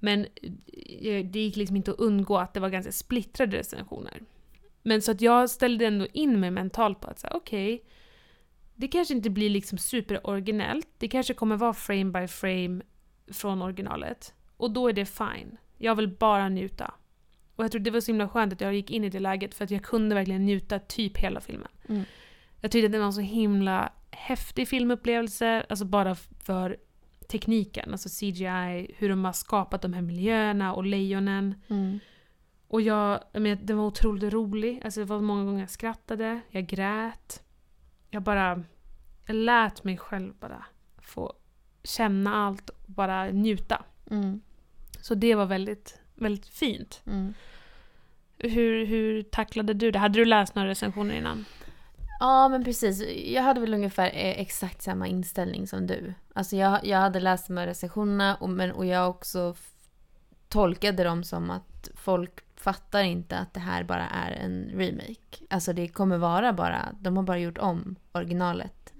Men 0.00 0.20
eh, 1.00 1.24
det 1.26 1.38
gick 1.38 1.56
liksom 1.56 1.76
inte 1.76 1.90
att 1.90 1.98
undgå 1.98 2.38
att 2.38 2.54
det 2.54 2.60
var 2.60 2.68
ganska 2.68 2.92
splittrade 2.92 3.56
recensioner. 3.56 4.20
Men 4.86 5.02
så 5.02 5.10
att 5.10 5.20
jag 5.20 5.50
ställde 5.50 5.86
ändå 5.86 6.06
in 6.12 6.40
mig 6.40 6.50
mentalt 6.50 7.00
på 7.00 7.08
att 7.08 7.18
säga 7.18 7.32
okej, 7.36 7.84
det 8.74 8.88
kanske 8.88 9.14
inte 9.14 9.30
blir 9.30 9.50
liksom 9.50 9.78
superoriginellt. 9.78 10.88
Det 10.98 11.08
kanske 11.08 11.34
kommer 11.34 11.56
vara 11.56 11.74
frame 11.74 12.20
by 12.20 12.26
frame 12.28 12.82
från 13.32 13.62
originalet. 13.62 14.34
Och 14.56 14.70
då 14.70 14.88
är 14.88 14.92
det 14.92 15.06
fine. 15.06 15.56
Jag 15.78 15.94
vill 15.94 16.08
bara 16.08 16.48
njuta. 16.48 16.94
Och 17.56 17.64
jag 17.64 17.72
tror 17.72 17.80
det 17.80 17.90
var 17.90 18.00
så 18.00 18.12
himla 18.12 18.28
skönt 18.28 18.52
att 18.52 18.60
jag 18.60 18.74
gick 18.74 18.90
in 18.90 19.04
i 19.04 19.10
det 19.10 19.20
läget 19.20 19.54
för 19.54 19.64
att 19.64 19.70
jag 19.70 19.82
kunde 19.82 20.14
verkligen 20.14 20.46
njuta 20.46 20.78
typ 20.78 21.18
hela 21.18 21.40
filmen. 21.40 21.68
Mm. 21.88 22.04
Jag 22.60 22.70
tyckte 22.70 22.86
att 22.86 22.92
det 22.92 22.98
var 22.98 23.06
en 23.06 23.12
så 23.12 23.20
himla 23.20 23.92
häftig 24.10 24.68
filmupplevelse, 24.68 25.66
alltså 25.68 25.84
bara 25.84 26.14
för 26.44 26.76
tekniken, 27.28 27.92
alltså 27.92 28.08
CGI, 28.08 28.94
hur 28.98 29.08
de 29.08 29.24
har 29.24 29.32
skapat 29.32 29.82
de 29.82 29.92
här 29.92 30.02
miljöerna 30.02 30.74
och 30.74 30.84
lejonen. 30.84 31.54
Mm. 31.68 32.00
Och 32.74 32.80
jag, 32.80 33.20
men, 33.32 33.66
den 33.66 33.76
var 33.76 33.84
otroligt 33.84 34.32
rolig. 34.32 34.80
Alltså 34.84 35.00
det 35.00 35.06
var 35.06 35.20
många 35.20 35.44
gånger 35.44 35.60
jag 35.60 35.70
skrattade, 35.70 36.40
jag 36.48 36.66
grät. 36.66 37.42
Jag 38.10 38.22
bara... 38.22 38.62
Jag 39.26 39.36
lät 39.36 39.84
mig 39.84 39.98
själv 39.98 40.34
bara 40.34 40.64
få 41.02 41.32
känna 41.84 42.34
allt 42.34 42.68
och 42.68 42.76
bara 42.86 43.24
njuta. 43.24 43.84
Mm. 44.10 44.40
Så 45.00 45.14
det 45.14 45.34
var 45.34 45.46
väldigt, 45.46 46.00
väldigt 46.14 46.46
fint. 46.46 47.02
Mm. 47.06 47.34
Hur, 48.38 48.86
hur 48.86 49.22
tacklade 49.22 49.74
du 49.74 49.90
det? 49.90 49.98
Hade 49.98 50.18
du 50.18 50.24
läst 50.24 50.54
några 50.54 50.68
recensioner 50.68 51.14
innan? 51.14 51.44
Ja, 52.20 52.48
men 52.48 52.64
precis. 52.64 53.02
Jag 53.26 53.42
hade 53.42 53.60
väl 53.60 53.74
ungefär 53.74 54.06
eh, 54.06 54.40
exakt 54.40 54.82
samma 54.82 55.06
inställning 55.06 55.66
som 55.66 55.86
du. 55.86 56.14
Alltså 56.32 56.56
jag, 56.56 56.86
jag 56.86 56.98
hade 56.98 57.20
läst 57.20 57.46
de 57.46 57.56
här 57.56 57.66
recensionerna 57.66 58.36
och, 58.36 58.50
men, 58.50 58.72
och 58.72 58.86
jag 58.86 59.10
också 59.10 59.54
tolkade 60.48 61.04
dem 61.04 61.24
som 61.24 61.50
att 61.50 61.88
folk 61.94 62.43
fattar 62.64 63.02
inte 63.02 63.38
att 63.38 63.54
det 63.54 63.60
här 63.60 63.84
bara 63.84 64.08
är 64.08 64.30
en 64.30 64.70
remake. 64.74 65.44
Alltså 65.50 65.72
det 65.72 65.88
kommer 65.88 66.18
vara 66.18 66.52
bara, 66.52 66.94
de 67.00 67.16
har 67.16 67.24
bara 67.24 67.38
gjort 67.38 67.58
om 67.58 67.96
originalet. 68.12 68.92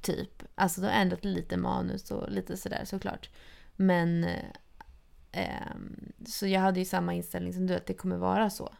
Typ. 0.00 0.42
Alltså 0.54 0.80
de 0.80 0.86
har 0.86 0.94
ändrat 0.94 1.24
lite 1.24 1.56
manus 1.56 2.10
och 2.10 2.30
lite 2.30 2.56
sådär 2.56 2.84
såklart. 2.84 3.30
Men 3.76 4.24
eh, 4.24 4.44
ehm, 5.32 6.12
så 6.26 6.46
jag 6.46 6.60
hade 6.60 6.78
ju 6.78 6.84
samma 6.84 7.14
inställning 7.14 7.52
som 7.52 7.66
du, 7.66 7.74
att 7.74 7.86
det 7.86 7.94
kommer 7.94 8.16
vara 8.16 8.50
så. 8.50 8.74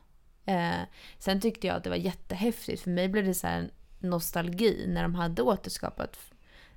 Eh, 0.45 0.81
sen 1.19 1.41
tyckte 1.41 1.67
jag 1.67 1.77
att 1.77 1.85
det 1.85 1.91
var 1.91 1.97
jättehäftigt. 1.97 2.83
För 2.83 2.91
mig 2.91 3.09
blev 3.09 3.25
det 3.25 3.35
så 3.35 3.47
här 3.47 3.71
nostalgi 3.99 4.85
när 4.89 5.03
de 5.03 5.15
hade 5.15 5.43
återskapat 5.43 6.19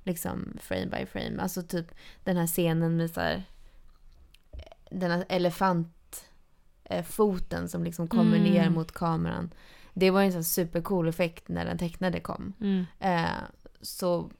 liksom 0.02 0.58
frame 0.60 0.86
by 0.86 1.06
frame. 1.06 1.42
Alltså 1.42 1.62
typ 1.62 1.86
den 2.24 2.36
här 2.36 2.46
scenen 2.46 2.96
med 2.96 3.10
så 3.10 3.20
här, 3.20 3.42
den 4.90 5.10
här 5.10 5.24
elefantfoten 6.90 7.68
som 7.68 7.84
liksom 7.84 8.08
kommer 8.08 8.36
Mm. 8.36 8.52
ner 8.52 8.70
mot 8.70 8.92
kameran. 8.92 9.50
Det 9.94 10.10
var 10.10 10.22
en 10.22 10.32
sån 10.32 10.44
supercool 10.44 11.08
effekt 11.08 11.48
när 11.48 11.64
den 11.64 11.78
tecknade 11.78 12.20
kom. 12.20 12.52
Eh, 13.00 13.24
så 13.80 14.30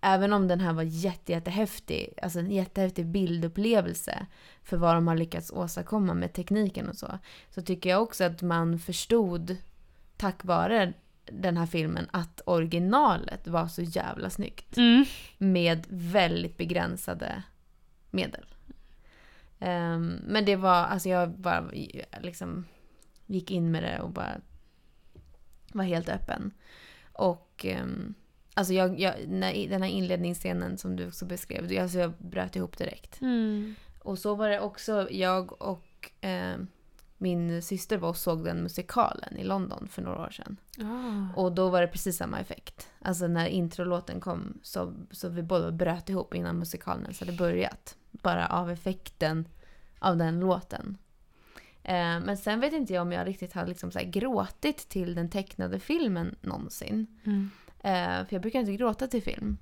även 0.00 0.32
om 0.32 0.48
den 0.48 0.60
här 0.60 0.72
var 0.72 0.82
jätte, 0.82 1.32
jättehäftig, 1.32 2.14
alltså 2.22 2.38
en 2.38 2.50
jättehäftig 2.50 3.06
bildupplevelse 3.06 4.26
för 4.62 4.76
vad 4.76 4.94
de 4.94 5.08
har 5.08 5.16
lyckats 5.16 5.50
åstadkomma 5.50 6.14
med 6.14 6.32
tekniken 6.32 6.88
och 6.88 6.96
så, 6.96 7.18
så 7.50 7.62
tycker 7.62 7.90
jag 7.90 8.02
också 8.02 8.24
att 8.24 8.42
man 8.42 8.78
förstod 8.78 9.56
tack 10.16 10.44
vare 10.44 10.92
den 11.32 11.56
här 11.56 11.66
filmen 11.66 12.06
att 12.10 12.40
originalet 12.46 13.48
var 13.48 13.68
så 13.68 13.82
jävla 13.82 14.30
snyggt 14.30 14.76
Mm. 14.76 15.04
med 15.38 15.86
väldigt 15.88 16.56
begränsade 16.56 17.42
medel. 18.10 18.44
Ehm, 19.60 20.20
men 20.26 20.44
det 20.44 20.56
var, 20.56 20.84
alltså 20.84 21.08
jag 21.08 21.30
bara 21.30 21.70
liksom 22.20 22.64
gick 23.26 23.50
in 23.50 23.70
med 23.70 23.82
det 23.82 24.00
och 24.00 24.10
bara 24.10 24.40
var 25.72 25.84
helt 25.84 26.08
öppen. 26.08 26.50
Och 27.12 27.66
um, 27.82 28.14
alltså 28.54 28.72
jag, 28.72 29.00
jag, 29.00 29.14
när, 29.28 29.68
den 29.68 29.82
här 29.82 29.88
inledningsscenen 29.88 30.78
som 30.78 30.96
du 30.96 31.06
också 31.06 31.24
beskrev, 31.24 31.82
alltså 31.82 31.98
jag 31.98 32.12
bröt 32.18 32.56
ihop 32.56 32.78
direkt. 32.78 33.20
Mm. 33.20 33.74
Och 34.02 34.18
så 34.18 34.34
var 34.34 34.48
det 34.48 34.60
också, 34.60 35.08
jag 35.10 35.62
och 35.62 36.10
eh, 36.20 36.56
min 37.18 37.62
syster 37.62 37.96
var 37.96 38.08
och 38.08 38.16
såg 38.16 38.44
den 38.44 38.62
musikalen 38.62 39.36
i 39.36 39.44
London 39.44 39.88
för 39.88 40.02
några 40.02 40.22
år 40.22 40.30
sedan. 40.30 40.56
Ah. 40.78 41.40
Och 41.40 41.52
då 41.52 41.68
var 41.68 41.80
det 41.80 41.86
precis 41.86 42.16
samma 42.16 42.40
effekt. 42.40 42.88
Alltså 43.02 43.26
när 43.26 43.46
introlåten 43.46 44.20
kom 44.20 44.58
så, 44.62 44.94
så 45.10 45.28
vi 45.28 45.42
båda 45.42 45.72
bröt 45.72 46.08
ihop 46.08 46.34
innan 46.34 46.58
musikalen 46.58 47.02
ens 47.02 47.20
hade 47.20 47.32
börjat. 47.32 47.96
Bara 48.10 48.46
av 48.46 48.70
effekten 48.70 49.48
av 49.98 50.16
den 50.16 50.40
låten. 50.40 50.98
Eh, 51.82 52.20
men 52.20 52.36
sen 52.36 52.60
vet 52.60 52.72
inte 52.72 52.92
jag 52.92 53.02
om 53.02 53.12
jag 53.12 53.26
riktigt 53.26 53.52
hade 53.52 53.68
liksom 53.68 53.90
så 53.90 54.00
gråtit 54.04 54.88
till 54.88 55.14
den 55.14 55.30
tecknade 55.30 55.80
filmen 55.80 56.36
någonsin. 56.40 57.06
Mm. 57.24 57.50
Eh, 57.78 58.26
för 58.26 58.34
jag 58.34 58.42
brukar 58.42 58.60
inte 58.60 58.72
gråta 58.72 59.06
till 59.06 59.22
film. 59.22 59.58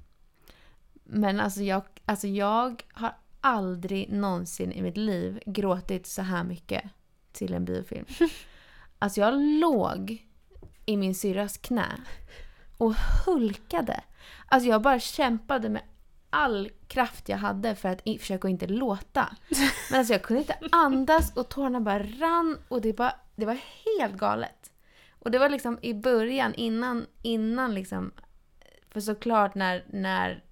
Men 1.05 1.41
alltså 1.41 1.63
jag, 1.63 1.83
alltså 2.05 2.27
jag 2.27 2.83
har 2.93 3.15
aldrig 3.41 4.13
någonsin 4.13 4.73
i 4.73 4.83
mitt 4.83 4.97
liv 4.97 5.41
gråtit 5.47 6.07
så 6.07 6.23
här 6.23 6.45
mycket 6.45 6.85
till 7.33 7.55
en 7.55 7.65
biofilm. 7.65 8.07
Alltså 9.01 9.21
jag 9.21 9.35
låg 9.61 10.27
i 10.87 10.97
min 10.97 11.15
syrras 11.15 11.59
knä 11.59 12.01
och 12.79 12.95
hulkade. 13.27 14.01
Alltså 14.47 14.69
jag 14.69 14.83
bara 14.83 15.01
kämpade 15.01 15.69
med 15.69 15.83
all 16.31 16.71
kraft 16.87 17.29
jag 17.29 17.39
hade 17.39 17.75
för 17.75 17.89
att 17.89 18.03
försöka 18.21 18.49
inte 18.49 18.67
låta. 18.67 19.37
Men 19.91 19.99
alltså 19.99 20.15
jag 20.15 20.23
kunde 20.23 20.41
inte 20.41 20.59
andas 20.73 21.37
och 21.37 21.49
tårarna 21.49 21.81
bara 21.81 22.03
rann 22.03 22.59
och 22.69 22.81
det, 22.81 22.93
bara, 22.97 23.15
det 23.37 23.47
var 23.47 23.59
helt 23.99 24.17
galet. 24.17 24.71
Och 25.11 25.31
det 25.31 25.39
var 25.39 25.49
liksom 25.49 25.79
i 25.83 25.95
början 25.95 26.55
innan, 26.55 27.07
innan 27.23 27.75
liksom, 27.75 28.11
för 28.91 29.01
såklart 29.01 29.55
när, 29.55 29.85
när 29.89 30.45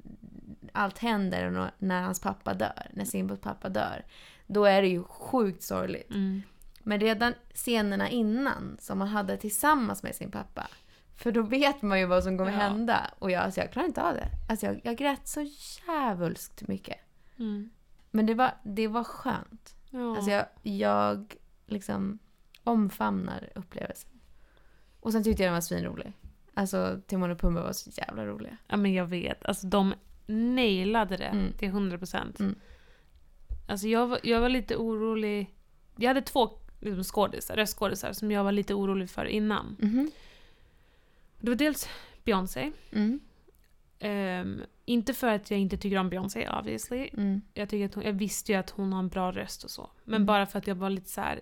allt 0.72 0.98
händer 0.98 1.58
och 1.58 1.70
när- 1.78 2.02
hans 2.02 2.20
pappa 2.20 2.54
dör, 2.54 2.90
när 2.92 3.04
Simbos 3.04 3.40
pappa 3.40 3.68
dör, 3.68 4.04
då 4.46 4.64
är 4.64 4.82
det 4.82 4.88
ju 4.88 5.02
sjukt 5.04 5.62
sorgligt. 5.62 6.10
Mm. 6.10 6.42
Men 6.82 7.00
redan 7.00 7.34
scenerna 7.54 8.08
innan 8.08 8.76
som 8.80 8.98
man 8.98 9.08
hade 9.08 9.36
tillsammans 9.36 10.02
med 10.02 10.14
sin 10.14 10.30
pappa. 10.30 10.66
För 11.16 11.33
då 11.33 11.42
vet 11.42 11.83
man 11.83 11.98
ju 11.98 12.07
vad 12.07 12.22
som 12.24 12.38
kommer 12.38 12.52
Ja. 12.52 12.59
hända. 12.59 13.11
Och 13.18 13.31
jag, 13.31 13.42
alltså 13.42 13.61
jag 13.61 13.72
klarar 13.72 13.87
inte 13.87 14.02
av 14.02 14.14
det. 14.14 14.29
Alltså 14.48 14.66
jag, 14.66 14.81
jag 14.85 14.96
grät 14.96 15.29
så 15.29 15.40
djävulskt 15.87 16.68
mycket. 16.68 16.96
Mm. 17.38 17.70
Men 18.11 18.26
det 18.26 18.35
var, 18.35 18.50
det 18.62 18.88
var 18.88 19.05
skönt. 19.05 19.76
Ja. 19.90 20.16
Alltså 20.16 20.31
jag, 20.31 20.46
jag 20.62 21.35
liksom 21.66 22.18
omfamnar 22.64 23.48
upplevelsen. 23.55 24.11
Och 25.00 25.12
sen 25.12 25.24
tyckte 25.24 25.42
jag 25.42 25.48
den 25.48 25.55
var 25.55 25.61
svinrolig. 25.61 26.12
Alltså 26.55 27.00
Timon 27.07 27.31
och 27.31 27.38
Pumba 27.40 27.62
var 27.62 27.72
så 27.72 27.90
jävla 27.94 28.26
roliga. 28.26 28.57
ja 28.66 28.76
men 28.76 28.94
jag 28.94 29.07
vet. 29.07 29.44
Alltså 29.46 29.66
de 29.66 29.94
nailade 30.26 31.16
det 31.16 31.24
Mm. 31.24 31.52
till 31.52 31.68
100%. 31.70 32.40
Mm. 32.40 32.55
Alltså 33.68 33.88
jag 33.88 34.07
var, 34.07 34.20
jag 34.22 34.40
var 34.40 34.48
lite 34.48 34.76
orolig. 34.76 35.55
Jag 35.96 36.09
hade 36.09 36.22
två 36.22 36.59
liksom, 36.81 37.05
skådisar, 37.05 37.57
röstskådisar 37.57 38.12
som 38.12 38.31
jag 38.31 38.44
var 38.44 38.52
lite 38.52 38.74
orolig 38.74 39.11
för 39.11 39.24
innan. 39.24 39.76
Mhm. 39.79 40.11
Det 41.46 41.50
var 41.50 41.56
dels 41.56 41.88
Beyoncé. 42.24 42.72
Mm. 42.92 43.20
Ehm, 43.98 44.61
inte 44.85 45.14
för 45.14 45.26
att 45.28 45.50
jag 45.50 45.61
inte 45.61 45.76
tycker 45.76 45.98
om 45.98 46.11
Beyoncé 46.11 46.48
obviously. 46.48 47.11
Mm. 47.12 47.40
Jag, 47.54 47.68
tycker 47.68 47.87
att 47.87 47.94
hon, 47.94 48.04
jag 48.04 48.12
visste 48.12 48.52
ju 48.52 48.59
att 48.59 48.70
hon 48.70 48.92
har 48.92 48.98
en 49.00 49.09
bra 49.09 49.32
röst 49.32 49.64
och 49.64 49.70
så. 49.70 49.90
Men 50.04 50.14
Mm. 50.14 50.26
bara 50.26 50.46
för 50.46 50.59
att 50.59 50.66
jag 50.66 50.74
var 50.74 50.90
lite 50.90 51.11
så 51.11 51.20
här. 51.20 51.40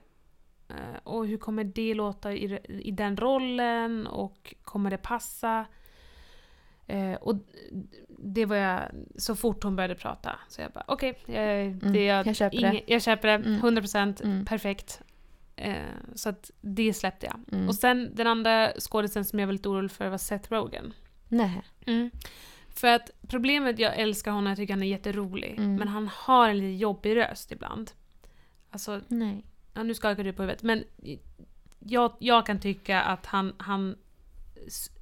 eh, 0.68 0.98
och 1.04 1.26
hur 1.26 1.36
kommer 1.36 1.64
det 1.64 1.94
låta 1.94 2.32
i, 2.32 2.58
i 2.68 2.90
den 2.90 3.16
rollen? 3.16 4.06
Och 4.06 4.54
kommer 4.62 4.90
det 4.90 4.96
passa? 4.98 5.66
Eh, 6.86 7.14
och 7.14 7.34
det 8.08 8.46
var 8.46 8.56
jag, 8.56 8.80
så 9.16 9.36
fort 9.36 9.62
hon 9.64 9.76
började 9.76 9.94
prata. 9.94 10.38
Så 10.48 10.60
jag 10.60 10.72
bara 10.72 10.84
okej, 10.88 11.18
det 11.26 11.36
är 11.38 11.64
Mm. 11.82 12.04
jag 12.26 12.36
köper 12.36 12.60
det. 12.60 12.82
jag 12.86 13.02
köper 13.02 13.28
det. 13.28 13.34
Mm. 13.34 13.60
100% 13.60 14.22
Mm. 14.24 14.44
perfekt. 14.44 15.02
Eh, 15.56 15.82
så 16.14 16.28
att 16.28 16.50
det 16.60 16.92
släppte 16.94 17.26
jag. 17.26 17.40
Mm. 17.52 17.68
Och 17.68 17.74
sen 17.74 18.10
den 18.14 18.26
andra 18.26 18.72
skådisen 18.80 19.24
som 19.24 19.38
jag 19.38 19.46
var 19.46 19.52
lite 19.52 19.68
orolig 19.68 19.90
för 19.90 20.08
var 20.08 20.18
Seth 20.18 20.52
Rogen. 20.52 20.92
Nej. 21.28 21.62
För 22.68 22.88
att 22.88 23.10
problemet, 23.28 23.78
jag 23.78 23.98
älskar 23.98 24.30
honom, 24.30 24.46
jag 24.46 24.56
tycker 24.56 24.74
han 24.74 24.82
är 24.82 24.86
jätterolig. 24.86 25.54
Mm. 25.58 25.76
Men 25.76 25.88
han 25.88 26.08
har 26.12 26.48
en 26.48 26.58
lite 26.58 26.78
jobbig 26.82 27.16
röst 27.16 27.52
ibland. 27.52 27.90
Alltså, 28.70 29.00
Nej. 29.08 29.44
ja, 29.74 29.82
nu 29.82 29.94
skakar 29.94 30.24
du 30.24 30.32
på 30.32 30.42
huvudet. 30.42 30.62
Men 30.62 30.84
jag, 31.78 32.16
jag 32.18 32.46
kan 32.46 32.60
tycka 32.60 33.00
att 33.02 33.26
han, 33.26 33.52
han 33.58 33.96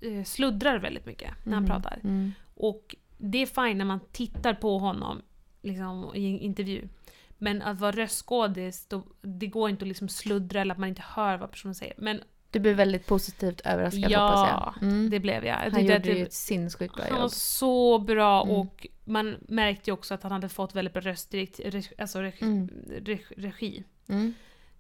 eh, 0.01 0.25
sluddrar 0.25 0.79
väldigt 0.79 1.07
mycket 1.07 1.31
när 1.45 1.55
han 1.55 1.65
Mm. 1.65 1.71
pratar. 1.71 1.99
Mm. 2.05 2.33
Och 2.55 2.97
det 3.19 3.38
är 3.43 3.47
fine 3.67 3.79
när 3.79 3.85
man 3.85 4.01
tittar 4.12 4.55
på 4.55 4.79
honom 4.79 5.23
liksom, 5.62 6.12
i 6.15 6.27
en 6.27 6.38
intervju. 6.38 6.88
Men 7.43 7.63
att 7.63 7.81
vara 7.81 7.93
röstskådis, 7.93 8.87
då, 8.87 9.03
det 9.23 9.47
går 9.47 9.71
inte 9.71 9.85
att 9.85 9.89
liksom 9.89 10.09
sluddra 10.09 10.61
eller 10.61 10.73
att 10.75 10.79
man 10.79 10.89
inte 10.89 11.03
hör 11.07 11.37
vad 11.39 11.51
personen 11.51 11.75
säger. 11.75 11.95
Men 11.99 12.21
Du 12.51 12.61
blev 12.61 12.77
väldigt 12.77 13.07
positivt 13.07 13.61
överraskad 13.61 14.11
Ja, 14.11 14.27
hoppas 14.27 14.49
jag. 14.81 14.89
Mm. 14.89 15.11
det 15.11 15.21
blev 15.21 15.45
jag. 15.45 15.67
jag 15.67 15.71
Han 15.71 15.83
gjorde 15.83 15.99
det- 15.99 16.13
ju 16.19 16.23
ett 16.27 16.33
sinnessjukt 16.33 16.95
bra 16.95 17.05
Han 17.05 17.15
var 17.15 17.21
jobb. 17.23 17.31
så 17.31 17.99
bra 17.99 18.43
Mm. 18.43 18.57
och 18.57 18.87
man 19.05 19.37
märkte 19.49 19.91
ju 19.91 19.95
också 19.95 20.15
att 20.15 20.23
han 20.23 20.33
hade 20.33 20.49
fått 20.49 20.75
väldigt 20.75 20.93
bra 20.95 21.03
röstdirekt, 21.03 21.61
alltså 21.99 22.19
Mm. 22.19 22.69
reg, 23.05 23.25
regi. 23.37 23.85
Mm. 24.09 24.35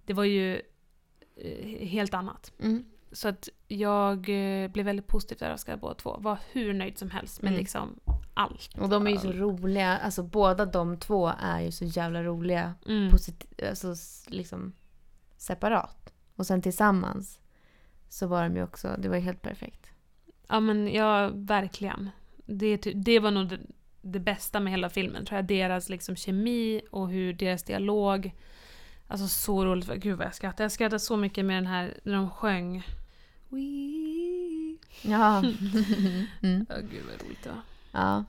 Det 0.06 0.12
var 0.12 0.24
ju 0.24 0.62
eh, 1.36 1.86
helt 1.88 2.14
annat. 2.14 2.52
Så 3.12 3.28
att 3.28 3.48
jag 3.68 4.18
eh, 4.18 4.68
blev 4.70 4.86
väldigt 4.86 5.06
positivt 5.06 5.42
överraskad 5.42 5.80
båda 5.80 5.94
två. 5.94 6.16
Var 6.20 6.38
hur 6.52 6.74
nöjd 6.74 6.98
som 6.98 7.10
helst 7.10 7.42
med 7.42 7.48
Mm. 7.50 7.58
liksom 7.60 8.00
allt. 8.34 8.78
Och 8.78 8.88
de 8.88 9.06
är 9.06 9.10
ju 9.10 9.18
så 9.18 9.32
roliga, 9.32 9.98
alltså 9.98 10.22
båda 10.22 10.64
de 10.66 10.96
två 10.96 11.32
är 11.40 11.60
ju 11.60 11.72
så 11.72 11.84
jävla 11.84 12.22
roliga. 12.22 12.74
Mm. 12.88 13.10
Posit- 13.10 13.68
alltså 13.68 13.94
liksom 14.26 14.72
separat. 15.36 16.12
Och 16.36 16.46
sen 16.46 16.62
tillsammans 16.62 17.40
så 18.08 18.26
var 18.26 18.42
de 18.42 18.56
ju 18.56 18.62
också, 18.62 18.96
det 18.98 19.08
var 19.08 19.16
ju 19.16 19.22
helt 19.22 19.42
perfekt. 19.42 19.86
Ja 20.48 20.60
men 20.60 20.88
ja, 20.92 21.30
verkligen. 21.34 22.10
Det, 22.46 22.76
det 22.76 23.18
var 23.18 23.30
nog 23.30 23.48
det, 23.48 23.58
det 24.02 24.20
bästa 24.20 24.60
med 24.60 24.70
hela 24.72 24.90
filmen, 24.90 25.24
tror 25.26 25.36
jag. 25.38 25.44
Deras 25.46 25.88
liksom 25.88 26.16
kemi 26.16 26.82
och 26.90 27.08
hur 27.10 27.32
deras 27.32 27.62
dialog... 27.62 28.34
Alltså 29.06 29.28
så 29.28 29.64
roligt. 29.64 29.88
Gud 29.88 30.18
vad 30.18 30.26
jag 30.26 30.34
skrattade. 30.34 30.62
Jag 30.64 30.72
skrattade 30.72 31.00
så 31.00 31.16
mycket 31.16 31.44
med 31.44 31.56
den 31.56 31.66
här, 31.66 32.00
när 32.04 32.14
de 32.14 32.30
sjöng. 32.30 32.82
We... 33.52 34.78
Ja. 35.02 35.38
mm. 36.42 36.66
Oh, 36.70 36.80
gud 36.90 37.04
vad 37.06 37.22
roligt 37.22 37.42
det 37.42 37.48
var. 37.50 37.60
ja. 37.92 38.24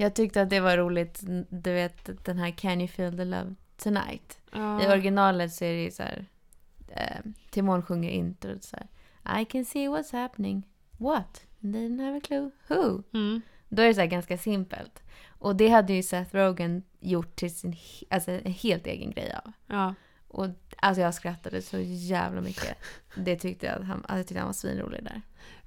Jag 0.00 0.14
tyckte 0.14 0.42
att 0.42 0.50
det 0.50 0.60
var 0.60 0.76
roligt, 0.76 1.22
du 1.48 1.72
vet 1.72 2.24
den 2.24 2.38
här 2.38 2.50
Can 2.50 2.80
you 2.80 2.88
feel 2.88 3.16
the 3.16 3.24
love 3.24 3.54
tonight? 3.76 4.38
Ja. 4.52 4.82
I 4.82 4.88
originalet 4.88 5.52
så 5.52 5.64
är 5.64 5.84
det 5.84 5.90
så 5.90 6.02
här, 6.02 6.26
eh, 6.88 7.30
Timon 7.50 7.82
sjunger 7.82 8.10
introt 8.10 8.64
så 8.64 8.76
här. 8.76 9.40
I 9.40 9.44
can 9.44 9.64
see 9.64 9.88
what's 9.88 10.12
happening. 10.12 10.68
What? 10.98 11.46
They 11.60 11.70
didn't 11.70 12.04
have 12.04 12.18
a 12.18 12.20
clue. 12.24 12.50
Who? 12.68 13.02
Mm. 13.12 13.40
Då 13.68 13.82
är 13.82 13.86
det 13.86 13.94
så 13.94 14.00
här 14.00 14.08
ganska 14.08 14.38
simpelt. 14.38 15.02
Och 15.28 15.56
det 15.56 15.68
hade 15.68 15.92
ju 15.92 16.02
Seth 16.02 16.36
Rogen 16.36 16.82
gjort 17.00 17.36
till 17.36 17.54
sin 17.54 17.76
alltså, 18.10 18.30
helt 18.44 18.86
egen 18.86 19.10
grej 19.10 19.34
av. 19.44 19.52
Ja. 19.66 19.94
Och 20.28 20.46
alltså 20.76 21.00
jag 21.00 21.14
skrattade 21.14 21.62
så 21.62 21.78
jävla 21.80 22.40
mycket. 22.40 22.78
Det 23.14 23.36
tyckte 23.36 23.66
jag 23.66 23.74
att 23.80 23.86
han, 23.86 23.96
alltså, 23.96 24.16
jag 24.16 24.26
tyckte 24.26 24.38
han 24.38 24.48
var 24.48 24.52
svinrolig 24.52 25.04
där. 25.04 25.22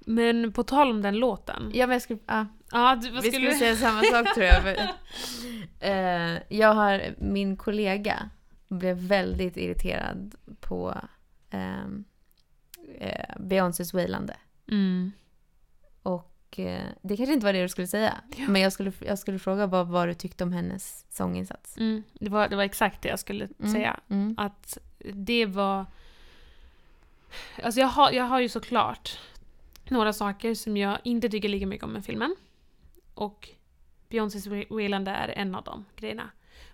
Men 0.05 0.53
på 0.53 0.63
tal 0.63 0.91
om 0.91 1.01
den 1.01 1.17
låten. 1.17 1.71
Ja 1.73 1.87
men 1.87 1.93
jag 1.93 2.01
skulle, 2.01 2.19
ja, 2.27 2.45
Ja, 2.71 2.95
du, 3.01 3.11
vad 3.11 3.23
vi 3.23 3.31
skulle 3.31 3.53
säga 3.53 3.75
samma 3.75 4.03
sak 4.03 4.33
tror 4.33 4.45
jag. 4.45 4.77
Eh, 5.83 6.37
jag 6.49 6.73
har, 6.73 7.15
min 7.17 7.57
kollega 7.57 8.29
blev 8.67 8.97
väldigt 8.97 9.57
irriterad 9.57 10.35
på 10.59 11.01
ehm, 11.49 12.03
eh, 12.99 13.35
Beyoncés 13.39 13.93
wailande. 13.93 14.35
Mm. 14.71 15.11
Och 16.03 16.30
det 17.01 17.17
kanske 17.17 17.33
inte 17.33 17.45
var 17.45 17.53
det 17.53 17.61
du 17.61 17.69
skulle 17.69 17.87
säga. 17.87 18.13
Men 18.47 18.61
jag 18.61 18.73
skulle, 18.73 18.91
jag 18.99 19.19
skulle 19.19 19.39
fråga 19.39 19.67
vad, 19.67 19.87
vad 19.87 20.07
du 20.07 20.13
tyckte 20.13 20.43
om 20.43 20.53
hennes 20.53 21.05
sånginsats. 21.09 21.77
Mm. 21.77 22.03
Det, 22.13 22.29
var, 22.29 22.47
det 22.49 22.55
var 22.55 22.63
exakt 22.63 23.01
det 23.01 23.09
jag 23.09 23.19
skulle 23.19 23.47
Mm. 23.59 23.71
säga. 23.71 23.99
Mm. 24.09 24.35
Att 24.37 24.77
det 25.13 25.45
var... 25.45 25.85
Alltså 27.63 27.79
jag 27.79 27.87
har, 27.87 28.11
jag 28.11 28.23
har 28.23 28.39
ju 28.39 28.49
såklart 28.49 29.19
några 29.89 30.13
saker 30.13 30.53
som 30.55 30.77
jag 30.77 30.97
inte 31.03 31.29
tycker 31.29 31.49
lika 31.49 31.67
mycket 31.67 31.83
om 31.83 31.93
med 31.93 32.05
filmen. 32.05 32.35
Och 33.13 33.49
Beyoncés 34.09 34.47
wailande 34.69 35.11
är 35.11 35.27
en 35.27 35.55
av 35.55 35.63
de 35.63 35.85
grejerna. 35.95 36.29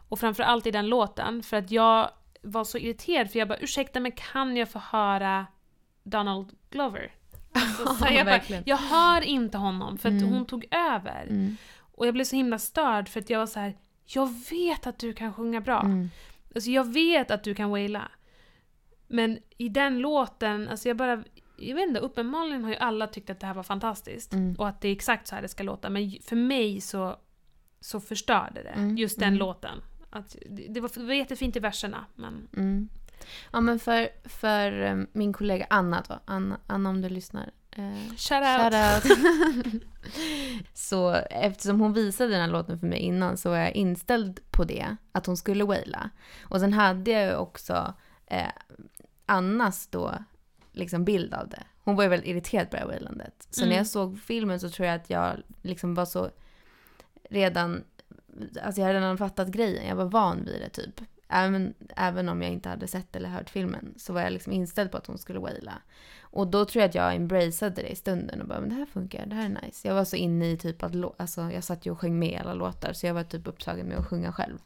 Och 0.09 0.19
framförallt 0.19 0.65
i 0.67 0.71
den 0.71 0.87
låten, 0.87 1.43
för 1.43 1.57
att 1.57 1.71
jag 1.71 2.09
var 2.41 2.63
så 2.63 2.77
irriterad 2.77 3.31
för 3.31 3.39
jag 3.39 3.47
bara 3.47 3.57
ursäkta 3.57 3.99
men 3.99 4.11
kan 4.11 4.57
jag 4.57 4.69
få 4.69 4.79
höra 4.79 5.45
Donald 6.03 6.57
Glover? 6.69 7.11
Alltså, 7.61 8.05
så 8.05 8.13
jag, 8.13 8.25
bara, 8.25 8.61
jag 8.65 8.77
hör 8.77 9.21
inte 9.21 9.57
honom 9.57 9.97
för 9.97 10.09
att 10.09 10.21
Mm. 10.21 10.29
hon 10.33 10.45
tog 10.45 10.65
över. 10.71 11.23
Mm. 11.29 11.57
Och 11.79 12.07
jag 12.07 12.13
blev 12.13 12.25
så 12.25 12.35
himla 12.35 12.59
störd 12.59 13.09
för 13.09 13.19
att 13.19 13.29
jag 13.29 13.39
var 13.39 13.45
så 13.47 13.59
här. 13.59 13.77
jag 14.05 14.33
vet 14.49 14.87
att 14.87 14.99
du 14.99 15.13
kan 15.13 15.33
sjunga 15.33 15.61
bra. 15.61 15.81
Mm. 15.81 16.09
Alltså 16.55 16.69
jag 16.69 16.93
vet 16.93 17.31
att 17.31 17.43
du 17.43 17.55
kan 17.55 17.69
waila. 17.69 18.11
Men 19.07 19.39
i 19.57 19.69
den 19.69 19.99
låten, 19.99 20.67
alltså 20.67 20.87
jag 20.87 20.97
bara... 20.97 21.23
Jag 21.59 21.75
vet 21.75 21.87
inte, 21.87 21.99
uppenbarligen 21.99 22.63
har 22.63 22.71
ju 22.71 22.77
alla 22.77 23.07
tyckt 23.07 23.29
att 23.29 23.39
det 23.39 23.47
här 23.47 23.53
var 23.53 23.63
fantastiskt. 23.63 24.33
Mm. 24.33 24.55
Och 24.55 24.67
att 24.67 24.81
det 24.81 24.87
är 24.87 24.91
exakt 24.91 25.27
så 25.27 25.35
här 25.35 25.41
det 25.41 25.47
ska 25.47 25.63
låta. 25.63 25.89
Men 25.89 26.11
för 26.23 26.35
mig 26.35 26.81
så, 26.81 27.15
så 27.79 27.99
förstörde 27.99 28.63
det 28.63 28.69
Mm, 28.69 28.97
just 28.97 29.19
den 29.19 29.27
mm. 29.27 29.39
låten. 29.39 29.81
Att, 30.09 30.35
det, 30.49 30.65
det, 30.69 30.79
var, 30.79 30.91
det 30.95 31.03
var 31.05 31.13
jättefint 31.13 31.55
i 31.55 31.59
verserna, 31.59 32.05
men... 32.15 32.47
Ja 33.51 33.61
men 33.61 33.79
för, 33.79 34.09
för 34.25 34.81
eh, 34.81 34.95
min 35.13 35.33
kollega 35.33 35.67
Anna 35.69 36.03
då, 36.09 36.19
Anna, 36.25 36.59
Anna 36.67 36.89
om 36.89 37.01
du 37.01 37.09
lyssnar. 37.09 37.51
Eh, 37.71 38.15
Shout 38.17 38.43
out! 38.43 38.73
shout 38.73 39.05
out. 39.65 39.83
så 40.73 41.11
eftersom 41.29 41.79
hon 41.79 41.93
visade 41.93 42.31
den 42.31 42.41
här 42.41 42.47
låten 42.47 42.79
för 42.79 42.87
mig 42.87 42.99
innan 42.99 43.37
så 43.37 43.49
var 43.49 43.57
jag 43.57 43.71
inställd 43.71 44.39
på 44.51 44.63
det, 44.63 44.95
att 45.11 45.25
hon 45.25 45.37
skulle 45.37 45.63
waila. 45.63 46.09
Och 46.41 46.59
sen 46.59 46.73
hade 46.73 47.11
jag 47.11 47.25
ju 47.25 47.35
också 47.35 47.93
eh, 48.25 48.47
Annas 49.25 49.87
då 49.87 50.13
liksom 50.71 51.05
bild 51.05 51.33
av 51.33 51.49
det. 51.49 51.63
Hon 51.83 51.95
var 51.95 52.03
ju 52.03 52.09
väldigt 52.09 52.29
irriterad 52.29 52.69
på 52.69 52.75
det 52.75 52.79
här 52.81 52.87
wailandet. 52.87 53.47
Så 53.51 53.61
Mm. 53.61 53.69
när 53.69 53.77
jag 53.77 53.87
såg 53.87 54.19
filmen 54.19 54.59
så 54.59 54.69
tror 54.69 54.87
jag 54.87 54.95
att 54.95 55.09
jag 55.09 55.37
liksom 55.61 55.93
var 55.95 56.05
så 56.05 56.29
redan, 57.29 57.83
alltså 58.63 58.81
jag 58.81 58.87
hade 58.87 58.99
redan 58.99 59.17
fattat 59.17 59.47
grejen, 59.47 59.87
jag 59.87 59.95
var 59.95 60.05
van 60.05 60.45
vid 60.45 60.61
det 60.61 60.69
typ. 60.69 61.01
Även, 61.29 61.73
även 61.95 62.29
om 62.29 62.41
jag 62.41 62.51
inte 62.51 62.69
hade 62.69 62.87
sett 62.87 63.15
eller 63.15 63.29
hört 63.29 63.49
filmen 63.49 63.93
så 63.97 64.13
var 64.13 64.21
jag 64.21 64.33
liksom 64.33 64.53
inställd 64.53 64.91
på 64.91 64.97
att 64.97 65.07
hon 65.07 65.17
skulle 65.17 65.39
waila. 65.39 65.81
Och 66.21 66.47
då 66.47 66.65
tror 66.65 66.81
jag 66.81 66.89
att 66.89 66.95
jag 66.95 67.15
embraceade 67.15 67.81
det 67.81 67.87
i 67.87 67.95
stunden 67.95 68.41
och 68.41 68.47
bara 68.47 68.59
men 68.59 68.69
det 68.69 68.75
här 68.75 68.85
funkar, 68.85 69.25
det 69.25 69.35
här 69.35 69.45
är 69.45 69.65
nice. 69.65 69.87
Jag 69.87 69.95
var 69.95 70.05
så 70.05 70.15
inne 70.15 70.51
i 70.51 70.57
typ 70.57 70.83
att, 70.83 70.93
alltså 71.17 71.51
jag 71.51 71.63
satt 71.63 71.85
ju 71.85 71.91
och 71.91 71.99
sjöng 71.99 72.19
med 72.19 72.41
alla 72.41 72.53
låtar 72.53 72.93
så 72.93 73.07
jag 73.07 73.13
var 73.13 73.23
typ 73.23 73.47
upptagen 73.47 73.85
med 73.85 73.97
att 73.97 74.07
sjunga 74.07 74.31
själv. 74.33 74.57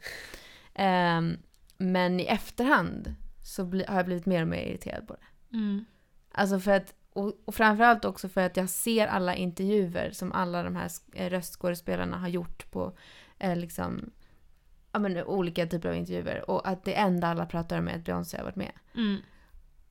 Ehm, 0.74 1.36
men 1.76 2.20
i 2.20 2.24
efterhand 2.24 3.14
så 3.42 3.64
bli, 3.64 3.84
har 3.88 3.96
jag 3.96 4.06
blivit 4.06 4.26
mer 4.26 4.42
och 4.42 4.48
mer 4.48 4.66
irriterad 4.66 5.08
på 5.08 5.14
det. 5.14 5.56
Mm. 5.56 5.84
Alltså 6.32 6.60
för 6.60 6.70
att, 6.70 6.94
och, 7.12 7.32
och 7.44 7.54
framförallt 7.54 8.04
också 8.04 8.28
för 8.28 8.40
att 8.40 8.56
jag 8.56 8.68
ser 8.68 9.06
alla 9.06 9.34
intervjuer 9.34 10.10
som 10.12 10.32
alla 10.32 10.62
de 10.62 10.76
här 10.76 10.90
eh, 11.12 11.30
röstskådespelarna 11.30 12.18
har 12.18 12.28
gjort 12.28 12.70
på 12.70 12.96
eh, 13.38 13.56
liksom, 13.56 14.10
ja, 14.92 14.98
men, 14.98 15.24
olika 15.24 15.66
typer 15.66 15.88
av 15.88 15.94
intervjuer. 15.94 16.50
Och 16.50 16.68
att 16.68 16.84
det 16.84 16.94
enda 16.94 17.28
alla 17.28 17.46
pratar 17.46 17.78
om 17.78 17.88
är 17.88 17.94
att 17.96 18.04
Beyoncé 18.04 18.36
har 18.36 18.44
varit 18.44 18.56
med. 18.56 18.72
Mm. 18.94 19.16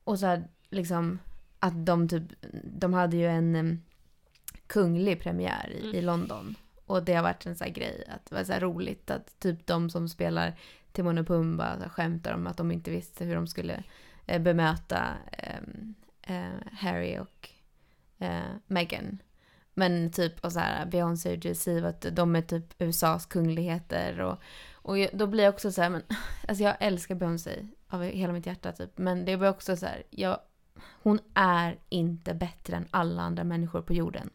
Och 0.04 0.18
så 0.18 0.26
här, 0.26 0.44
liksom 0.70 1.18
att 1.58 1.86
de 1.86 2.08
typ, 2.08 2.22
de 2.64 2.94
hade 2.94 3.16
ju 3.16 3.26
en 3.26 3.56
em, 3.56 3.82
kunglig 4.66 5.20
premiär 5.20 5.70
i, 5.70 5.80
Mm. 5.84 5.94
i 5.94 6.02
London. 6.02 6.54
Och 6.86 7.02
det 7.02 7.14
har 7.14 7.22
varit 7.22 7.46
en 7.46 7.56
sån 7.56 7.64
här 7.64 7.74
grej, 7.74 8.04
att 8.08 8.26
det 8.26 8.34
var 8.34 8.44
så 8.44 8.52
här 8.52 8.60
roligt 8.60 9.10
att 9.10 9.38
typ 9.38 9.66
de 9.66 9.90
som 9.90 10.08
spelar 10.08 10.54
Timon 10.92 11.18
och 11.18 11.26
Pumba 11.26 11.76
så 11.76 11.82
här, 11.82 11.88
skämtar 11.88 12.34
om 12.34 12.46
att 12.46 12.56
de 12.56 12.72
inte 12.72 12.90
visste 12.90 13.24
hur 13.24 13.34
de 13.34 13.46
skulle 13.46 13.82
eh, 14.26 14.42
bemöta 14.42 15.08
em, 15.32 15.94
eh, 16.22 16.72
Harry 16.72 17.18
och 17.18 17.48
eh, 18.18 18.40
Meghan. 18.66 19.18
Men 19.74 20.12
typ 20.12 20.44
och 20.44 20.52
så 20.52 20.58
här 20.58 20.86
Beyoncé 20.86 21.36
och 21.36 21.44
Jay-Z, 21.44 21.88
att 21.88 22.06
de 22.16 22.36
är 22.36 22.42
typ 22.42 22.64
USAs 22.78 23.26
kungligheter 23.26 24.20
och, 24.20 24.38
och 24.82 24.98
jag- 24.98 25.10
då 25.12 25.26
blir 25.26 25.44
jag 25.44 25.54
också 25.54 25.72
så 25.72 25.82
här, 25.82 25.90
men 25.90 26.02
alltså 26.48 26.64
jag 26.64 26.76
älskar 26.80 27.14
Beyoncé 27.14 27.66
av 27.88 28.02
hela 28.02 28.32
mitt 28.32 28.46
hjärta 28.46 28.72
typ. 28.72 28.98
Men 28.98 29.24
det 29.24 29.36
blir 29.36 29.48
också 29.48 29.76
så 29.76 29.86
här, 29.86 30.02
jag, 30.10 30.38
hon 31.02 31.18
är 31.34 31.78
inte 31.88 32.34
bättre 32.34 32.76
än 32.76 32.86
alla 32.90 33.22
andra 33.22 33.44
människor 33.44 33.82
på 33.82 33.92
jorden. 33.94 34.30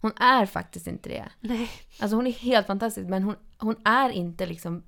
Hon 0.00 0.12
är 0.16 0.46
faktiskt 0.46 0.86
inte 0.86 1.08
det. 1.08 1.28
Nej. 1.40 1.70
Alltså 2.00 2.16
hon 2.16 2.26
är 2.26 2.32
helt 2.32 2.66
fantastisk 2.66 3.08
men 3.08 3.22
hon, 3.22 3.36
hon 3.58 3.76
är 3.84 4.10
inte 4.10 4.46
liksom 4.46 4.82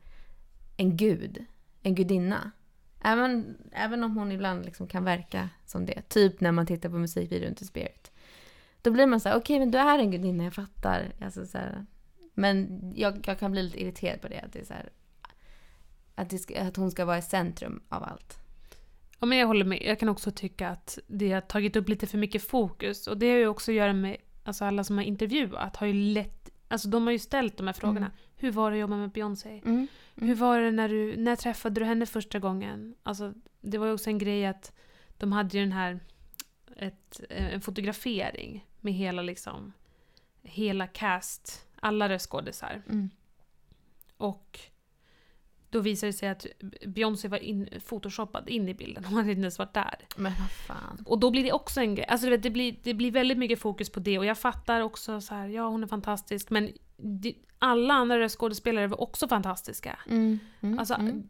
en 0.76 0.96
gud, 0.96 1.44
en 1.82 1.94
gudinna. 1.94 2.50
Även, 3.00 3.56
även 3.72 4.04
om 4.04 4.16
hon 4.16 4.32
ibland 4.32 4.64
liksom 4.64 4.86
kan 4.86 5.04
verka 5.04 5.48
som 5.66 5.86
det. 5.86 6.08
Typ 6.08 6.40
när 6.40 6.52
man 6.52 6.66
tittar 6.66 6.88
på 6.88 6.96
musikvideon 6.98 7.54
till 7.54 7.66
Spirit. 7.66 8.12
Då 8.82 8.90
blir 8.90 9.06
man 9.06 9.20
så 9.20 9.28
här, 9.28 9.36
okej 9.36 9.58
men 9.58 9.70
du 9.70 9.78
är 9.78 9.98
en 9.98 10.10
gudinna, 10.10 10.44
jag 10.44 10.54
fattar. 10.54 11.12
Alltså, 11.20 11.46
så 11.46 11.58
här, 11.58 11.86
men 12.34 12.80
jag, 12.96 13.24
jag 13.26 13.38
kan 13.38 13.52
bli 13.52 13.62
lite 13.62 13.82
irriterad 13.82 14.20
på 14.20 14.28
det. 14.28 14.40
Att, 14.40 14.52
det 14.52 14.58
är 14.58 14.64
så 14.64 14.74
här, 14.74 14.90
att, 16.14 16.30
det 16.30 16.38
ska, 16.38 16.60
att 16.60 16.76
hon 16.76 16.90
ska 16.90 17.04
vara 17.04 17.18
i 17.18 17.22
centrum 17.22 17.82
av 17.88 18.02
allt. 18.02 18.38
Ja, 19.18 19.26
men 19.26 19.38
jag 19.38 19.46
håller 19.46 19.64
med. 19.64 19.82
Jag 19.82 19.98
kan 19.98 20.08
också 20.08 20.30
tycka 20.30 20.68
att 20.68 20.98
det 21.06 21.32
har 21.32 21.40
tagit 21.40 21.76
upp 21.76 21.88
lite 21.88 22.06
för 22.06 22.18
mycket 22.18 22.48
fokus. 22.48 23.06
Och 23.06 23.18
det 23.18 23.30
har 23.30 23.36
ju 23.36 23.46
också 23.46 23.70
att 23.70 23.76
göra 23.76 23.92
med 23.92 24.16
alltså 24.44 24.64
alla 24.64 24.84
som 24.84 24.96
har 24.96 25.04
intervjuat. 25.04 25.76
Har 25.76 25.86
ju 25.86 25.92
lätt, 25.92 26.50
alltså 26.68 26.88
de 26.88 27.04
har 27.04 27.12
ju 27.12 27.18
ställt 27.18 27.56
de 27.56 27.66
här 27.66 27.74
frågorna. 27.74 28.06
Mm. 28.06 28.18
Hur 28.36 28.50
var 28.50 28.70
det 28.70 28.76
att 28.76 28.80
jobba 28.80 28.96
med 28.96 29.10
Beyoncé? 29.10 29.62
Mm. 29.64 29.86
Hur 30.16 30.34
var 30.34 30.60
det 30.60 30.70
när 30.70 30.88
du, 30.88 31.16
när 31.16 31.36
träffade 31.36 31.80
du 31.80 31.84
henne 31.84 32.06
första 32.06 32.38
gången? 32.38 32.94
Alltså, 33.02 33.34
det 33.60 33.78
var 33.78 33.86
ju 33.86 33.92
också 33.92 34.10
en 34.10 34.18
grej 34.18 34.46
att 34.46 34.72
de 35.18 35.32
hade 35.32 35.58
ju 35.58 35.64
den 35.64 35.72
här, 35.72 36.00
ett, 36.76 37.20
en 37.28 37.60
fotografering 37.60 38.66
med 38.80 38.92
hela 38.92 39.22
liksom, 39.22 39.72
hela 40.42 40.86
cast, 40.86 41.66
alla 41.84 42.08
röstskådisar. 42.08 42.82
Mm. 42.88 43.10
Och 44.16 44.60
då 45.70 45.80
visade 45.80 46.12
det 46.12 46.16
sig 46.16 46.28
att 46.28 46.46
Beyoncé 46.86 47.28
var 47.28 47.38
in, 47.38 47.68
photoshoppad 47.88 48.48
in 48.48 48.68
i 48.68 48.74
bilden, 48.74 49.04
hon 49.08 49.14
hade 49.14 49.30
inte 49.30 49.40
ens 49.40 49.58
varit 49.58 49.74
där. 49.74 49.98
Men 50.16 50.32
vad 50.40 50.50
fan. 50.50 51.04
Och 51.06 51.18
då 51.18 51.30
blir 51.30 51.44
det 51.44 51.52
också 51.52 51.80
en 51.80 51.94
grej, 51.94 52.06
alltså 52.06 52.30
vet, 52.30 52.42
det 52.42 52.50
blir, 52.50 52.76
det 52.82 52.94
blir 52.94 53.10
väldigt 53.10 53.38
mycket 53.38 53.60
fokus 53.60 53.90
på 53.90 54.00
det 54.00 54.18
och 54.18 54.26
jag 54.26 54.38
fattar 54.38 54.80
också 54.80 55.20
så 55.20 55.34
här, 55.34 55.48
ja 55.48 55.68
hon 55.68 55.82
är 55.82 55.86
fantastisk 55.86 56.50
men 56.50 56.72
det, 56.96 57.34
alla 57.58 57.94
andra 57.94 58.18
röstskådespelare 58.18 58.86
var 58.86 59.00
också 59.00 59.28
fantastiska. 59.28 59.98
Mm. 60.08 60.38
Mm. 60.60 60.78
Alltså, 60.78 60.94
mm. 60.94 61.28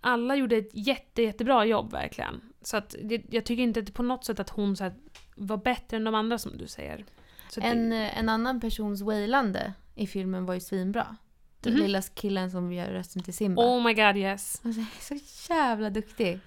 alla 0.00 0.36
gjorde 0.36 0.56
ett 0.56 0.70
jätte, 0.72 1.22
jättebra 1.22 1.64
jobb 1.64 1.92
verkligen. 1.92 2.40
Så 2.62 2.76
att 2.76 2.94
det, 3.02 3.22
jag 3.30 3.44
tycker 3.44 3.62
inte 3.62 3.80
att 3.80 3.94
på 3.94 4.02
något 4.02 4.24
sätt 4.24 4.40
att 4.40 4.50
hon 4.50 4.76
så 4.76 4.84
här, 4.84 4.94
var 5.34 5.56
bättre 5.56 5.96
än 5.96 6.04
de 6.04 6.14
andra 6.14 6.38
som 6.38 6.56
du 6.58 6.66
säger. 6.66 7.04
Så 7.52 7.60
En, 7.60 7.90
det, 7.90 7.96
eh, 7.96 8.18
en 8.18 8.28
annan 8.28 8.60
persons 8.60 9.02
wailande 9.02 9.72
i 9.94 10.06
filmen 10.06 10.46
var 10.46 10.54
ju 10.54 10.60
svinbra. 10.60 11.16
Den 11.60 11.72
Mhm. 11.72 11.82
lilla 11.82 12.02
killen 12.02 12.50
som 12.50 12.72
gör 12.72 12.86
rösten 12.86 13.22
till 13.22 13.34
Simba. 13.34 13.62
oh 13.62 13.84
my 13.84 13.94
god 13.94 14.16
yes. 14.16 14.60
Alltså, 14.64 14.80
så 14.98 15.14
jävla 15.52 15.90
duktig. 15.90 16.38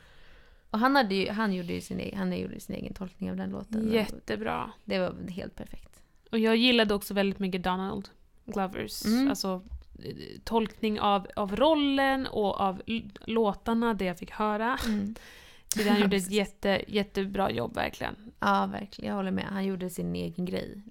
Och 0.69 0.79
han, 0.79 0.95
hade 0.95 1.15
ju, 1.15 1.29
han, 1.29 1.53
gjorde 1.53 1.73
ju 1.73 1.81
sin 1.81 1.99
egen, 1.99 2.17
han 2.19 2.39
gjorde 2.39 2.59
sin 2.59 2.75
egen 2.75 2.93
tolkning 2.93 3.31
av 3.31 3.37
den 3.37 3.49
låten. 3.49 3.91
Jättebra. 3.93 4.71
Det 4.85 4.99
var 4.99 5.29
helt 5.29 5.55
perfekt. 5.55 6.01
Och 6.31 6.39
jag 6.39 6.55
gillade 6.55 6.93
också 6.93 7.13
väldigt 7.13 7.39
mycket 7.39 7.63
Donald 7.63 8.09
Glovers 8.45 9.05
Mm. 9.05 9.29
alltså, 9.29 9.61
eh, 10.03 10.15
tolkning 10.43 10.99
av, 10.99 11.27
av 11.35 11.55
rollen 11.55 12.27
och 12.27 12.59
av 12.61 12.81
låtarna, 13.25 13.93
det 13.93 14.05
jag 14.05 14.17
fick 14.19 14.31
höra. 14.31 14.77
Mm. 14.87 15.15
Så 15.75 15.89
han 15.89 16.01
gjorde 16.01 16.17
ett 16.17 16.31
jätte, 16.31 16.81
jättebra 16.87 17.51
jobb 17.51 17.75
verkligen. 17.75 18.15
Ja, 18.39 18.65
verkligen. 18.65 19.09
Jag 19.09 19.15
håller 19.15 19.31
med. 19.31 19.45
Han 19.45 19.65
gjorde 19.65 19.89
sin 19.89 20.15
egen 20.15 20.45
grej. 20.45 20.81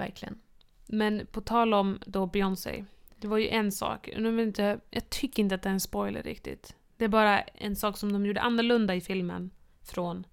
Verkligen. 0.00 0.38
Men 0.86 1.26
på 1.26 1.40
tal 1.40 1.74
om 1.74 1.98
då 2.06 2.26
Beyoncé. 2.26 2.84
Det 3.16 3.28
var 3.28 3.38
ju 3.38 3.48
en 3.48 3.72
sak. 3.72 4.10
Nu 4.18 4.30
vill 4.30 4.46
inte, 4.46 4.80
jag 4.90 5.10
tycker 5.10 5.42
inte 5.42 5.54
att 5.54 5.62
det 5.62 5.68
är 5.68 5.72
en 5.72 5.80
spoiler 5.80 6.22
riktigt. 6.22 6.76
Det 6.96 7.04
är 7.04 7.08
bara 7.08 7.40
en 7.40 7.76
sak 7.76 7.98
som 7.98 8.12
de 8.12 8.26
gjorde 8.26 8.40
annorlunda 8.40 8.94
i 8.94 9.00
filmen 9.00 9.50
från 9.82 10.26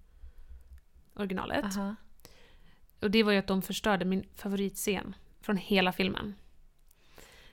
originalet. 1.15 1.65
Aha. 1.65 1.95
Och 3.01 3.11
det 3.11 3.23
var 3.23 3.31
ju 3.31 3.37
att 3.37 3.47
de 3.47 3.61
förstörde 3.61 4.05
min 4.05 4.23
favoritscen 4.35 5.15
från 5.41 5.57
hela 5.57 5.91
filmen. 5.91 6.33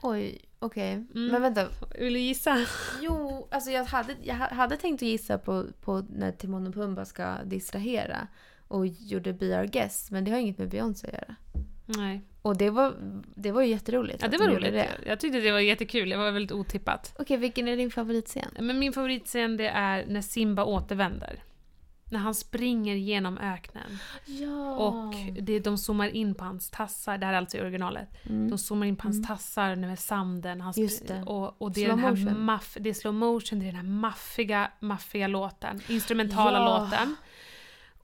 Oj, 0.02 0.38
okej. 0.58 0.92
Mm. 0.92 1.26
Men 1.26 1.42
vänta. 1.42 1.68
Vill 1.98 2.12
du 2.12 2.20
gissa? 2.20 2.66
Jo, 3.00 3.48
alltså 3.50 3.70
jag 3.70 3.84
hade, 3.84 4.16
jag 4.22 4.34
ha- 4.34 4.54
hade 4.54 4.76
tänkt 4.76 5.02
att 5.02 5.08
gissa 5.08 5.38
på, 5.38 5.66
på 5.80 6.04
när 6.10 6.32
Timon 6.32 6.66
och 6.66 6.74
Pumba 6.74 7.04
ska 7.04 7.42
distrahera 7.44 8.28
och 8.68 8.86
gjorde 8.86 9.32
Be 9.32 9.60
Our 9.60 9.66
Guest, 9.66 10.10
men 10.10 10.24
det 10.24 10.30
har 10.30 10.38
inget 10.38 10.58
med 10.58 10.68
Beyoncé 10.68 11.06
att 11.06 11.12
göra. 11.14 11.34
Nej. 11.86 12.22
Och 12.42 12.56
det 12.56 12.70
var, 12.70 12.94
det 13.36 13.52
var 13.52 13.62
ju 13.62 13.68
jätteroligt. 13.68 14.22
Ja, 14.22 14.28
det 14.28 14.36
de 14.36 14.44
var 14.44 14.54
roligt. 14.54 14.72
Det. 14.72 14.88
Jag 15.06 15.20
tyckte 15.20 15.40
det 15.40 15.52
var 15.52 15.60
jättekul. 15.60 16.08
Det 16.08 16.16
var 16.16 16.30
väldigt 16.30 16.52
otippat. 16.52 17.14
Okej, 17.18 17.36
vilken 17.36 17.68
är 17.68 17.76
din 17.76 17.90
favoritscen? 17.90 18.48
Men 18.60 18.78
min 18.78 18.92
favoritscen 18.92 19.56
det 19.56 19.68
är 19.68 20.06
när 20.06 20.20
Simba 20.20 20.64
återvänder. 20.64 21.42
När 22.10 22.18
han 22.18 22.34
springer 22.34 22.94
genom 22.94 23.38
öknen. 23.38 23.98
Ja. 24.26 24.74
Och 24.76 25.14
det, 25.42 25.60
de 25.60 25.78
zoomar 25.78 26.08
in 26.08 26.34
på 26.34 26.44
hans 26.44 26.70
tassar. 26.70 27.18
Det 27.18 27.26
här 27.26 27.32
är 27.32 27.38
alltså 27.38 27.56
i 27.56 27.60
originalet. 27.60 28.08
Mm. 28.26 28.50
De 28.50 28.58
zoomar 28.58 28.86
in 28.86 28.96
på 28.96 29.02
hans 29.02 29.26
tassar 29.28 29.76
med 29.76 29.98
sanden. 29.98 30.60
Han 30.60 30.72
Just 30.76 31.08
det. 31.08 31.22
Och, 31.22 31.62
och 31.62 31.72
det 31.72 31.80
är 31.80 31.84
Slow 31.84 31.96
den 31.96 32.04
här 32.04 32.10
motion. 32.24 32.44
maff, 32.44 32.76
det 32.80 32.88
är 32.90 32.94
slow 32.94 33.14
motion, 33.14 33.58
det 33.58 33.64
är 33.64 33.66
den 33.66 33.76
här 33.76 33.82
maffiga, 33.82 34.70
maffiga 34.80 35.26
låten. 35.26 35.80
Instrumentala 35.88 36.58
Ja. 36.58 36.78
låten. 36.84 37.16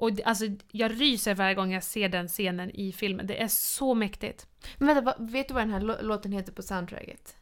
Och 0.01 0.11
alltså, 0.25 0.45
jag 0.73 1.01
ryser 1.01 1.35
varje 1.35 1.55
gång 1.55 1.73
jag 1.73 1.83
ser 1.85 2.09
den 2.09 2.29
scenen 2.29 2.71
i 2.71 2.93
filmen. 2.93 3.27
Det 3.27 3.43
är 3.43 3.49
så 3.49 3.95
mäktigt. 3.95 4.47
Men 4.79 4.95
vänta, 4.95 5.15
vet 5.19 5.49
du 5.49 5.55
vad 5.55 5.63
den 5.63 5.71
här 5.71 5.81
lå- 5.81 6.03
låten 6.03 6.33
heter 6.33 6.53
på 6.53 6.63
soundtracket? 6.63 7.37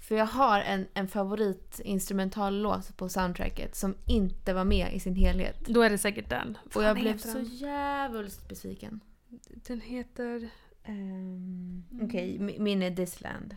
För 0.00 0.14
jag 0.16 0.26
har 0.26 0.60
en, 0.60 0.86
en 0.94 1.08
favorit 1.08 1.80
instrumentallåt 1.84 2.96
på 2.96 3.08
soundtracket 3.08 3.74
som 3.74 3.94
inte 4.06 4.54
var 4.54 4.64
med 4.64 4.92
i 4.94 5.00
sin 5.00 5.14
helhet. 5.14 5.66
Då 5.66 5.82
är 5.82 5.90
det 5.90 5.98
säkert 5.98 6.30
den. 6.30 6.58
Och 6.74 6.82
jag 6.82 6.96
blev 6.96 7.18
så 7.18 7.40
jävligt 7.40 8.48
besviken. 8.48 9.00
Den 9.66 9.80
heter... 9.80 10.48
Um, 10.88 11.84
Okej, 12.02 12.38
mi- 12.38 12.60
min 12.60 12.82
är 12.82 12.90
Disland. 12.90 13.56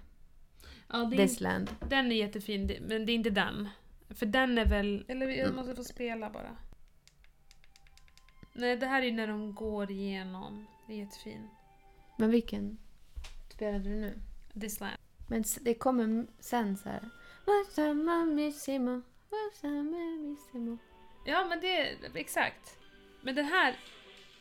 Ja, 0.89 0.97
det 0.97 1.15
är, 1.15 1.21
Disland. 1.21 1.69
den 1.89 2.11
är 2.11 2.15
jättefin, 2.15 2.71
men 2.87 3.05
det 3.05 3.11
är 3.11 3.13
inte 3.15 3.29
den. 3.29 3.69
För 4.09 4.25
den 4.25 4.57
är 4.57 4.65
väl... 4.65 5.05
Eller 5.07 5.25
Mm. 5.25 5.39
jag 5.39 5.53
måste 5.55 5.75
få 5.75 5.83
spela 5.83 6.29
bara. 6.29 6.49
Nej, 8.53 8.77
det 8.77 8.85
här 8.85 9.01
är 9.01 9.11
när 9.11 9.27
de 9.27 9.53
går 9.53 9.91
igenom. 9.91 10.67
Det 10.87 10.93
är 10.93 10.97
jättefin. 10.97 11.49
Men 12.17 12.31
vilken 12.31 12.77
spelade 13.49 13.83
du 13.83 13.95
nu? 13.95 14.19
This 14.59 14.79
land. 14.79 14.97
Men 15.27 15.43
det 15.61 15.73
kommer 15.73 16.27
sen 16.39 16.77
så 16.77 16.89
här. 16.89 17.09
Ja, 21.25 21.45
men 21.49 21.59
det 21.59 21.77
är 21.77 21.97
exakt. 22.15 22.77
Men 23.21 23.35
den 23.35 23.45
här... 23.45 23.75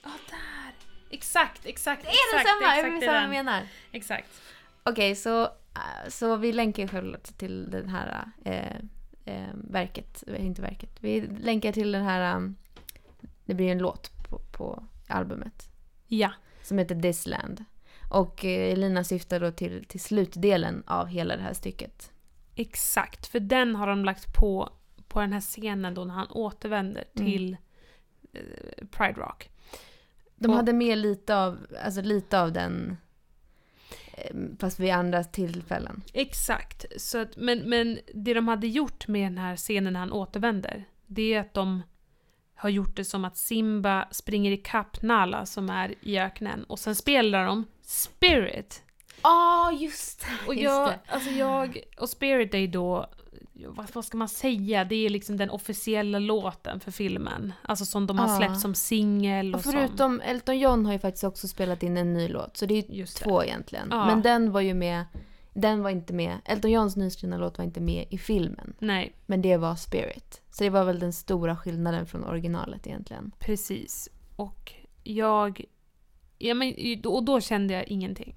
Ja, 0.02 0.10
där! 0.30 0.74
Exakt, 1.10 1.66
exakt, 1.66 2.02
Det 2.02 2.08
är 2.08 2.12
exakt, 2.12 2.44
detsamma! 2.44 2.76
exakt, 2.76 2.92
Jag 2.92 3.00
det 3.00 3.16
är 3.16 3.20
jag 3.20 3.30
menar. 3.30 3.62
Exakt. 3.92 4.42
Okej, 4.82 5.14
så, 5.14 5.42
äh, 5.42 6.08
så 6.08 6.36
vi 6.36 6.52
länkar 6.52 6.86
självklart 6.86 7.38
till 7.38 7.70
den 7.70 7.88
här 7.88 8.24
eh, 8.44 8.76
eh, 9.24 9.48
verket. 9.54 10.22
Inte 10.22 10.62
verket. 10.62 10.90
Vi 11.00 11.20
länkar 11.20 11.72
till 11.72 11.92
den 11.92 12.04
här... 12.04 12.54
det 13.48 13.54
blir 13.54 13.68
en 13.72 13.78
låt 13.78 14.10
på, 14.28 14.38
på 14.38 14.84
albumet. 15.06 15.70
Ja. 16.06 16.32
Som 16.62 16.78
heter 16.78 16.94
Disland. 16.94 17.64
Och 18.10 18.44
eh, 18.44 18.72
Elina 18.72 19.04
syftar 19.04 19.40
då 19.40 19.50
till, 19.50 19.84
till 19.84 20.00
slutdelen 20.00 20.82
av 20.86 21.06
hela 21.06 21.36
det 21.36 21.42
här 21.42 21.52
stycket. 21.52 22.12
Exakt, 22.54 23.26
för 23.26 23.40
den 23.40 23.74
har 23.76 23.86
de 23.86 24.04
lagt 24.04 24.34
på 24.34 24.72
på 25.08 25.20
den 25.20 25.32
här 25.32 25.40
scenen 25.40 25.94
då 25.94 26.04
när 26.04 26.14
han 26.14 26.28
återvänder 26.30 27.04
Mm. 27.14 27.26
till 27.30 27.56
eh, 28.32 28.86
Pride 28.90 29.20
Rock. 29.20 29.50
De 30.36 30.50
Och- 30.50 30.56
hade 30.56 30.72
med 30.72 30.98
lite 30.98 31.36
av, 31.36 31.66
alltså 31.84 32.00
lite 32.02 32.40
av 32.40 32.52
den 32.52 32.96
eh, 34.12 34.36
fast 34.58 34.80
vid 34.80 34.90
andra 34.90 35.24
tillfällen. 35.24 36.02
Exakt. 36.12 36.84
Så 36.96 37.18
att, 37.18 37.36
men, 37.36 37.58
men 37.58 37.98
det 38.14 38.34
de 38.34 38.48
hade 38.48 38.66
gjort 38.66 39.08
med 39.08 39.26
den 39.32 39.38
här 39.38 39.56
scenen 39.56 39.92
när 39.92 40.00
han 40.00 40.12
återvänder, 40.12 40.84
det 41.06 41.34
är 41.34 41.40
att 41.40 41.54
de 41.54 41.82
har 42.58 42.68
gjort 42.68 42.96
det 42.96 43.04
som 43.04 43.24
att 43.24 43.36
Simba 43.36 44.08
springer 44.10 44.52
ikapp 44.52 45.02
Nala 45.02 45.46
som 45.46 45.70
är 45.70 45.94
i 46.00 46.18
öknen 46.18 46.64
och 46.64 46.78
sen 46.78 46.94
spelar 46.94 47.44
de 47.46 47.64
Spirit. 47.82 48.82
Ja, 49.22 49.72
just 49.72 50.20
det! 50.20 50.46
Och 50.48 50.54
Just 50.54 50.64
jag, 50.64 50.88
det. 50.88 50.98
alltså 51.06 51.30
jag, 51.30 51.78
och 52.00 52.08
Spirit 52.08 52.54
är 52.54 52.58
ju 52.58 52.66
då, 52.66 53.06
vad, 53.66 53.86
vad 53.92 54.04
ska 54.04 54.16
man 54.16 54.28
säga, 54.28 54.84
det 54.84 54.94
är 55.06 55.10
liksom 55.10 55.36
den 55.36 55.50
officiella 55.50 56.18
låten 56.18 56.80
för 56.80 56.90
filmen. 56.90 57.52
Alltså 57.62 57.84
som 57.84 58.06
de 58.06 58.18
har 58.18 58.36
släppt 58.36 58.60
som 58.60 58.74
singel 58.74 59.54
och, 59.54 59.58
Och 59.58 59.64
som... 59.64 59.72
förutom 59.72 60.20
Elton 60.20 60.58
John 60.58 60.86
har 60.86 60.92
ju 60.92 60.98
faktiskt 60.98 61.24
också 61.24 61.48
spelat 61.48 61.82
in 61.82 61.96
en 61.96 62.12
ny 62.12 62.28
låt, 62.28 62.56
så 62.56 62.66
det 62.66 62.74
är 62.74 62.90
ju 62.90 62.98
Just 62.98 63.18
det. 63.18 63.24
två 63.24 63.44
egentligen. 63.44 63.88
Ja. 63.90 64.06
Men 64.06 64.22
den 64.22 64.52
var 64.52 64.60
ju 64.60 64.74
med, 64.74 65.04
den 65.60 65.82
var 65.82 65.90
inte 65.90 66.12
med, 66.12 66.38
Elton 66.44 66.70
Johns 66.70 66.96
nyskrivna 66.96 67.36
låt 67.36 67.58
var 67.58 67.64
inte 67.64 67.80
med 67.80 68.06
i 68.10 68.18
filmen. 68.18 68.74
Nej, 68.78 69.12
Men 69.26 69.42
det 69.42 69.56
var 69.56 69.76
Spirit. 69.76 70.42
Så 70.50 70.64
det 70.64 70.70
var 70.70 70.84
väl 70.84 70.98
den 70.98 71.12
stora 71.12 71.56
skillnaden 71.56 72.06
från 72.06 72.24
originalet 72.24 72.86
egentligen. 72.86 73.32
precis. 73.38 74.08
Och 74.36 74.72
jag... 75.04 75.64
Ja, 76.40 76.54
men, 76.54 76.74
och 77.04 77.24
då 77.24 77.40
kände 77.40 77.74
jag 77.74 77.88
ingenting. 77.88 78.34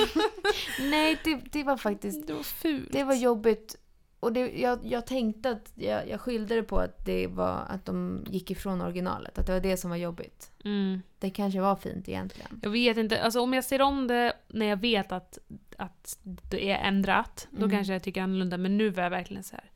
Nej, 0.80 1.18
det, 1.24 1.40
det 1.52 1.62
var 1.64 1.76
faktiskt, 1.76 2.26
Det 2.26 2.32
var 2.32 2.42
fult. 2.42 2.92
det 2.92 3.04
var 3.04 3.14
jobbigt. 3.14 3.76
Och 4.22 4.32
det, 4.32 4.60
jag, 4.60 4.78
jag 4.86 5.06
tänkte 5.06 5.50
att 5.50 5.72
jag, 5.74 6.08
jag 6.08 6.20
skyllde 6.20 6.54
det 6.54 6.62
på 6.62 6.78
att 6.78 7.04
det 7.04 7.26
var 7.26 7.64
att 7.68 7.84
de 7.84 8.24
gick 8.30 8.50
ifrån 8.50 8.80
originalet. 8.80 9.38
Att 9.38 9.46
det 9.46 9.52
var 9.52 9.60
det 9.60 9.76
som 9.76 9.90
var 9.90 9.96
jobbigt. 9.96 10.50
Mm. 10.64 11.02
Det 11.18 11.30
kanske 11.30 11.60
var 11.60 11.76
fint 11.76 12.08
egentligen. 12.08 12.60
Jag 12.62 12.70
vet 12.70 12.96
inte, 12.96 13.22
alltså 13.22 13.40
om 13.40 13.54
jag 13.54 13.64
ser 13.64 13.82
om 13.82 14.06
det 14.06 14.32
när 14.48 14.66
jag 14.66 14.80
vet 14.80 15.12
att, 15.12 15.38
att 15.76 16.18
det 16.22 16.70
är 16.70 16.78
ändrat, 16.88 17.48
då 17.50 17.56
Mm. 17.64 17.70
kanske 17.70 17.92
jag 17.92 18.02
tycker 18.02 18.22
annorlunda. 18.22 18.58
Men 18.58 18.76
nu 18.78 18.90
var 18.90 19.02
jag 19.02 19.10
verkligen 19.10 19.44
så 19.44 19.56
här. 19.56 19.70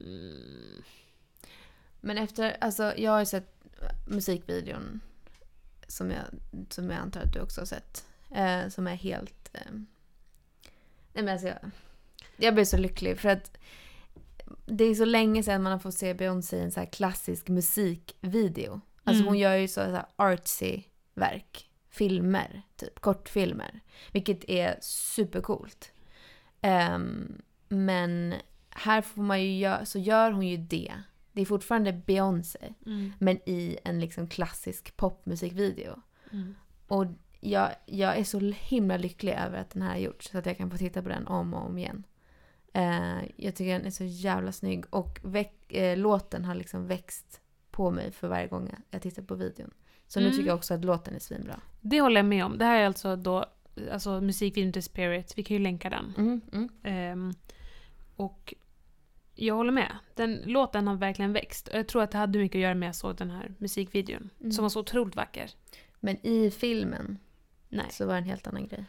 Mm, 0.00 0.82
Men 2.00 2.18
efter, 2.18 2.56
alltså 2.60 2.92
jag 2.96 3.10
har 3.12 3.20
ju 3.20 3.26
sett 3.26 3.64
musikvideon 4.08 5.00
som 5.88 6.10
jag, 6.10 6.24
som 6.68 6.90
jag 6.90 6.98
antar 6.98 7.20
att 7.22 7.32
du 7.32 7.40
också 7.40 7.60
har 7.60 7.66
sett. 7.66 8.06
Eh, 8.30 8.68
som 8.68 8.86
är 8.86 8.94
helt... 8.94 9.50
Eh, 9.52 9.60
nej 11.12 11.24
men 11.24 11.28
alltså 11.28 11.46
jag, 11.48 11.56
jag 12.42 12.54
blir 12.54 12.64
så 12.64 12.76
lycklig 12.76 13.18
för 13.18 13.28
att 13.28 13.58
det 14.66 14.84
är 14.84 14.94
så 14.94 15.04
länge 15.04 15.42
sedan 15.42 15.62
man 15.62 15.72
har 15.72 15.78
fått 15.78 15.94
se 15.94 16.14
Beyoncé 16.14 16.56
i 16.56 16.60
en 16.60 16.70
så 16.72 16.80
här 16.80 16.86
klassisk 16.92 17.48
musikvideo. 17.48 18.80
Alltså 19.04 19.22
Mm. 19.22 19.28
hon 19.28 19.38
gör 19.38 19.54
ju 19.54 19.68
så, 19.68 19.80
här 19.80 20.04
artsy 20.16 20.82
verk. 21.14 21.68
Filmer, 21.90 22.62
typ 22.76 23.00
kortfilmer. 23.00 23.80
Vilket 24.12 24.50
är 24.50 24.78
supercoolt. 24.80 25.92
Ehm, 26.60 27.42
men 27.68 28.34
här 28.70 29.02
får 29.02 29.22
man 29.22 29.42
ju 29.42 29.58
gör, 29.58 29.84
så 29.84 29.98
gör 29.98 30.30
hon 30.32 30.46
ju 30.48 30.56
det. 30.56 30.92
Det 31.32 31.40
är 31.42 31.46
fortfarande 31.46 31.92
Beyoncé, 31.92 32.74
mm, 32.86 33.12
men 33.18 33.36
i 33.46 33.78
en 33.84 34.00
liksom 34.00 34.28
klassisk 34.28 34.96
popmusikvideo. 34.96 36.02
mm. 36.32 36.54
Och 36.88 37.06
jag, 37.40 37.70
jag 37.86 38.16
är 38.16 38.24
så 38.24 38.38
himla 38.56 38.96
lycklig 38.96 39.32
över 39.32 39.58
att 39.58 39.70
den 39.70 39.82
här 39.82 39.90
har 39.90 39.98
gjorts, 39.98 40.30
så 40.30 40.38
att 40.38 40.46
jag 40.46 40.56
kan 40.56 40.70
få 40.70 40.76
titta 40.76 41.02
på 41.02 41.08
den 41.08 41.26
om 41.26 41.54
och 41.54 41.66
om 41.66 41.78
igen. 41.78 42.04
Eh, 42.72 43.22
jag 43.36 43.54
tycker 43.54 43.72
den 43.72 43.86
är 43.86 43.90
så 43.90 44.04
jävla 44.04 44.52
snygg 44.52 44.84
och 44.90 45.20
väck, 45.22 45.72
eh, 45.72 45.96
låten 45.96 46.44
har 46.44 46.54
liksom 46.54 46.86
växt 46.86 47.40
på 47.70 47.90
mig 47.90 48.12
för 48.12 48.28
varje 48.28 48.46
gång 48.46 48.70
jag 48.90 49.02
tittar 49.02 49.22
på 49.22 49.34
videon. 49.34 49.70
Så 50.06 50.20
nu 50.20 50.26
Mm. 50.26 50.36
tycker 50.36 50.48
jag 50.48 50.56
också 50.56 50.74
att 50.74 50.84
låten 50.84 51.14
är 51.14 51.18
svinbra. 51.18 51.60
Det 51.80 52.00
håller 52.00 52.16
jag 52.16 52.26
med 52.26 52.44
om. 52.44 52.58
Det 52.58 52.64
här 52.64 52.80
är 52.80 52.86
alltså 52.86 53.16
då 53.16 53.44
alltså 53.92 54.20
musikvideon 54.20 54.72
till 54.72 54.82
Spirit. 54.82 55.32
Vi 55.38 55.42
kan 55.42 55.56
ju 55.56 55.62
länka 55.62 55.90
den. 55.90 56.14
Mm, 56.18 56.40
mm. 56.52 56.68
Ehm, 56.82 57.32
och 58.16 58.54
jag 59.34 59.54
håller 59.54 59.72
med. 59.72 59.92
Den 60.14 60.34
låten 60.44 60.86
har 60.86 60.94
verkligen 60.96 61.32
växt. 61.32 61.68
Och 61.68 61.78
jag 61.78 61.88
tror 61.88 62.02
att 62.02 62.10
det 62.10 62.18
hade 62.18 62.38
mycket 62.38 62.56
att 62.58 62.62
göra 62.62 62.74
med 62.74 62.86
att 62.86 62.88
jag 62.88 63.00
såg 63.00 63.16
den 63.16 63.30
här 63.30 63.54
musikvideon. 63.58 64.30
Mm. 64.40 64.52
Som 64.52 64.62
var 64.62 64.68
så 64.68 64.80
otroligt 64.80 65.16
vacker. 65.16 65.50
Men 66.00 66.26
i 66.26 66.50
filmen 66.50 67.18
Nej. 67.68 67.86
så 67.90 68.06
var 68.06 68.12
det 68.14 68.18
en 68.18 68.24
helt 68.24 68.46
annan 68.46 68.66
grej. 68.68 68.84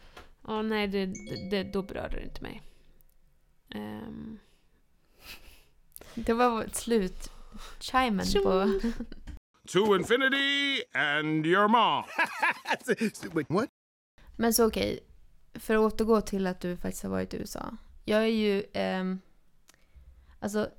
Ja, 0.47 0.61
nej, 0.61 0.87
det, 0.87 1.05
det, 1.05 1.49
det, 1.49 1.63
då 1.63 1.81
berörde 1.81 2.15
det 2.15 2.23
inte 2.23 2.41
mig. 2.43 2.61
Ehm, 3.73 4.39
Det 6.15 6.33
var 6.33 6.65
slut 6.73 7.29
chimen 7.79 8.25
på... 8.43 8.79
To 9.67 9.95
infinity 9.95 10.81
and 10.93 11.45
your 11.45 11.67
mom. 11.67 12.03
What? 13.49 13.69
Men 14.35 14.53
så 14.53 14.67
okej, 14.67 14.99
för 15.53 15.73
att 15.75 15.93
återgå 15.93 16.21
till 16.21 16.47
att 16.47 16.59
du 16.59 16.77
faktiskt 16.77 17.03
har 17.03 17.09
varit 17.09 17.33
i 17.33 17.37
USA. 17.37 17.77
Jag 18.05 18.21
är 18.23 18.27
ju... 18.27 18.63
ehm, 18.73 19.19
alltså, 20.39 20.69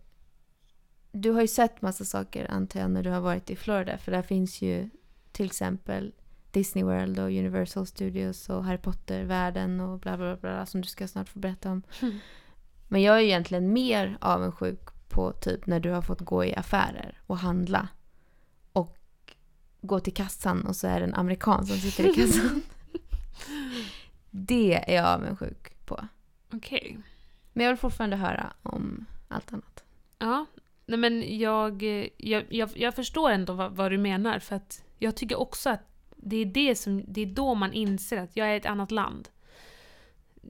du 1.13 1.31
har 1.31 1.41
ju 1.41 1.49
sett 1.49 1.83
massa 1.83 2.05
saker 2.05 2.51
antar 2.51 2.81
jag 2.81 2.91
när 2.91 3.03
du 3.03 3.11
har 3.11 3.21
varit 3.21 3.51
i 3.51 3.57
Florida. 3.57 3.99
För 3.99 4.13
där 4.13 4.23
finns 4.23 4.63
ju 4.63 4.91
till 5.33 5.47
exempel 5.47 6.13
Disney 6.51 6.85
World 6.85 7.19
och 7.19 7.25
Universal 7.27 7.87
Studios 7.87 8.49
och 8.49 8.65
Harry 8.65 8.79
Potter-världen 8.79 9.81
och 9.81 9.99
bla 10.01 10.17
bla 10.17 10.37
bla, 10.37 10.37
bla 10.37 10.67
som 10.67 10.81
du 10.81 10.89
ska 10.89 11.09
snart 11.09 11.29
få 11.29 11.39
berätta 11.39 11.71
om. 11.71 11.83
Mm. 12.03 12.19
Men 12.95 13.03
jag 13.03 13.17
är 13.17 13.21
egentligen 13.21 13.73
mer 13.73 14.19
avundsjuk 14.21 14.81
på 15.09 15.33
typ 15.33 15.67
när 15.67 15.81
du 15.81 15.91
har 15.91 16.03
fått 16.03 16.21
gå 16.21 16.45
i 16.45 16.55
affärer 16.55 17.21
och 17.27 17.39
handla. 17.39 17.89
Och 18.73 18.97
gå 19.81 20.01
till 20.01 20.15
kassan 20.15 20.67
och 20.67 20.77
så 20.77 20.87
är 20.87 21.01
det 21.01 21.07
en 21.07 21.15
amerikan 21.15 21.67
som 21.67 21.77
sitter 21.77 22.11
i 22.11 22.15
kassan. 22.15 22.63
det 24.31 24.93
är 24.93 24.97
jag 24.97 25.07
avundsjuk 25.07 25.87
på. 25.87 26.09
Okej. 26.53 26.99
Men 27.53 27.65
jag 27.65 27.73
vill 27.73 27.79
fortfarande 27.79 28.17
höra 28.17 28.53
om 28.63 29.07
allt 29.29 29.53
annat. 29.53 29.85
Ja. 30.19 30.47
Nej 30.87 30.99
men 30.99 31.39
jag, 31.39 31.83
jag, 32.17 32.45
jag, 32.49 32.71
jag 32.77 32.95
förstår 32.95 33.31
ändå 33.31 33.53
vad, 33.53 33.73
vad 33.73 33.91
du 33.91 33.99
menar 33.99 34.39
för 34.39 34.57
att 34.57 34.85
jag 34.99 35.17
tycker 35.17 35.41
också 35.41 35.71
att 35.71 35.83
det 36.17 36.37
är, 36.37 36.47
det, 36.47 36.75
som, 36.75 37.05
det 37.09 37.21
är 37.21 37.27
då 37.27 37.55
man 37.55 37.73
inser 37.73 38.19
att 38.19 38.37
jag 38.37 38.49
är 38.49 38.57
ett 38.57 38.67
annat 38.67 38.91
land. 38.91 39.29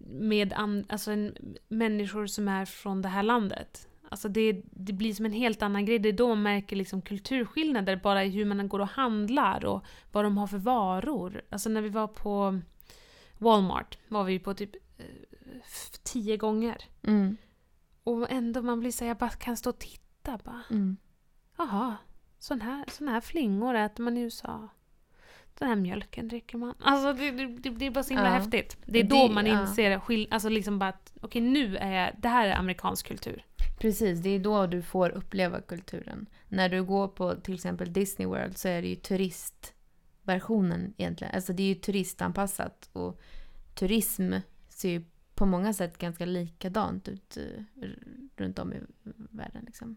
Med 0.06 0.52
an, 0.52 0.84
alltså 0.88 1.10
en, 1.10 1.36
människor 1.68 2.26
som 2.26 2.48
är 2.48 2.64
från 2.64 3.02
det 3.02 3.08
här 3.08 3.22
landet. 3.22 3.88
Alltså 4.08 4.28
det, 4.28 4.62
det 4.70 4.92
blir 4.92 5.14
som 5.14 5.26
en 5.26 5.32
helt 5.32 5.62
annan 5.62 5.84
grej. 5.84 5.98
Det 5.98 6.08
är 6.08 6.12
då 6.12 6.28
man 6.28 6.42
märker 6.42 6.76
liksom 6.76 7.02
kulturskillnader 7.02 7.96
bara 7.96 8.24
i 8.24 8.30
hur 8.30 8.44
man 8.44 8.68
går 8.68 8.80
och 8.80 8.88
handlar 8.88 9.64
och 9.64 9.84
vad 10.12 10.24
de 10.24 10.38
har 10.38 10.46
för 10.46 10.58
varor. 10.58 11.42
Alltså 11.50 11.68
när 11.68 11.82
vi 11.82 11.88
var 11.88 12.06
på 12.06 12.60
Walmart 13.38 13.98
var 14.08 14.24
vi 14.24 14.38
på 14.38 14.54
typ 14.54 14.74
eh, 14.74 15.04
tio 16.02 16.36
gånger. 16.36 16.84
Mm. 17.02 17.36
Och 18.04 18.30
ändå 18.30 18.62
man 18.62 18.80
blir 18.80 18.90
så 18.90 19.04
här, 19.04 19.08
jag 19.08 19.16
bara 19.16 19.30
kan 19.30 19.56
stå 19.56 19.70
och 19.70 19.78
titta 19.78 20.38
bara. 20.44 20.62
Mm. 20.70 20.96
Jaha, 21.56 21.96
sån 22.38 22.60
här, 22.60 22.84
sån 22.88 23.08
här 23.08 23.20
flingor 23.20 23.74
äter 23.74 24.04
man 24.04 24.16
i 24.16 24.20
USA. 24.20 24.68
Den 25.58 25.68
här 25.68 25.76
mjölken 25.76 26.28
dricker 26.28 26.58
man. 26.58 26.74
Alltså 26.80 27.12
det, 27.12 27.30
det, 27.30 27.46
det 27.46 27.70
det 27.70 27.86
är 27.86 27.90
bara 27.90 28.04
så 28.04 28.10
himla 28.14 28.28
Ja. 28.28 28.34
häftigt. 28.34 28.76
Det 28.86 28.98
är 28.98 29.02
Det- 29.04 29.08
då 29.08 29.28
man 29.28 29.46
ja. 29.46 29.60
inser, 29.62 29.98
skill- 29.98 30.28
alltså 30.30 30.48
liksom 30.48 30.78
bara 30.78 30.90
att 30.90 31.12
okej 31.20 31.42
nu 31.42 31.76
är 31.76 31.92
jag, 32.04 32.12
det 32.18 32.28
här 32.28 32.48
är 32.48 32.54
amerikansk 32.54 33.06
kultur. 33.08 33.44
Precis, 33.80 34.20
det 34.20 34.30
är 34.30 34.38
då 34.38 34.66
du 34.66 34.82
får 34.82 35.10
uppleva 35.10 35.60
kulturen. 35.60 36.26
När 36.48 36.68
du 36.68 36.82
går 36.84 37.08
på 37.08 37.34
till 37.34 37.54
exempel 37.54 37.92
Disney 37.92 38.26
World 38.28 38.58
så 38.58 38.68
är 38.68 38.82
det 38.82 38.88
ju 38.88 38.94
turistversionen 38.94 40.94
egentligen. 40.96 41.34
Alltså 41.34 41.52
det 41.52 41.62
är 41.62 41.68
ju 41.68 41.74
turistanpassat 41.74 42.88
och 42.92 43.20
turism 43.74 44.32
ser 44.68 44.88
ju 44.90 45.04
på 45.34 45.46
många 45.46 45.72
sätt 45.72 45.98
ganska 45.98 46.26
likadant 46.26 47.08
ut 47.08 47.36
eh, 47.36 47.42
runt 48.36 48.58
om 48.58 48.72
i 48.72 48.80
världen. 49.30 49.62
Liksom. 49.66 49.96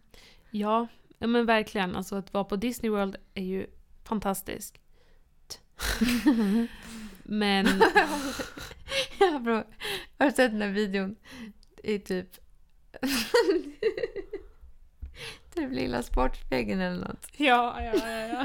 Ja, 0.51 0.87
ja 1.17 1.27
men 1.27 1.45
verkligen. 1.45 1.95
Alltså 1.95 2.15
att 2.15 2.33
vara 2.33 2.43
på 2.43 2.55
Disney 2.55 2.89
World 2.89 3.15
är 3.33 3.43
ju 3.43 3.67
fantastiskt. 4.03 4.77
Men 7.23 7.67
ja, 9.19 9.39
bra. 9.39 9.63
Har 10.19 10.25
du 10.25 10.31
sett 10.31 10.51
den 10.51 10.61
här 10.61 10.69
videon? 10.69 11.15
I 11.83 11.99
typ... 11.99 12.27
typ 15.53 15.71
Lilla 15.71 16.03
Sportspegeln 16.03 16.81
eller 16.81 17.07
något. 17.07 17.27
ja, 17.37 17.81
ja, 17.81 17.93
ja, 17.95 18.27
ja. 18.27 18.43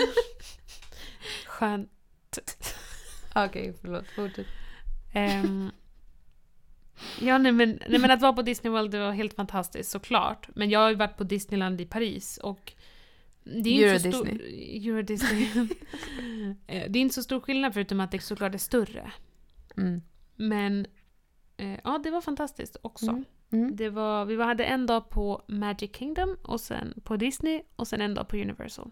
Skönt. 1.46 1.90
Okej, 3.34 3.74
förlåt. 3.80 4.04
Fortsätt. 4.16 4.46
Ehm, 5.12 5.70
ja, 7.20 7.38
nej 7.38 7.52
men, 7.52 7.80
nej 7.88 8.00
men 8.00 8.10
att 8.10 8.20
vara 8.20 8.32
på 8.32 8.42
Disney 8.42 8.70
World 8.70 8.90
det 8.90 8.98
var 8.98 9.12
helt 9.12 9.34
fantastiskt 9.34 9.90
såklart. 9.90 10.48
Men 10.54 10.70
jag 10.70 10.80
har 10.80 10.90
ju 10.90 10.96
varit 10.96 11.16
på 11.16 11.24
Disneyland 11.24 11.80
i 11.80 11.86
Paris 11.86 12.38
och 12.38 12.72
det 13.44 13.68
är 13.68 13.94
inte 13.94 14.12
så 14.12 14.18
stor, 14.18 14.28
Euro 14.28 15.02
Disney. 15.02 15.48
Det 16.66 16.98
är 16.98 17.02
inte 17.02 17.14
så 17.14 17.22
stor 17.22 17.40
skillnad 17.40 17.74
förutom 17.74 18.00
att 18.00 18.10
det 18.10 18.18
såklart 18.18 18.54
är 18.54 18.58
större. 18.58 19.12
Mm. 19.76 20.02
Men 20.36 20.86
eh, 21.56 21.78
ja, 21.84 22.00
det 22.04 22.10
var 22.10 22.20
fantastiskt 22.20 22.76
också. 22.82 23.10
Mm. 23.10 23.24
Mm. 23.52 23.76
Det 23.76 23.90
var, 23.90 24.24
vi 24.24 24.42
hade 24.42 24.64
en 24.64 24.86
dag 24.86 25.10
på 25.10 25.42
Magic 25.46 25.90
Kingdom 25.96 26.36
och 26.42 26.60
sen 26.60 26.94
på 27.04 27.16
Disney 27.16 27.62
och 27.76 27.88
sen 27.88 28.00
en 28.00 28.14
dag 28.14 28.28
på 28.28 28.36
Universal. 28.36 28.90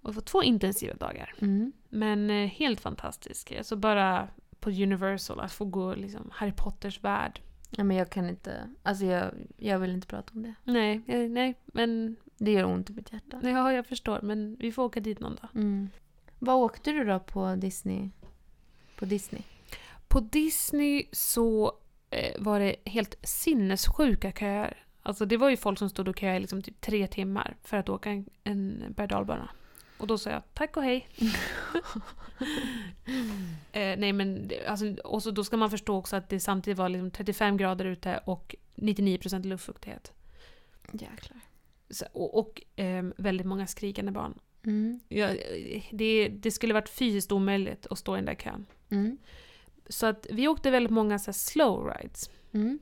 Och 0.00 0.10
det 0.10 0.16
var 0.16 0.22
två 0.22 0.42
intensiva 0.42 0.94
dagar. 0.94 1.34
Mm. 1.38 1.72
Men 1.88 2.30
eh, 2.30 2.46
helt 2.46 2.80
fantastisk. 2.80 3.52
Alltså 3.52 3.76
bara 3.76 4.28
på 4.60 4.70
Universal 4.70 5.40
att 5.40 5.52
få 5.52 5.64
gå 5.64 5.94
liksom 5.94 6.30
Harry 6.32 6.52
Potters 6.52 7.04
värld. 7.04 7.40
Ja, 7.70 7.84
men 7.84 7.96
jag 7.96 8.10
kan 8.10 8.28
inte... 8.28 8.70
Alltså 8.82 9.04
jag, 9.04 9.30
jag 9.56 9.78
vill 9.78 9.90
inte 9.90 10.06
prata 10.06 10.32
om 10.34 10.42
det. 10.42 10.54
Nej, 10.64 11.00
eh, 11.06 11.30
nej, 11.30 11.54
men 11.66 12.16
Det 12.38 12.52
gör 12.52 12.64
ont 12.64 12.90
i 12.90 12.92
mitt 12.92 13.12
hjärta. 13.12 13.40
ja, 13.42 13.72
jag 13.72 13.86
förstår. 13.86 14.20
Men 14.22 14.56
vi 14.60 14.72
får 14.72 14.82
åka 14.84 15.00
dit 15.00 15.20
någon 15.20 15.34
dag. 15.34 15.48
Mm. 15.54 15.90
Vad 16.38 16.56
åkte 16.56 16.92
du 16.92 17.04
då 17.04 17.18
på 17.20 17.54
Disney? 17.54 18.10
På 18.96 19.04
Disney? 19.04 19.42
På 20.08 20.20
Disney 20.20 21.06
så 21.12 21.72
eh, 22.10 22.42
var 22.42 22.60
det 22.60 22.76
helt 22.84 23.18
sinnessjuka 23.22 24.32
köer. 24.32 24.84
Alltså 25.02 25.26
det 25.26 25.36
var 25.36 25.50
ju 25.50 25.56
folk 25.56 25.78
som 25.78 25.90
stod 25.90 26.08
och 26.08 26.18
köade 26.18 26.38
liksom 26.40 26.62
typ 26.62 26.80
tre 26.80 27.06
timmar 27.06 27.56
för 27.62 27.76
att 27.76 27.88
åka 27.88 28.10
en, 28.10 28.30
en 28.44 28.84
berg 28.96 29.14
och 29.98 30.06
då 30.06 30.18
sa 30.18 30.30
jag 30.30 30.42
tack 30.54 30.76
och 30.76 30.82
hej. 30.82 31.08
eh, 33.72 33.98
nej 33.98 34.12
men, 34.12 34.50
alltså, 34.66 34.94
och 35.04 35.22
så, 35.22 35.30
då 35.30 35.44
ska 35.44 35.56
man 35.56 35.70
förstå 35.70 35.96
också 35.96 36.16
att 36.16 36.28
det 36.28 36.40
samtidigt 36.40 36.78
var 36.78 36.88
liksom 36.88 37.10
35 37.10 37.56
grader 37.56 37.84
ute 37.84 38.20
och 38.24 38.54
99% 38.74 39.46
luftfuktighet. 39.46 40.12
Jäklar. 40.92 41.40
Så, 41.90 42.04
och 42.12 42.38
och 42.38 42.62
ehm, 42.76 43.14
väldigt 43.16 43.46
många 43.46 43.66
skrikande 43.66 44.12
barn. 44.12 44.38
Mm. 44.64 45.00
Ja, 45.08 45.30
det, 45.90 46.28
det 46.28 46.50
skulle 46.50 46.74
varit 46.74 46.88
fysiskt 46.88 47.32
omöjligt 47.32 47.86
att 47.86 47.98
stå 47.98 48.14
i 48.14 48.18
den 48.18 48.24
där 48.24 48.34
kön. 48.34 48.66
Mm. 48.90 49.18
Så 49.88 50.06
att 50.06 50.26
vi 50.30 50.48
åkte 50.48 50.70
väldigt 50.70 50.92
många 50.92 51.18
så 51.18 51.26
här, 51.26 51.32
slow 51.32 51.86
rides. 51.86 52.30
Mm. 52.52 52.78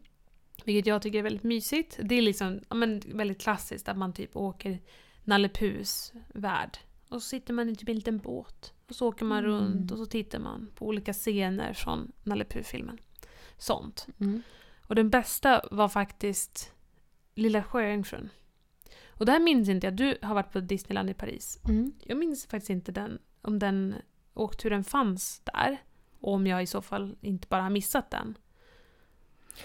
Vilket 0.64 0.86
jag 0.86 1.02
tycker 1.02 1.18
är 1.18 1.22
väldigt 1.22 1.42
mysigt. 1.42 1.98
Det 2.02 2.14
är 2.14 2.22
liksom 2.22 2.60
ja, 2.68 2.74
men, 2.74 3.02
väldigt 3.06 3.40
klassiskt 3.40 3.88
att 3.88 3.98
man 3.98 4.12
typ 4.12 4.36
åker 4.36 4.78
Nalle 5.24 5.48
Puhs 5.48 6.12
värld. 6.34 6.78
Och 7.14 7.22
så 7.22 7.28
sitter 7.28 7.54
man 7.54 7.68
i 7.68 7.76
typ 7.76 7.88
en 7.88 7.94
liten 7.96 8.18
båt. 8.18 8.72
Och 8.88 8.94
så 8.94 9.08
åker 9.08 9.24
man 9.24 9.38
Mm. 9.38 9.50
runt 9.50 9.90
och 9.90 9.98
så 9.98 10.06
tittar 10.06 10.38
man 10.38 10.70
på 10.74 10.86
olika 10.86 11.12
scener 11.12 11.72
från 11.72 12.12
Nalle 12.22 12.44
Puh-filmen. 12.44 12.98
Sånt. 13.58 14.06
Mm. 14.20 14.42
Och 14.86 14.94
den 14.94 15.10
bästa 15.10 15.62
var 15.70 15.88
faktiskt 15.88 16.72
Lilla 17.34 17.62
Sjöjungfrun. 17.62 18.30
Och 19.08 19.26
det 19.26 19.32
här 19.32 19.40
minns 19.40 19.68
inte 19.68 19.86
jag. 19.86 19.94
Du 19.96 20.18
har 20.22 20.34
varit 20.34 20.52
på 20.52 20.60
Disneyland 20.60 21.10
i 21.10 21.14
Paris. 21.14 21.60
Mm. 21.68 21.92
Jag 22.04 22.18
minns 22.18 22.46
faktiskt 22.46 22.70
inte 22.70 22.92
den, 22.92 23.18
om 23.42 23.58
den 23.58 23.94
åkturen 24.34 24.84
fanns 24.84 25.42
där. 25.44 25.82
Och 26.20 26.32
om 26.32 26.46
jag 26.46 26.62
i 26.62 26.66
så 26.66 26.82
fall 26.82 27.16
inte 27.20 27.48
bara 27.48 27.62
har 27.62 27.70
missat 27.70 28.10
den. 28.10 28.38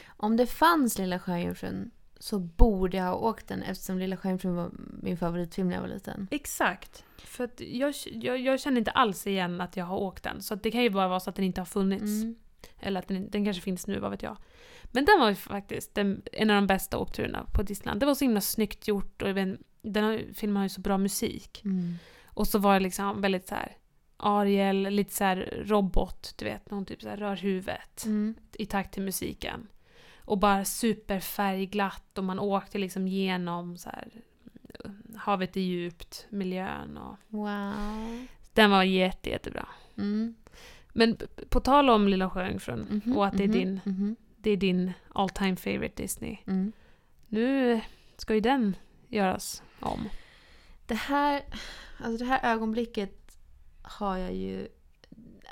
Om 0.08 0.38
det 0.38 0.48
fanns 0.48 0.98
Lilla 0.98 1.20
Sjöjungfrun 1.20 1.92
så 2.20 2.40
borde 2.40 2.98
jag 2.98 3.04
ha 3.04 3.16
åkt 3.16 3.48
den 3.48 3.64
eftersom 3.64 4.00
Lilla 4.00 4.18
Sjöjungfrun 4.18 4.56
var 4.56 4.72
min 5.02 5.18
favoritfilm 5.18 5.68
när 5.68 5.76
jag 5.76 5.82
var 5.82 5.90
liten. 5.90 6.28
Exakt. 6.32 7.06
För 7.18 7.44
att 7.44 7.62
jag, 7.62 7.94
jag, 8.06 8.40
jag 8.40 8.60
känner 8.60 8.78
inte 8.78 8.92
alls 8.92 9.28
igen 9.28 9.62
att 9.62 9.78
jag 9.78 9.86
har 9.86 9.98
åkt 9.98 10.24
den. 10.24 10.42
Så 10.42 10.56
det 10.56 10.72
kan 10.72 10.84
ju 10.84 10.90
bara 10.90 11.08
vara 11.08 11.20
så 11.20 11.30
att 11.30 11.36
den 11.36 11.46
inte 11.46 11.62
har 11.62 11.66
funnits. 11.66 12.04
Mm. 12.24 12.36
Eller 12.80 13.00
att 13.00 13.08
den, 13.08 13.30
den 13.30 13.46
kanske 13.46 13.62
finns 13.64 13.88
nu, 13.88 14.00
vad 14.00 14.12
vet 14.12 14.24
jag. 14.24 14.38
Men 14.92 15.06
den 15.06 15.20
var 15.20 15.30
ju 15.30 15.36
faktiskt 15.36 15.96
den, 15.96 16.22
en 16.32 16.50
av 16.50 16.56
de 16.56 16.68
bästa 16.68 16.98
åkturerna 16.98 17.46
på 17.54 17.64
Disneyland. 17.64 18.00
Det 18.00 18.06
var 18.06 18.16
så 18.16 18.26
himla 18.26 18.42
snyggt 18.42 18.88
gjort 18.88 19.22
och 19.22 19.38
vet, 19.38 19.60
den 19.82 20.04
har, 20.04 20.22
filmen 20.34 20.56
har 20.56 20.64
ju 20.64 20.70
så 20.70 20.82
bra 20.82 20.98
musik. 20.98 21.62
Mm. 21.66 21.94
Och 22.26 22.48
så 22.48 22.60
var 22.60 22.74
det 22.74 22.80
liksom 22.80 23.22
väldigt 23.22 23.48
så 23.48 23.56
här 23.56 23.78
Ariel, 24.18 24.82
lite 24.82 25.14
så 25.14 25.24
här 25.24 25.64
robot, 25.66 26.34
du 26.38 26.46
vet, 26.46 26.72
någon 26.72 26.86
typ 26.86 27.02
så 27.02 27.10
här 27.10 27.18
rör 27.18 27.36
huvudet 27.36 28.06
Mm. 28.06 28.36
i 28.54 28.66
takt 28.66 28.94
till 28.94 29.04
musiken. 29.04 29.68
Och 30.30 30.38
bara 30.38 30.66
superfärgglatt 30.66 32.18
och 32.18 32.24
man 32.24 32.40
åkte 32.40 32.78
liksom 32.78 33.08
genom 33.08 33.78
så 33.78 33.90
här 33.90 34.08
havet 35.16 35.58
är 35.58 35.62
djupt, 35.62 36.26
miljön 36.30 36.98
och 36.98 37.16
Wow. 37.28 38.26
den 38.54 38.72
var 38.72 38.84
jätte, 38.84 39.30
jättebra. 39.30 39.68
Mm. 39.98 40.36
Men 40.94 41.18
på 41.50 41.60
tal 41.60 41.90
om 41.90 42.08
Lilla 42.08 42.30
Sjöjungfrun 42.30 43.02
Mhm, 43.06 43.18
och 43.18 43.26
att 43.28 43.38
det 43.38 43.44
är 43.44 43.48
mhm, 43.48 43.58
din, 43.58 43.82
mhm, 43.86 44.16
det 44.38 44.52
är 44.52 44.58
din 44.58 44.92
all 45.16 45.30
time 45.30 45.56
favorite 45.56 46.02
Disney. 46.04 46.38
mm. 46.48 46.72
Nu 47.28 47.82
ska 48.18 48.34
ju 48.34 48.40
den 48.42 48.76
göras 49.08 49.64
om. 49.80 50.10
Det 50.86 50.96
här, 50.96 51.42
alltså 51.98 52.18
det 52.18 52.26
här 52.32 52.54
ögonblicket 52.54 53.38
har 53.82 54.18
jag 54.18 54.34
ju 54.36 54.68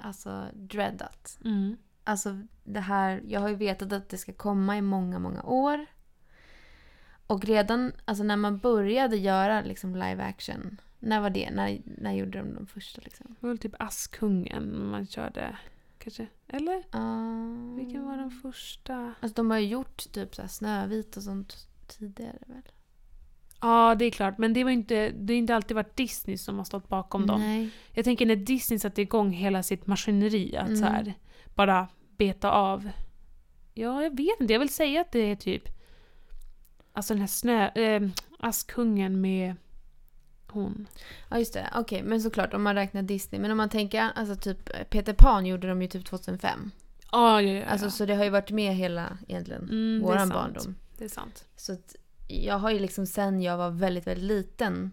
alltså 0.02 0.46
dreadat. 0.54 1.40
Mm. 1.46 1.78
Alltså 2.08 2.40
det 2.64 2.80
här, 2.80 3.22
jag 3.28 3.40
har 3.40 3.50
ju 3.50 3.56
vetat 3.56 3.92
att 3.94 4.10
det 4.10 4.18
ska 4.18 4.34
komma 4.34 4.78
i 4.78 4.82
många, 4.82 5.20
många 5.20 5.44
år. 5.44 5.86
Och 7.28 7.46
redan 7.46 7.92
alltså 8.06 8.24
när 8.24 8.36
man 8.38 8.58
började 8.58 9.18
göra 9.18 9.62
liksom 9.62 9.96
live 9.96 10.24
action, 10.24 10.82
när 11.00 11.22
var 11.22 11.30
det? 11.30 11.52
När, 11.52 11.82
när 11.86 12.14
gjorde 12.14 12.38
de 12.40 12.54
de 12.56 12.68
första 12.68 13.02
liksom? 13.02 13.28
Det 13.28 13.36
var 13.40 13.50
väl 13.50 13.58
typ 13.58 13.76
Askungen 13.80 14.90
man 14.90 15.08
körde. 15.08 15.58
kanske? 15.98 16.28
Eller? 16.48 16.84
Ah. 16.92 17.76
Vilken 17.78 18.06
var 18.06 18.18
den 18.18 18.32
första? 18.32 19.14
Alltså 19.22 19.36
de 19.36 19.52
har 19.52 19.58
ju 19.58 19.68
gjort 19.68 20.12
typ 20.12 20.36
så 20.36 20.48
Snövit 20.48 21.18
och 21.18 21.24
sånt 21.24 21.68
tidigare 21.88 22.38
väl? 22.46 22.62
Ja, 23.62 23.96
det 23.96 24.06
är 24.06 24.12
klart. 24.12 24.38
Men 24.38 24.54
det, 24.54 24.64
var 24.64 24.72
inte, 24.72 25.10
det 25.10 25.34
har 25.34 25.38
inte 25.38 25.56
alltid 25.56 25.76
varit 25.76 25.96
Disney 25.96 26.38
som 26.38 26.58
har 26.58 26.64
stått 26.66 26.90
bakom 26.90 27.28
dem. 27.28 27.40
Nej. 27.40 27.70
Jag 27.92 28.06
tänker 28.06 28.26
när 28.26 28.36
Disney 28.36 28.80
satte 28.80 29.02
igång 29.02 29.32
hela 29.32 29.64
sitt 29.64 29.88
maskineri 29.88 30.58
att 30.58 30.68
Mm. 30.68 30.78
så 30.80 30.86
här, 30.86 31.14
bara 31.56 31.88
beta 32.18 32.52
av. 32.52 32.90
Ja, 33.74 34.04
jag 34.04 34.18
vet 34.18 34.40
inte. 34.40 34.54
Jag 34.54 34.60
vill 34.60 34.74
säga 34.74 35.02
att 35.02 35.12
det 35.12 35.20
är 35.32 35.36
typ... 35.36 35.64
Alltså 36.94 37.14
den 37.14 37.22
här 37.22 37.28
snö... 37.28 37.68
Eh, 37.68 38.10
Askungen 38.40 39.22
med 39.22 39.56
hon. 40.48 40.88
Ja 41.30 41.40
just 41.40 41.54
det, 41.54 41.70
okej 41.76 42.04
men 42.04 42.22
såklart 42.22 42.54
om 42.54 42.64
man 42.64 42.76
räknar 42.76 43.02
Disney. 43.02 43.42
Men 43.42 43.52
om 43.52 43.58
man 43.58 43.70
tänker, 43.70 44.10
alltså 44.16 44.36
typ 44.36 44.90
Peter 44.90 45.14
Pan 45.14 45.46
gjorde 45.46 45.68
de 45.68 45.82
ju 45.82 45.88
typ 45.88 46.06
2005. 46.06 46.72
Ja, 47.12 47.42
ja, 47.42 47.52
ja. 47.54 47.66
Alltså 47.66 47.90
så 47.92 48.06
det 48.06 48.16
har 48.16 48.24
ju 48.24 48.30
varit 48.30 48.52
med 48.52 48.76
hela 48.76 49.18
egentligen 49.28 49.62
Mm, 49.64 50.00
det 50.00 50.06
är 50.06 50.08
våran 50.08 50.20
sant. 50.28 50.34
barndom. 50.34 50.76
Det 50.98 51.04
är 51.06 51.10
sant. 51.10 51.46
Så 51.56 51.74
att 51.74 51.96
jag 52.28 52.58
har 52.58 52.72
ju 52.72 52.80
liksom 52.80 53.06
sen 53.06 53.42
jag 53.42 53.58
var 53.58 53.70
väldigt, 53.70 54.08
väldigt 54.08 54.26
liten. 54.26 54.92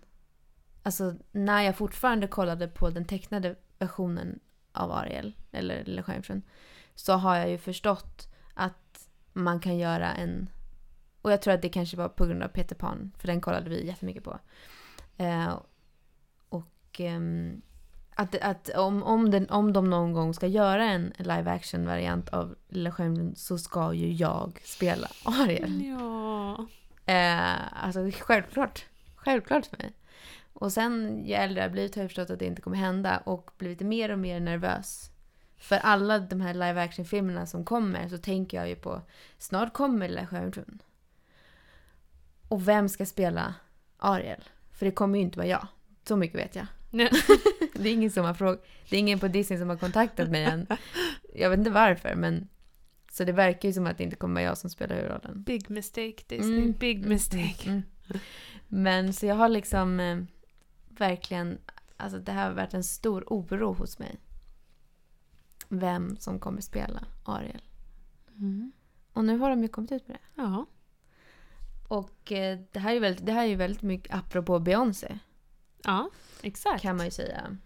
Alltså 0.83 1.15
när 1.33 1.63
jag 1.63 1.77
fortfarande 1.77 2.27
kollade 2.27 2.69
på 2.69 2.91
den 2.91 3.05
tecknade 3.05 3.57
versionen 3.79 4.41
av 4.73 4.93
Ariel, 4.93 5.37
eller 5.53 5.85
Lilla 5.85 6.03
Sjöjungfrun. 6.03 6.43
Så 6.95 7.13
har 7.13 7.37
jag 7.37 7.51
ju 7.51 7.59
förstått 7.59 8.29
att 8.55 9.09
man 9.33 9.61
kan 9.61 9.79
göra 9.79 10.15
en... 10.15 10.51
Och 11.23 11.33
jag 11.33 11.43
tror 11.43 11.55
att 11.55 11.63
det 11.63 11.69
kanske 11.69 11.97
var 11.97 12.09
på 12.09 12.27
grund 12.27 12.43
av 12.43 12.49
Peter 12.49 12.77
Pan, 12.77 13.13
för 13.19 13.27
den 13.27 13.41
kollade 13.41 13.71
vi 13.71 13.87
jättemycket 13.87 14.25
på. 14.25 14.39
Eh, 15.17 15.59
och 16.49 17.01
ehm, 17.01 17.63
att, 18.15 18.35
att 18.35 18.69
om, 18.69 19.03
om, 19.03 19.31
den, 19.31 19.51
om 19.51 19.73
de 19.73 19.91
någon 19.91 20.13
gång 20.13 20.35
ska 20.35 20.47
göra 20.47 20.85
en 20.85 21.13
live 21.19 21.51
action 21.51 21.87
variant 21.87 22.29
av 22.29 22.55
Lilla 22.69 22.93
Sjöjungfrun 22.93 23.35
så 23.37 23.59
ska 23.59 23.95
ju 23.95 24.13
jag 24.13 24.61
spela 24.65 25.09
Ariel. 25.25 25.85
Ja. 25.85 26.67
Eh, 27.13 27.85
alltså 27.85 28.11
självklart. 28.21 28.85
Självklart 29.17 29.67
för 29.67 29.77
mig. 29.77 29.93
Och 30.53 30.73
sen 30.73 31.25
ju 31.25 31.35
äldre 31.35 31.63
jag 31.63 31.73
blivit 31.73 31.95
har 31.95 32.03
jag 32.03 32.11
förstått 32.11 32.31
att 32.31 32.39
det 32.39 32.47
inte 32.47 32.63
kommer 32.63 32.77
hända 32.77 33.19
och 33.19 33.51
blivit 33.59 33.81
mer 33.81 34.11
och 34.11 34.19
mer 34.19 34.41
nervös. 34.41 35.11
För 35.65 35.77
alla 35.77 36.19
de 36.19 36.41
här 36.41 36.55
live 36.55 36.83
action-filmerna 36.83 37.47
som 37.47 37.65
kommer 37.65 38.09
så 38.09 38.19
tänker 38.19 38.57
jag 38.57 38.69
ju 38.69 38.77
på 38.77 39.03
snart 39.39 39.73
kommer 39.73 40.09
Lilla 40.09 40.27
Sjöjungfrun. 40.27 40.83
Och 42.49 42.69
vem 42.69 42.89
ska 42.89 43.07
spela 43.07 43.55
Ariel? 43.99 44.45
För 44.73 44.87
det 44.87 44.93
kommer 44.93 45.19
ju 45.19 45.25
inte 45.25 45.39
vara 45.39 45.49
jag. 45.49 45.67
Så 46.09 46.17
mycket 46.17 46.39
vet 46.39 46.55
jag. 46.57 46.67
Nej. 46.91 47.11
Det 47.75 47.89
är 47.89 47.93
ingen 47.93 48.11
som 48.11 48.25
har 48.25 48.35
frågat. 48.35 48.67
Det 48.91 48.97
är 48.97 49.01
ingen 49.01 49.19
på 49.19 49.29
Disney 49.29 49.59
som 49.59 49.69
har 49.69 49.77
kontaktat 49.77 50.31
mig 50.31 50.45
än. 50.45 50.67
Jag 51.35 51.51
vet 51.51 51.59
inte 51.59 51.71
varför 51.71 52.15
men 52.15 52.49
så 53.13 53.25
det 53.25 53.33
verkar 53.33 53.69
ju 53.69 53.73
som 53.73 53.87
att 53.87 53.99
det 53.99 54.05
inte 54.05 54.17
kommer 54.17 54.35
vara 54.35 54.45
jag 54.45 54.59
som 54.59 54.71
spelar 54.71 54.97
huvudrollen. 54.97 55.43
Big 55.43 55.71
mistake 55.71 56.23
Disney. 56.29 56.59
Mm. 56.59 56.73
Big 56.73 56.97
Mm, 56.99 57.09
mistake. 57.09 57.69
mm, 57.71 57.83
mm. 58.09 58.21
Men 58.69 59.13
så 59.13 59.27
jag 59.27 59.35
har 59.35 59.49
liksom 59.49 60.01
eh, 60.01 60.19
verkligen, 60.89 61.59
alltså 61.97 62.19
det 62.19 62.33
här 62.33 62.49
har 62.49 62.55
varit 62.55 62.75
en 62.75 62.85
stor 62.85 63.25
oro 63.27 63.73
hos 63.73 63.99
mig. 63.99 64.17
Vem 65.69 66.17
som 66.17 66.41
kommer 66.41 66.61
spela 66.61 67.05
Ariel. 67.25 67.63
Mm. 68.37 68.73
Och 69.13 69.25
nu 69.25 69.39
har 69.39 69.51
de 69.51 69.63
ju 69.63 69.69
kommit 69.69 69.93
ut 69.93 70.09
med 70.09 70.17
det. 70.17 70.43
Ja. 70.43 70.67
Och 71.89 72.33
eh, 72.33 72.59
det 72.73 72.79
här 72.79 72.91
är 72.91 72.95
ju 72.95 73.01
väldigt, 73.01 73.27
det 73.27 73.33
här 73.33 73.43
är 73.43 73.49
ju 73.49 73.57
väldigt 73.57 73.83
mycket 73.83 74.15
apropå 74.15 74.59
Beyoncé. 74.59 75.19
Ja, 75.85 76.11
exakt. 76.43 76.83
Kan 76.83 76.97
man 76.97 77.05
ju 77.05 77.11
säga. 77.11 77.57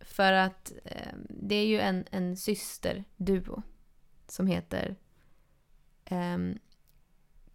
För 0.00 0.32
att 0.32 0.72
eh, 0.84 1.12
det 1.28 1.54
är 1.54 1.66
ju 1.66 1.80
en, 1.80 2.04
en 2.10 2.36
systerduo. 2.36 3.62
Som 4.28 4.46
heter 4.46 4.96
ehm, 6.04 6.58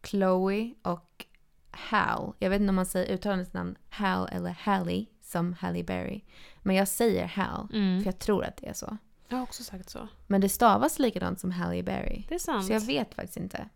Chloe 0.03 0.73
och 0.81 1.25
Hal. 1.71 2.33
Jag 2.39 2.49
vet 2.49 2.61
inte 2.61 2.69
om 2.69 2.75
man 2.75 2.85
säger 2.85 3.13
uttalar 3.13 3.35
hennes 3.35 3.53
namn 3.53 3.75
Hal 3.89 4.29
eller 4.31 4.49
Hallie 4.49 5.07
som 5.21 5.53
Halle 5.53 5.83
Berry. 5.83 6.23
Men 6.61 6.75
jag 6.75 6.87
säger 6.87 7.25
Hal. 7.25 7.67
Mm. 7.73 8.01
För 8.01 8.07
jag 8.07 8.19
tror 8.19 8.43
att 8.43 8.57
det 8.57 8.67
är 8.67 8.73
så. 8.73 8.97
Jag 9.33 9.37
har 9.37 9.43
också 9.43 9.63
sagt 9.63 9.89
så. 9.89 10.07
Men 10.27 10.41
det 10.41 10.49
stavas 10.49 10.99
likadant 10.99 11.39
som 11.39 11.51
Halle 11.51 11.83
Berry. 11.83 12.25
Det 12.29 12.35
är 12.35 12.39
sant. 12.39 12.65
Så 12.65 12.73
jag 12.73 12.79
vet 12.79 13.13
faktiskt 13.13 13.37
inte. 13.37 13.69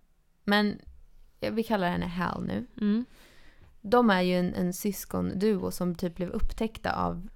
Men 0.43 0.81
vi 1.39 1.63
kallar 1.63 1.89
henne 1.89 2.05
Hal 2.05 2.43
nu. 2.43 2.67
Mm. 2.81 3.05
De 3.81 4.09
är 4.09 4.21
ju 4.21 4.39
en, 4.39 4.53
en 4.53 4.73
syskonduo 4.73 5.71
som 5.71 5.95
typ 5.95 6.15
blev 6.15 6.29
upptäckta 6.29 6.95
av 6.95 7.29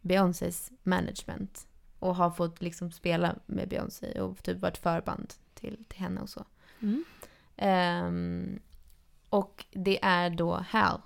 Beyoncés 0.00 0.70
management. 0.82 1.66
Och 1.98 2.16
har 2.16 2.30
fått 2.30 2.62
liksom 2.62 2.92
spela 2.92 3.36
med 3.46 3.68
Beyoncé 3.68 4.20
och 4.20 4.42
typ 4.42 4.58
varit 4.58 4.78
förband 4.78 5.34
till, 5.54 5.84
till 5.88 6.00
henne 6.00 6.20
och 6.20 6.30
så. 6.30 6.44
Mm. 6.80 7.04
Ehm, 7.56 8.60
och 9.28 9.64
det 9.70 10.04
är 10.04 10.30
då 10.30 10.64
Hal 10.68 11.00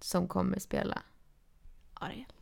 som 0.00 0.28
kommer 0.28 0.58
spela 0.58 1.02
Ariel. 1.94 2.32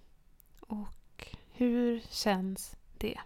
Och 0.61 1.37
hur 1.53 2.01
känns 2.11 2.77
det? 2.99 3.21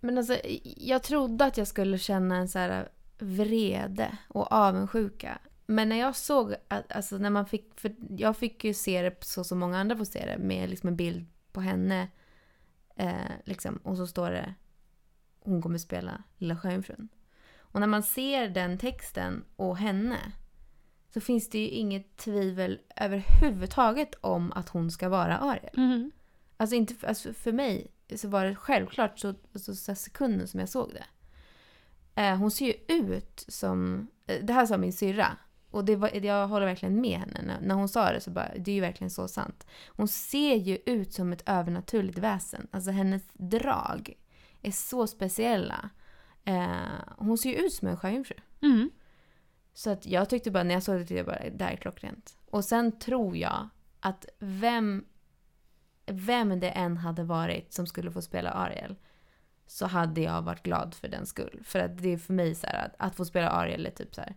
Men 0.00 0.18
alltså, 0.18 0.40
jag 0.76 1.02
trodde 1.02 1.44
att 1.44 1.58
jag 1.58 1.66
skulle 1.66 1.98
känna 1.98 2.36
en 2.36 2.48
så 2.48 2.58
här 2.58 2.88
vrede 3.18 4.18
och 4.28 4.52
avundsjuka. 4.52 5.38
Men 5.66 5.88
när 5.88 5.96
jag 5.96 6.16
såg 6.16 6.54
att, 6.68 6.92
alltså 6.92 7.18
när 7.18 7.30
man 7.30 7.46
fick, 7.46 7.80
för 7.80 7.94
jag 8.16 8.36
fick 8.36 8.64
ju 8.64 8.74
se 8.74 9.02
det 9.02 9.24
så 9.24 9.44
som 9.44 9.58
många 9.58 9.78
andra 9.78 9.96
får 9.96 10.04
se 10.04 10.26
det, 10.26 10.38
med 10.38 10.70
liksom 10.70 10.88
en 10.88 10.96
bild 10.96 11.26
på 11.52 11.60
henne. 11.60 12.08
Eh, 12.96 13.30
liksom, 13.44 13.76
och 13.76 13.96
så 13.96 14.06
står 14.06 14.30
det, 14.30 14.54
hon 15.40 15.62
kommer 15.62 15.78
spela 15.78 16.22
Lilla 16.36 16.56
Sjöjungfrun. 16.56 17.08
Och 17.58 17.80
när 17.80 17.86
man 17.86 18.02
ser 18.02 18.48
den 18.48 18.78
texten 18.78 19.44
och 19.56 19.76
henne, 19.76 20.32
så 21.14 21.20
finns 21.20 21.50
det 21.50 21.58
ju 21.58 21.68
inget 21.68 22.16
tvivel 22.16 22.80
överhuvudtaget 22.96 24.14
om 24.20 24.52
att 24.52 24.68
hon 24.68 24.90
ska 24.90 25.08
vara 25.08 25.38
Ariel. 25.38 25.74
Mm. 25.76 26.10
Alltså, 26.56 26.76
inte, 26.76 27.08
alltså 27.08 27.32
för 27.32 27.52
mig 27.52 27.90
så 28.16 28.28
var 28.28 28.44
det 28.44 28.56
självklart 28.56 29.18
så, 29.18 29.34
så, 29.54 29.74
så 29.74 29.94
sekunden 29.94 30.48
som 30.48 30.60
jag 30.60 30.68
såg 30.68 30.92
det. 30.92 31.04
Eh, 32.22 32.36
hon 32.36 32.50
ser 32.50 32.66
ju 32.66 32.74
ut 32.98 33.44
som... 33.48 34.06
eh, 34.26 34.44
Det 34.44 34.52
här 34.52 34.66
sa 34.66 34.76
min 34.76 34.92
syrra. 34.92 35.36
Och 35.70 35.84
det 35.84 35.96
var, 35.96 36.24
jag 36.24 36.48
håller 36.48 36.66
verkligen 36.66 37.00
med 37.00 37.18
henne. 37.18 37.42
När, 37.42 37.60
när 37.60 37.74
hon 37.74 37.88
sa 37.88 38.12
det 38.12 38.20
så 38.20 38.30
bara, 38.30 38.50
det 38.58 38.70
är 38.70 38.74
ju 38.74 38.80
verkligen 38.80 39.10
så 39.10 39.28
sant. 39.28 39.66
Hon 39.88 40.08
ser 40.08 40.56
ju 40.56 40.78
ut 40.86 41.12
som 41.12 41.32
ett 41.32 41.42
övernaturligt 41.46 42.18
väsen. 42.18 42.66
Alltså 42.70 42.90
hennes 42.90 43.22
drag 43.32 44.14
är 44.62 44.70
så 44.70 45.06
speciella. 45.06 45.90
Eh, 46.44 46.68
hon 47.16 47.38
ser 47.38 47.50
ju 47.50 47.56
ut 47.56 47.72
som 47.72 47.88
en 47.88 47.96
sjöjungfru. 47.96 48.36
Mm. 48.62 48.90
Så 49.74 49.90
att 49.90 50.06
jag 50.06 50.28
tyckte 50.30 50.50
bara, 50.50 50.62
när 50.64 50.74
jag 50.74 50.82
såg 50.82 51.06
det, 51.06 51.14
jag 51.14 51.26
bara, 51.26 51.50
det 51.50 51.64
här 51.64 51.72
är 51.72 51.76
klockrent. 51.76 52.36
Och 52.50 52.64
sen 52.64 52.98
tror 52.98 53.36
jag 53.36 53.68
att 54.00 54.26
vem, 54.38 55.04
vem 56.12 56.60
det 56.60 56.70
än 56.70 56.96
hade 56.96 57.24
varit 57.24 57.72
som 57.72 57.86
skulle 57.86 58.10
få 58.10 58.22
spela 58.22 58.50
Ariel 58.50 58.96
så 59.66 59.86
hade 59.86 60.20
jag 60.20 60.42
varit 60.42 60.62
glad 60.62 60.94
för 60.94 61.08
den 61.08 61.26
skull. 61.26 61.60
För 61.64 61.78
att 61.78 61.98
det 61.98 62.12
är 62.12 62.18
för 62.18 62.32
mig 62.32 62.54
så 62.54 62.66
här, 62.66 62.86
att, 62.86 62.94
att 62.98 63.16
få 63.16 63.24
spela 63.24 63.48
Ariel 63.48 63.86
är 63.86 63.90
typ 63.90 64.14
så 64.14 64.20
här 64.20 64.36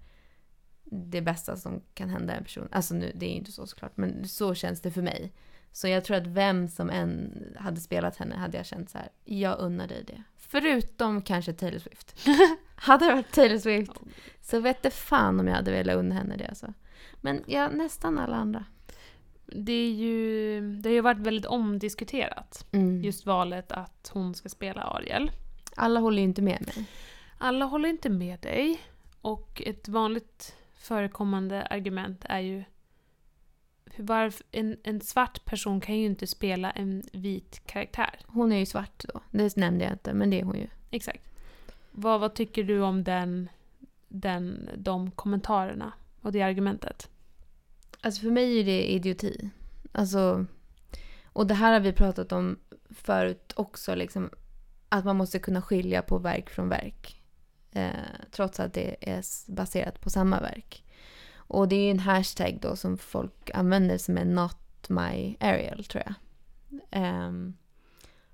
det 0.84 1.22
bästa 1.22 1.56
som 1.56 1.82
kan 1.94 2.10
hända 2.10 2.34
en 2.34 2.44
person. 2.44 2.68
Alltså 2.72 2.94
nu, 2.94 3.12
det 3.16 3.26
är 3.26 3.30
ju 3.30 3.36
inte 3.36 3.52
så 3.52 3.68
såklart, 3.68 3.98
men 3.98 4.28
så 4.28 4.56
känns 4.56 4.82
det 4.82 4.92
för 4.92 5.02
mig. 5.02 5.34
Så 5.72 5.88
jag 5.88 6.04
tror 6.04 6.18
att 6.18 6.28
vem 6.28 6.68
som 6.68 6.90
än 6.90 7.44
hade 7.60 7.82
spelat 7.82 8.18
henne 8.18 8.36
hade 8.36 8.58
jag 8.58 8.66
känt 8.66 8.90
så 8.90 8.98
här, 8.98 9.10
jag 9.24 9.60
unnar 9.60 9.88
dig 9.88 10.04
det. 10.08 10.24
Förutom 10.38 11.22
kanske 11.22 11.54
Taylor 11.54 11.80
Swift. 11.80 12.16
hade 12.76 13.06
det 13.06 13.14
varit 13.14 13.32
Taylor 13.32 13.58
Swift 13.58 13.92
så 14.42 14.60
vet 14.60 14.84
det 14.84 14.92
fan 14.92 15.40
om 15.40 15.48
jag 15.48 15.56
hade 15.56 15.72
velat 15.72 15.96
unna 15.96 16.16
henne 16.16 16.38
det 16.38 16.48
alltså. 16.48 16.74
Men 17.22 17.44
ja, 17.48 17.70
nästan 17.70 18.20
alla 18.20 18.36
andra. 18.36 18.66
Det, 19.46 19.74
är 19.74 19.92
ju, 19.92 20.62
det 20.62 20.90
har 20.90 20.94
ju 20.94 21.02
varit 21.02 21.20
väldigt 21.20 21.46
omdiskuterat. 21.46 22.66
Mm. 22.72 23.04
Just 23.04 23.26
valet 23.26 23.72
att 23.72 24.12
hon 24.14 24.36
ska 24.36 24.50
spela 24.50 24.82
Ariel. 24.82 25.32
Alla 25.76 26.00
håller 26.00 26.18
ju 26.18 26.24
inte 26.24 26.42
med 26.42 26.62
mig. 26.66 26.86
Alla 27.38 27.66
håller 27.66 27.90
inte 27.90 28.10
med 28.10 28.40
dig. 28.40 28.80
Och 29.22 29.62
ett 29.66 29.88
vanligt 29.88 30.56
förekommande 30.74 31.62
argument 31.62 32.26
är 32.30 32.40
ju 32.40 32.64
varför 33.98 34.46
en, 34.52 34.78
en 34.84 35.02
svart 35.02 35.46
person 35.46 35.82
kan 35.82 35.98
ju 35.98 36.06
inte 36.06 36.28
spela 36.28 36.72
en 36.72 37.04
vit 37.14 37.62
karaktär. 37.66 38.20
Hon 38.26 38.52
är 38.52 38.58
ju 38.58 38.66
svart 38.66 39.06
då. 39.14 39.20
Det 39.32 39.56
nämnde 39.56 39.84
jag 39.84 39.94
inte, 39.94 40.14
men 40.14 40.30
det 40.30 40.40
är 40.40 40.44
hon 40.44 40.58
ju. 40.58 40.68
Exakt. 40.90 41.24
Vad, 41.92 42.20
vad 42.20 42.34
tycker 42.34 42.64
du 42.64 42.82
om 42.82 43.04
den, 43.04 43.50
den, 44.08 44.70
de 44.78 45.12
kommentarerna 45.12 45.94
och 46.22 46.32
det 46.32 46.42
argumentet? 46.42 47.10
Alltså 48.04 48.22
för 48.22 48.32
mig 48.32 48.60
är 48.60 48.64
det 48.64 48.92
idioti. 48.92 49.50
Alltså, 49.92 50.46
och 51.26 51.48
det 51.48 51.54
här 51.54 51.74
har 51.74 51.80
vi 51.80 51.94
pratat 51.94 52.32
om 52.32 52.60
förut 52.90 53.54
också, 53.56 53.96
liksom, 53.96 54.30
att 54.90 55.06
man 55.06 55.16
måste 55.16 55.40
kunna 55.40 55.62
skilja 55.62 56.02
på 56.02 56.18
verk 56.18 56.50
från 56.50 56.70
verk. 56.70 57.24
Eh, 57.72 57.92
trots 58.32 58.60
att 58.60 58.74
det 58.74 58.96
är 59.12 59.24
baserat 59.52 60.02
på 60.02 60.10
samma 60.10 60.40
verk. 60.42 60.86
Och 61.36 61.68
det 61.68 61.76
är 61.76 61.84
ju 61.86 61.92
en 61.92 62.00
hashtag 62.00 62.60
då 62.62 62.76
som 62.76 62.98
folk 62.98 63.52
använder 63.54 63.98
som 63.98 64.18
är 64.18 64.26
not 64.26 64.90
my 64.90 65.38
Ariel, 65.40 65.84
tror 65.84 66.04
jag. 66.06 66.16
Ehm, 66.92 67.54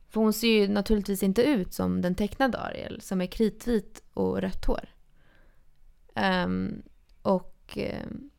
För 0.08 0.22
hon 0.22 0.34
ser 0.34 0.62
ju 0.62 0.68
naturligtvis 0.68 1.24
inte 1.24 1.44
ut 1.44 1.74
som 1.74 2.02
den 2.02 2.16
tecknade 2.16 2.58
Ariel 2.58 3.02
som 3.02 3.22
är 3.22 3.26
kritvit 3.26 4.04
och 4.14 4.42
rött 4.42 4.66
hår. 4.66 4.90
Ehm, 6.16 6.82
och... 7.22 7.78
Ehm, 7.78 8.30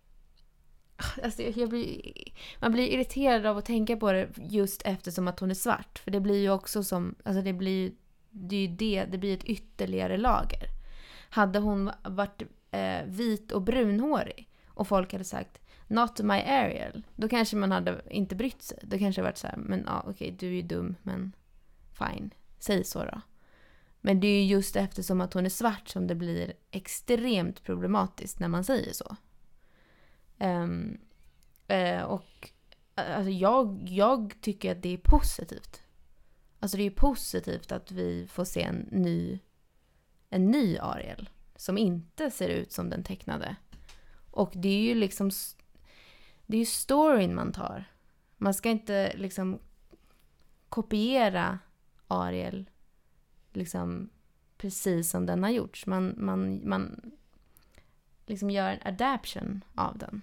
Ah, 1.01 1.25
alltså 1.25 1.43
jag 1.43 1.69
blir, 1.69 2.13
man 2.61 2.73
blir 2.73 2.89
irriterad 2.89 3.47
av 3.47 3.59
att 3.59 3.65
tänka 3.65 3.97
på 3.97 4.13
det 4.13 4.29
just 4.37 4.83
eftersom 4.85 5.29
att 5.29 5.41
hon 5.41 5.51
är 5.51 5.55
svart. 5.55 5.99
För 5.99 6.11
det 6.11 6.21
blir 6.21 6.41
ju 6.41 6.51
också 6.51 6.83
som... 6.83 7.15
Alltså 7.25 7.43
det 7.43 7.53
blir 7.53 7.71
ju 7.71 7.95
det, 8.31 8.57
är 8.57 8.61
ju 8.61 8.77
det, 8.77 9.05
det 9.05 9.19
blir 9.19 9.35
ett 9.35 9.45
ytterligare 9.45 10.17
lager. 10.17 10.67
Hade 11.31 11.59
hon 11.59 11.91
varit 12.03 12.43
eh, 12.71 13.05
vit 13.07 13.53
och 13.53 13.63
brunhårig 13.63 14.51
och 14.67 14.89
folk 14.89 15.13
hade 15.13 15.25
sagt 15.25 15.61
Not 15.87 16.21
my 16.21 16.41
Ariel. 16.41 17.03
Då 17.17 17.29
kanske 17.29 17.57
man 17.57 17.73
hade 17.73 18.03
inte 18.11 18.35
brytt 18.35 18.63
sig. 18.63 18.79
Då 18.83 18.99
kanske 18.99 19.21
det 19.21 19.25
varit 19.25 19.39
så 19.39 19.47
här, 19.47 19.57
men 19.57 19.85
ja 19.87 20.05
okej 20.07 20.37
du 20.39 20.47
är 20.47 20.53
ju 20.53 20.63
dum 20.63 20.97
men 21.03 21.33
fine. 21.99 22.31
Säg 22.59 22.85
så 22.85 23.05
då. 23.05 23.21
Men 24.01 24.21
det 24.21 24.27
är 24.27 24.43
ju 24.43 24.47
just 24.47 24.77
eftersom 24.77 25.21
att 25.21 25.35
hon 25.35 25.47
är 25.47 25.51
svart 25.51 25.89
som 25.89 26.07
det 26.07 26.15
blir 26.15 26.53
extremt 26.71 27.63
problematiskt 27.63 28.39
när 28.39 28.49
man 28.49 28.65
säger 28.65 28.93
så. 28.93 29.17
Um, 30.41 30.99
uh, 31.72 32.03
och 32.03 32.51
alltså 32.95 33.30
jag, 33.30 33.82
jag 33.88 34.34
tycker 34.41 34.72
att 34.72 34.82
det 34.82 34.95
är 34.95 34.99
positivt. 34.99 35.82
Alltså 36.61 36.76
det 36.76 36.82
är 36.82 36.91
positivt 36.91 37.72
att 37.72 37.91
vi 37.91 38.26
får 38.26 38.45
se 38.45 38.62
en 38.62 38.88
ny, 38.91 39.38
en 40.28 40.51
ny 40.51 40.78
Ariel. 40.78 41.30
Som 41.57 41.78
inte 41.78 42.30
ser 42.30 42.49
ut 42.49 42.72
som 42.72 42.91
den 42.91 43.05
tecknade. 43.05 43.57
Och 44.30 44.53
det 44.55 44.68
är 44.68 44.80
ju 44.80 44.95
liksom... 44.95 45.30
Det 46.47 46.57
är 46.57 46.59
ju 46.59 46.66
storyn 46.66 47.34
man 47.34 47.53
tar. 47.53 47.84
Man 48.36 48.55
ska 48.55 48.70
inte 48.70 49.16
liksom 49.16 49.59
kopiera 50.68 51.59
Ariel 52.09 52.70
liksom 53.53 54.11
precis 54.57 55.11
som 55.11 55.26
den 55.26 55.43
har 55.43 55.51
gjorts. 55.51 55.86
Man, 55.86 56.14
man, 56.16 56.68
man 56.68 57.12
liksom 58.26 58.51
gör 58.51 58.70
en 58.70 58.86
adaption 58.95 59.64
av 59.74 59.99
den. 59.99 60.22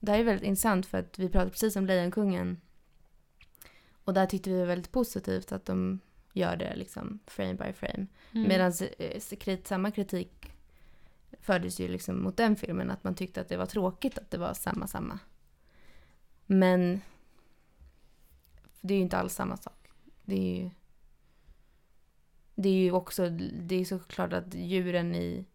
Det 0.00 0.12
här 0.12 0.18
är 0.18 0.24
väldigt 0.24 0.46
intressant 0.48 0.86
för 0.86 0.98
att 0.98 1.18
vi 1.18 1.28
pratade 1.28 1.50
precis 1.50 1.76
om 1.76 1.86
Lejonkungen. 1.86 2.60
Och 4.04 4.14
där 4.14 4.26
tyckte 4.26 4.50
vi 4.50 4.58
var 4.58 4.66
väldigt 4.66 4.92
positivt 4.92 5.52
att 5.52 5.66
de 5.66 6.00
gör 6.32 6.56
det 6.56 6.76
liksom 6.76 7.18
frame 7.26 7.54
by 7.54 7.72
frame. 7.72 8.06
Mm. 8.32 8.48
Medan 8.48 8.72
eh, 8.98 9.58
samma 9.64 9.90
kritik 9.90 10.52
fördes 11.40 11.80
ju 11.80 11.88
liksom 11.88 12.22
mot 12.22 12.36
den 12.36 12.56
filmen. 12.56 12.90
Att 12.90 13.04
man 13.04 13.14
tyckte 13.14 13.40
att 13.40 13.48
det 13.48 13.56
var 13.56 13.66
tråkigt 13.66 14.18
att 14.18 14.30
det 14.30 14.38
var 14.38 14.54
samma, 14.54 14.86
samma. 14.86 15.18
Men 16.46 17.00
det 18.80 18.94
är 18.94 18.98
ju 18.98 19.02
inte 19.02 19.18
alls 19.18 19.34
samma 19.34 19.56
sak. 19.56 19.88
Det 20.24 20.34
är 20.34 20.62
ju, 20.62 20.70
det 22.54 22.68
är 22.68 22.72
ju 22.72 22.92
också, 22.92 23.28
det 23.52 23.74
är 23.74 23.84
såklart 23.84 24.32
att 24.32 24.54
djuren 24.54 25.14
i... 25.14 25.46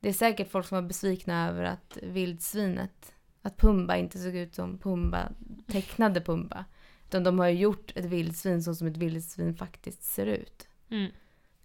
Det 0.00 0.08
är 0.08 0.12
säkert 0.12 0.50
folk 0.50 0.66
som 0.66 0.76
var 0.76 0.88
besvikna 0.88 1.48
över 1.48 1.64
att 1.64 1.98
vildsvinet, 2.02 3.14
att 3.46 3.56
Pumba 3.56 3.96
inte 3.96 4.18
såg 4.18 4.34
ut 4.36 4.54
som 4.54 4.78
Pumba, 4.78 5.32
tecknade 5.66 6.20
Pumba. 6.20 6.64
Utan 7.06 7.24
de 7.24 7.38
har 7.38 7.48
ju 7.48 7.58
gjort 7.58 7.92
ett 7.96 8.04
vildsvin 8.04 8.62
så 8.62 8.74
som 8.74 8.86
ett 8.86 8.96
vildsvin 8.96 9.54
faktiskt 9.54 10.02
ser 10.02 10.26
ut. 10.26 10.68
Mm. 10.90 11.12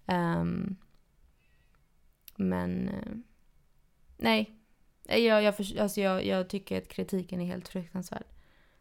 Ehm, 0.06 0.76
men 2.36 2.90
eh, 2.90 3.14
nej. 4.18 4.56
Jag, 5.04 5.44
jag, 5.44 5.58
förs- 5.58 5.78
alltså 5.78 6.02
jag, 6.02 6.26
jag 6.26 6.50
tycker 6.50 6.78
att 6.78 6.88
kritiken 6.88 7.42
är 7.42 7.46
helt 7.46 7.68
fruktansvärd. 7.68 8.24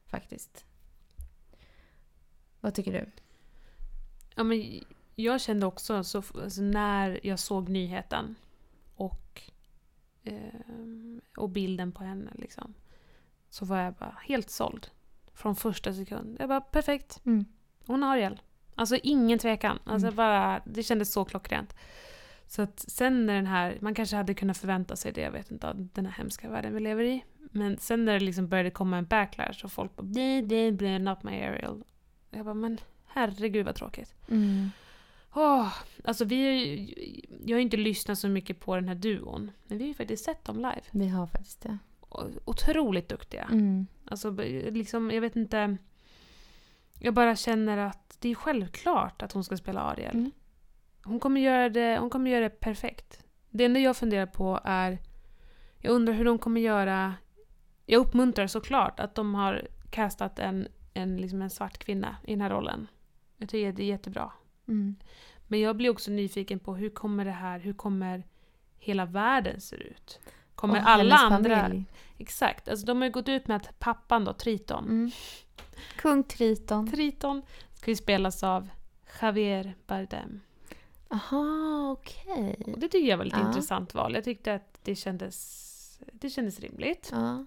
Faktiskt. 0.06 0.64
Vad 2.60 2.74
tycker 2.74 2.92
du? 2.92 3.10
Ja, 4.34 4.44
men 4.44 4.84
jag 5.14 5.40
kände 5.40 5.66
också, 5.66 6.04
så, 6.04 6.18
alltså, 6.18 6.62
när 6.62 7.20
jag 7.26 7.38
såg 7.38 7.68
nyheten 7.68 8.34
och, 8.94 9.42
ehm, 10.24 11.20
och 11.36 11.50
bilden 11.50 11.92
på 11.92 12.04
henne, 12.04 12.30
liksom, 12.34 12.74
så 13.50 13.64
var 13.64 13.78
jag 13.78 13.94
bara 13.94 14.16
helt 14.26 14.50
såld. 14.50 14.86
Från 15.34 15.56
första 15.56 15.94
sekund. 15.94 16.36
Jag 16.40 16.48
bara, 16.48 16.60
perfekt. 16.60 17.20
Mm. 17.26 17.44
Hon 17.86 18.02
har 18.02 18.12
Ariel. 18.16 18.40
Alltså 18.74 18.96
ingen 19.02 19.38
tvekan. 19.38 19.78
Alltså 19.84 20.06
Mm. 20.06 20.16
bara, 20.16 20.60
det 20.64 20.82
kändes 20.82 21.12
så 21.12 21.24
klockrent. 21.24 21.74
Så 22.46 22.62
att 22.62 22.80
sen 22.88 23.26
när 23.26 23.34
den 23.34 23.46
här, 23.46 23.78
man 23.80 23.94
kanske 23.94 24.16
hade 24.16 24.34
kunnat 24.34 24.58
förvänta 24.58 24.96
sig 24.96 25.12
det, 25.12 25.20
jag 25.20 25.30
vet 25.32 25.50
inte, 25.50 25.68
av 25.68 25.88
den 25.92 26.06
här 26.06 26.12
hemska 26.12 26.48
världen 26.50 26.74
vi 26.74 26.80
lever 26.80 27.04
i. 27.04 27.24
Men 27.52 27.78
sen 27.78 28.04
när 28.04 28.12
det 28.12 28.20
liksom 28.24 28.48
började 28.48 28.70
komma 28.70 28.96
en 28.98 29.04
backlash 29.06 29.64
och 29.64 29.72
folk 29.72 29.96
bara 29.96 30.02
det, 30.06 30.40
det 30.40 30.72
blir 30.72 30.98
not 30.98 31.22
my 31.22 31.42
Ariel. 31.42 31.84
Jag 32.30 32.44
bara, 32.44 32.54
men 32.54 32.78
herregud 33.06 33.66
vad 33.66 33.74
tråkigt. 33.74 34.14
Mm. 34.28 34.70
Åh, 35.34 35.72
alltså 36.04 36.24
vi 36.24 37.24
jag 37.46 37.56
har 37.56 37.60
inte 37.60 37.76
lyssnat 37.76 38.18
så 38.18 38.28
mycket 38.28 38.60
på 38.60 38.74
den 38.76 38.88
här 38.88 38.94
duon. 38.94 39.50
Men 39.66 39.78
vi 39.78 39.84
har 39.84 39.88
ju 39.88 39.94
faktiskt 39.94 40.24
sett 40.24 40.44
dem 40.44 40.56
live. 40.56 40.82
Vi 40.90 41.08
har 41.08 41.26
faktiskt 41.26 41.60
det. 41.62 41.78
Otroligt 42.44 43.08
duktiga. 43.08 43.42
Mm. 43.52 43.86
Alltså 44.04 44.30
liksom, 44.30 45.10
jag 45.10 45.20
vet 45.20 45.36
inte. 45.36 45.76
Jag 46.98 47.14
bara 47.14 47.36
känner 47.36 47.78
att 47.78 48.16
det 48.20 48.28
är 48.28 48.34
självklart 48.34 49.22
att 49.22 49.32
hon 49.32 49.44
ska 49.44 49.56
spela 49.56 49.80
Ariel. 49.80 50.14
Mm. 50.14 50.30
Hon, 51.04 51.20
kommer 51.20 51.40
göra 51.40 51.68
det, 51.68 51.98
hon 51.98 52.10
kommer 52.10 52.30
göra 52.30 52.40
det 52.40 52.60
perfekt. 52.60 53.24
Det 53.50 53.64
enda 53.64 53.80
jag 53.80 53.96
funderar 53.96 54.26
på 54.26 54.60
är... 54.64 54.98
Jag 55.78 55.92
undrar 55.92 56.14
hur 56.14 56.24
de 56.24 56.38
kommer 56.38 56.60
göra... 56.60 57.14
Jag 57.86 58.00
uppmuntrar 58.00 58.46
såklart 58.46 59.00
att 59.00 59.14
de 59.14 59.34
har 59.34 59.68
castat 59.90 60.38
en, 60.38 60.68
en, 60.94 61.16
liksom 61.16 61.42
en 61.42 61.50
svart 61.50 61.78
kvinna 61.78 62.16
i 62.24 62.30
den 62.30 62.40
här 62.40 62.50
rollen. 62.50 62.86
Jag 63.36 63.48
tycker 63.48 63.72
det 63.72 63.82
är 63.82 63.86
jättebra. 63.86 64.32
Mm. 64.68 64.96
Men 65.48 65.60
jag 65.60 65.76
blir 65.76 65.90
också 65.90 66.10
nyfiken 66.10 66.58
på 66.58 66.74
hur 66.74 66.90
kommer 66.90 67.24
det 67.24 67.30
här, 67.30 67.58
hur 67.58 67.72
kommer 67.72 68.24
hela 68.78 69.06
världen 69.06 69.60
se 69.60 69.76
ut? 69.76 70.20
Kommer 70.60 70.80
Och 70.80 70.88
alla 70.88 71.16
andra... 71.16 71.62
familj. 71.62 71.84
Exakt, 72.18 72.68
alltså 72.68 72.86
de 72.86 72.96
har 72.98 73.04
ju 73.04 73.12
gått 73.12 73.28
ut 73.28 73.48
med 73.48 73.56
att 73.56 73.78
pappan 73.78 74.24
då, 74.24 74.32
Triton, 74.32 74.84
Mm. 74.84 75.10
Kung 75.96 76.24
Triton. 76.24 76.90
Triton 76.90 77.42
ska 77.74 77.90
ju 77.90 77.96
spelas 77.96 78.42
av 78.42 78.68
Javier 79.22 79.74
Bardem. 79.86 80.40
Aha, 81.10 81.90
okej. 81.98 82.62
Och 82.72 82.78
det 82.80 82.88
tycker 82.88 83.08
jag 83.10 83.16
var 83.16 83.24
lite 83.24 83.38
Ja. 83.40 83.46
intressant 83.48 83.94
val. 83.94 84.14
Jag 84.14 84.24
tyckte 84.24 84.54
att 84.54 84.78
det 84.82 84.94
kändes, 84.94 86.00
det 86.12 86.30
kändes 86.30 86.60
rimligt. 86.60 87.12
Ja. 87.12 87.44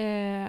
Eh, 0.00 0.48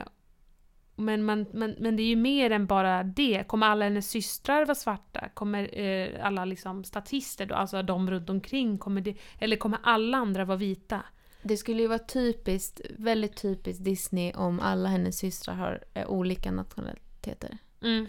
men, 0.96 1.24
man, 1.24 1.46
men, 1.54 1.76
men 1.80 1.96
det 1.96 2.04
är 2.04 2.08
ju 2.08 2.16
mer 2.16 2.52
än 2.52 2.66
bara 2.66 3.04
det. 3.04 3.44
Kommer 3.48 3.68
alla 3.68 3.86
hennes 3.86 4.10
systrar 4.10 4.66
vara 4.66 4.76
svarta? 4.76 5.30
Kommer 5.34 5.80
eh, 5.80 6.26
alla 6.26 6.46
liksom 6.46 6.84
statister, 6.84 7.46
då, 7.46 7.56
alltså 7.56 7.82
de 7.84 8.10
runt 8.12 8.30
omkring, 8.30 8.78
kommer 8.78 9.02
det, 9.02 9.16
eller 9.40 9.56
kommer 9.58 9.80
alla 9.84 10.18
andra 10.18 10.46
vara 10.46 10.58
vita? 10.58 11.04
Det 11.48 11.58
skulle 11.58 11.82
ju 11.82 11.88
vara 11.88 12.00
typiskt, 12.00 12.82
väldigt 12.98 13.36
typiskt 13.38 13.84
Disney 13.84 14.34
om 14.34 14.60
alla 14.60 14.90
hennes 14.90 15.18
systrar 15.18 15.56
har 15.56 15.84
eh, 15.94 16.08
olika 16.08 16.52
nationaliteter. 16.52 17.58
Mm. 17.82 18.08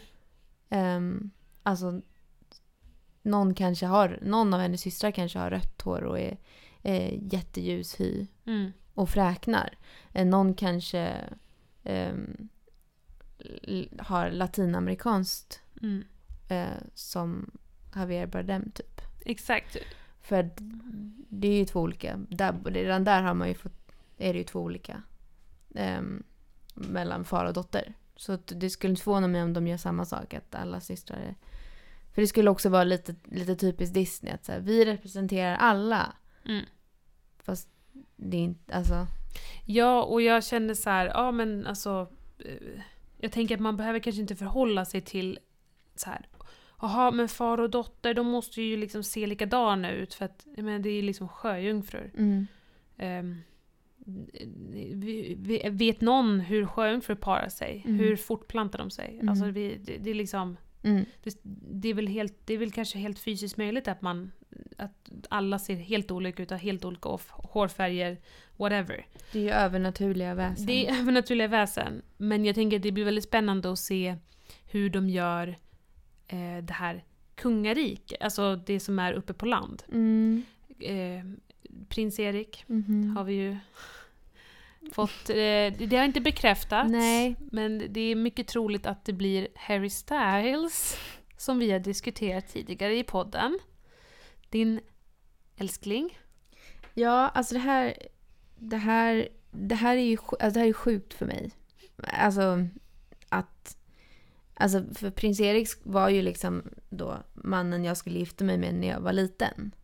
Um, 0.71 1.31
alltså, 1.63 2.01
någon 3.23 3.55
kanske 3.55 3.87
har, 3.87 4.19
någon 4.23 4.55
av 4.55 4.61
hennes 4.61 4.81
systrar 4.81 5.11
kanske 5.11 5.39
har 5.39 5.51
rött 5.51 5.83
hår 5.83 6.03
och 6.05 6.19
är 6.21 6.39
eh, 6.83 7.33
jätteljus 7.35 8.01
hy 8.01 8.27
Mm. 8.47 8.73
och 8.95 9.11
fräknar. 9.11 9.79
Eh, 10.13 10.27
någon 10.27 10.55
kanske 10.55 11.15
l- 13.63 13.89
har 13.99 14.31
latinamerikanskt 14.31 15.61
Mm. 15.83 16.05
eh, 16.49 16.67
som 16.95 17.51
Javier 17.95 18.27
Bardem 18.27 18.71
typ. 18.71 19.01
Exakt. 19.25 19.77
För 20.27 20.51
det 21.29 21.49
är 21.49 21.59
ju 21.59 21.65
två 21.65 21.81
olika. 21.81 22.17
Där, 22.29 22.55
redan 22.65 23.05
där 23.05 23.23
har 23.23 23.35
man 23.35 23.49
ju 23.49 23.55
fått, 23.55 23.93
är 24.19 24.33
det 24.33 24.39
ju 24.39 24.45
två 24.45 24.61
olika. 24.61 25.03
ehm, 25.75 26.23
mellan 26.75 27.25
far 27.25 27.45
och 27.45 27.53
dotter. 27.53 27.95
Så 28.17 28.39
det 28.47 28.71
skulle 28.71 28.91
inte 28.91 29.03
förvåna 29.03 29.29
mig 29.29 29.43
om 29.43 29.53
de 29.53 29.67
gör 29.67 29.77
samma 29.77 30.05
sak. 30.05 30.35
Att 30.35 30.55
alla 30.55 30.81
systrar 30.81 31.17
är... 31.17 31.35
För 32.15 32.23
det 32.23 32.27
skulle 32.29 32.51
också 32.51 32.69
vara 32.69 32.85
lite, 32.85 33.15
lite 33.25 33.57
typiskt 33.57 33.95
Disney. 33.95 34.33
Att 34.33 34.45
så 34.45 34.53
här, 34.53 34.61
vi 34.61 34.85
representerar 34.85 35.57
alla. 35.57 36.13
Mm. 36.45 36.65
Fast 37.39 37.69
det 38.17 38.37
är 38.37 38.41
inte... 38.41 38.75
Alltså... 38.75 39.07
Ja, 39.65 40.03
och 40.03 40.23
jag 40.23 40.45
kände 40.45 40.75
så 40.77 40.91
här, 40.91 41.07
ja 41.07 41.31
men 41.33 41.67
alltså... 41.67 42.09
eh, 42.39 42.81
Jag 43.21 43.33
tänker 43.33 43.55
att 43.55 43.61
man 43.61 43.77
behöver 43.77 43.99
kanske 43.99 44.21
inte 44.23 44.37
förhålla 44.37 44.85
sig 44.85 45.01
till 45.01 45.39
så 45.97 46.11
här. 46.11 46.29
Jaha, 46.81 47.11
men 47.11 47.29
far 47.29 47.59
och 47.59 47.71
dotter, 47.71 48.15
de 48.15 48.27
måste 48.27 48.63
ju 48.63 48.77
liksom 48.77 49.03
se 49.03 49.27
likadana 49.27 49.91
ut 49.91 50.15
för 50.15 50.25
att 50.25 50.47
menar, 50.57 50.79
det 50.79 50.91
är 50.91 51.03
liksom 51.03 51.29
sjöjungfrur. 51.29 52.13
Mm. 52.19 52.47
Vi, 54.93 55.37
vi, 55.39 55.69
vet 55.71 56.01
någon 56.01 56.41
hur 56.41 56.67
sjöjungfrur 56.67 57.15
parar 57.15 57.49
sig? 57.49 57.83
Mm. 57.87 57.99
Hur 57.99 58.17
fortplantar 58.17 58.79
de 58.79 58.91
sig? 58.91 59.15
Mm. 59.15 59.29
Alltså 59.29 59.45
vi, 59.45 59.77
det, 59.85 59.97
det 59.97 60.11
är 60.11 60.15
liksom... 60.15 60.57
Mm. 60.83 61.05
Det, 61.23 61.39
det, 61.71 61.89
är 61.89 61.95
väl 61.95 62.07
helt, 62.07 62.35
det 62.45 62.55
är 62.55 62.59
väl 62.59 62.73
kanske 62.73 62.99
helt 62.99 63.19
fysiskt 63.19 63.57
möjligt 63.57 63.89
att 63.89 64.03
man... 64.03 64.33
Att 64.77 65.11
alla 65.29 65.59
ser 65.59 65.75
helt 65.75 66.11
olika 66.11 66.43
ut, 66.43 66.51
har 66.51 66.59
helt 66.59 66.85
olika 66.85 67.09
off, 67.09 67.31
hårfärger, 67.31 68.19
whatever. 68.57 69.07
Det 69.33 69.39
är 69.39 69.43
ju 69.43 69.51
övernaturliga 69.51 70.35
väsen. 70.35 70.67
Det 70.67 70.87
är 70.87 71.01
övernaturliga 71.01 71.49
väsen. 71.49 72.03
Men 72.17 72.45
jag 72.45 72.55
tänker 72.55 72.77
att 72.77 72.83
det 72.83 72.93
blir 72.93 73.05
väldigt 73.05 73.25
spännande 73.25 73.73
att 73.73 73.79
se 73.79 74.17
hur 74.67 74.91
de 74.91 75.09
gör 75.11 75.57
eh, 76.29 76.57
det 76.65 76.73
här 76.73 77.05
kungariket, 77.35 78.23
alltså 78.23 78.57
det 78.57 78.81
som 78.81 78.99
är 78.99 79.13
uppe 79.13 79.35
på 79.35 79.47
land. 79.47 79.83
Mm. 79.93 80.43
Eh, 80.81 81.25
Prins 81.89 82.19
Erik 82.21 82.65
Mhm. 82.67 83.17
har 83.17 83.25
vi 83.25 83.33
ju 83.35 83.57
fått, 84.93 85.31
eh, 85.31 85.73
det 85.89 85.97
har 85.97 86.05
inte 86.05 86.21
bekräftats. 86.21 86.91
Nej. 86.91 87.37
Men 87.53 87.83
det 87.91 88.01
är 88.01 88.15
mycket 88.17 88.49
troligt 88.49 88.87
att 88.87 89.05
det 89.05 89.13
blir 89.13 89.49
Harry 89.55 89.91
Styles, 89.91 90.97
som 91.37 91.59
vi 91.59 91.71
har 91.71 91.79
diskuterat 91.79 92.49
tidigare 92.49 92.99
i 92.99 93.03
podden. 93.05 93.59
Din 94.51 94.81
älskling. 95.57 96.19
Ja, 96.95 97.29
alltså 97.29 97.55
det 97.55 97.61
här... 97.61 97.95
Det 98.59 98.77
här, 98.77 99.29
det 99.51 99.75
här 99.75 99.97
är 99.97 100.01
ju 100.03 100.17
alltså 100.31 100.51
det 100.51 100.61
här 100.61 100.67
är 100.67 100.73
sjukt 100.73 101.15
för 101.15 101.27
mig. 101.27 101.51
Alltså. 102.03 102.69
Alltså 104.59 104.85
för 104.95 105.11
prins 105.11 105.41
Erik 105.41 105.69
var 105.83 106.09
ju 106.09 106.23
liksom 106.23 106.63
då 106.89 107.17
mannen 107.35 107.85
jag 107.85 107.97
skulle 107.97 108.19
gifta 108.19 108.45
mig 108.45 108.59
med 108.59 108.75
när 108.75 108.89
jag 108.89 109.01
var 109.01 109.13
liten. 109.13 109.75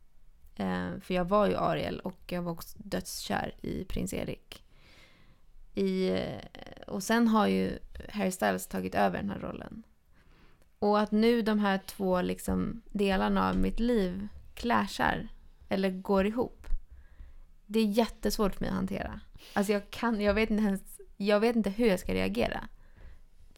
Eh, 0.56 1.00
för 1.00 1.14
jag 1.14 1.24
var 1.24 1.46
ju 1.46 1.56
Ariel 1.56 2.00
och 2.00 2.20
jag 2.26 2.42
var 2.42 2.52
också 2.52 2.78
dödskär 2.78 3.54
i 3.62 3.84
prins 3.84 4.14
Erik. 4.14 4.64
I, 5.74 6.08
eh, 6.08 6.82
och 6.86 7.02
sen 7.02 7.28
har 7.28 7.46
ju 7.46 7.78
Harry 8.08 8.30
Styles 8.30 8.66
tagit 8.66 8.94
över 8.94 9.18
den 9.18 9.30
här 9.30 9.38
rollen. 9.38 9.82
Och 10.78 11.00
att 11.00 11.10
nu 11.10 11.42
de 11.42 11.58
här 11.58 11.78
två 11.86 12.22
liksom 12.22 12.82
delarna 12.90 13.48
av 13.48 13.56
mitt 13.56 13.80
liv 13.80 14.28
clashar 14.54 15.28
eller 15.68 15.90
går 15.90 16.26
ihop. 16.26 16.66
Det 17.66 17.78
är 17.78 17.84
jättesvårt 17.84 18.54
för 18.54 18.60
mig 18.60 18.68
att 18.68 18.76
hantera. 18.76 19.20
Alltså 19.52 19.72
jag 19.72 19.90
kan, 19.90 20.20
jag 20.20 20.34
vet 20.34 20.50
inte 20.50 20.62
ens, 20.62 21.00
jag 21.16 21.40
vet 21.40 21.56
inte 21.56 21.70
hur 21.70 21.86
jag 21.86 22.00
ska 22.00 22.14
reagera. 22.14 22.68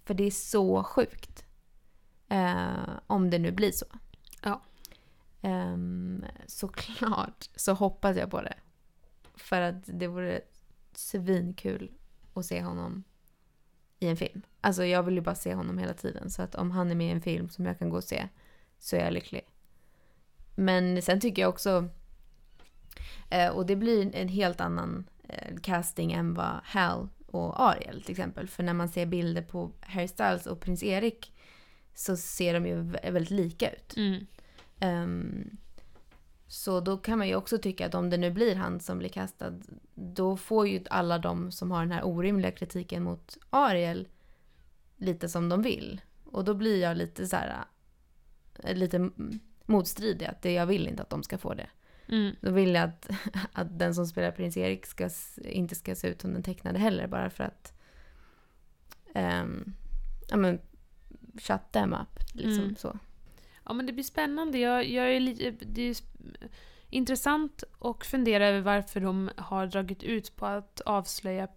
För 0.04 0.14
det 0.14 0.24
är 0.24 0.30
så 0.30 0.84
sjukt. 0.84 1.44
Eh, 2.28 2.88
om 3.06 3.30
det 3.30 3.38
nu 3.38 3.52
blir 3.52 3.72
så. 3.72 3.86
Ja. 4.42 4.62
Ehm, 5.42 6.24
såklart 6.46 7.50
så 7.56 7.72
hoppas 7.72 8.16
jag 8.16 8.30
på 8.30 8.42
det. 8.42 8.54
För 9.34 9.60
att 9.60 9.82
det 9.86 10.06
vore 10.06 10.40
svinkul 10.92 11.92
att 12.34 12.46
se 12.46 12.62
honom 12.62 13.04
i 13.98 14.08
en 14.08 14.16
film. 14.16 14.42
Alltså 14.60 14.84
jag 14.84 15.02
vill 15.02 15.14
ju 15.14 15.20
bara 15.20 15.34
se 15.34 15.54
honom 15.54 15.78
hela 15.78 15.94
tiden. 15.94 16.30
Så 16.30 16.42
att 16.42 16.54
om 16.54 16.70
han 16.70 16.90
är 16.90 16.94
med 16.94 17.06
i 17.06 17.10
en 17.10 17.22
film 17.22 17.48
som 17.48 17.66
jag 17.66 17.78
kan 17.78 17.90
gå 17.90 17.96
och 17.96 18.04
se 18.04 18.28
så 18.78 18.96
är 18.96 19.00
jag 19.00 19.12
lycklig. 19.12 19.48
Men 20.54 21.02
sen 21.02 21.20
tycker 21.20 21.42
jag 21.42 21.48
också, 21.48 21.88
eh, 23.30 23.48
och 23.48 23.66
det 23.66 23.76
blir 23.76 24.16
en 24.16 24.28
helt 24.28 24.60
annan 24.60 25.10
eh, 25.28 25.56
casting 25.62 26.12
än 26.12 26.34
vad 26.34 26.60
Hal 26.64 27.08
och 27.34 27.60
Ariel 27.62 28.02
till 28.02 28.10
exempel. 28.10 28.48
För 28.48 28.62
när 28.62 28.72
man 28.74 28.88
ser 28.88 29.06
bilder 29.06 29.42
på 29.42 29.70
Harry 29.80 30.08
Styles 30.08 30.46
och 30.46 30.60
prins 30.60 30.82
Erik 30.82 31.32
så 31.94 32.16
ser 32.16 32.54
de 32.54 32.66
ju 32.66 32.76
vä- 32.82 33.10
väldigt 33.12 33.30
lika 33.30 33.70
ut. 33.70 33.96
Mm. 33.96 34.26
Ehm, 34.80 35.56
så 36.46 36.80
då 36.80 36.96
kan 36.96 37.18
man 37.18 37.28
ju 37.28 37.34
också 37.36 37.58
tycka 37.58 37.86
att 37.86 37.94
om 37.94 38.10
det 38.10 38.16
nu 38.16 38.30
blir 38.30 38.54
han 38.56 38.80
som 38.80 38.98
blir 38.98 39.08
kastad, 39.08 39.52
då 39.94 40.36
får 40.36 40.68
ju 40.68 40.84
alla 40.90 41.18
de 41.18 41.52
som 41.52 41.70
har 41.70 41.80
den 41.80 41.92
här 41.92 42.06
orimliga 42.06 42.50
kritiken 42.52 43.02
mot 43.02 43.38
Ariel 43.50 44.08
lite 44.96 45.28
som 45.28 45.48
de 45.48 45.62
vill. 45.62 46.00
Och 46.24 46.44
då 46.44 46.54
blir 46.54 46.80
jag 46.82 46.96
lite 46.96 47.26
så 47.26 47.36
här, 47.36 47.64
eh, 48.64 48.76
lite 48.76 49.10
motstridig, 49.66 50.26
att 50.26 50.44
jag 50.44 50.66
vill 50.66 50.88
inte 50.88 51.02
att 51.02 51.10
de 51.10 51.22
ska 51.22 51.38
få 51.38 51.54
det. 51.54 51.66
Mm. 52.08 52.36
Då 52.40 52.50
vill 52.52 52.74
jag 52.74 52.84
att, 52.84 53.10
att 53.52 53.78
den 53.78 53.94
som 53.94 54.06
spelar 54.06 54.30
prins 54.30 54.56
Erik 54.56 54.86
ska, 54.86 55.10
inte 55.44 55.74
ska 55.74 55.94
se 55.94 56.08
ut 56.08 56.20
som 56.20 56.32
den 56.32 56.42
tecknade 56.42 56.78
heller, 56.78 57.06
bara 57.06 57.30
för 57.30 57.44
att 57.44 57.72
um, 59.14 59.74
ja 60.28 60.36
men, 60.36 60.58
shut 61.38 61.72
them 61.72 61.92
up, 61.92 62.20
liksom 62.32 62.62
Mm. 62.64 62.76
så. 62.76 62.98
Ja 63.64 63.72
men 63.72 63.86
det 63.86 63.92
blir 63.92 64.04
spännande. 64.04 64.58
Jag, 64.58 64.88
jag 64.88 65.16
är 65.16 65.20
lite, 65.20 65.50
det 65.66 65.82
är 65.82 65.96
intressant 66.90 67.64
att 67.80 68.06
fundera 68.06 68.46
över 68.46 68.60
varför 68.60 69.00
de 69.00 69.30
har 69.36 69.66
dragit 69.66 70.02
ut 70.02 70.36
på 70.36 70.46
att 70.46 70.80
avslöja 70.80 71.48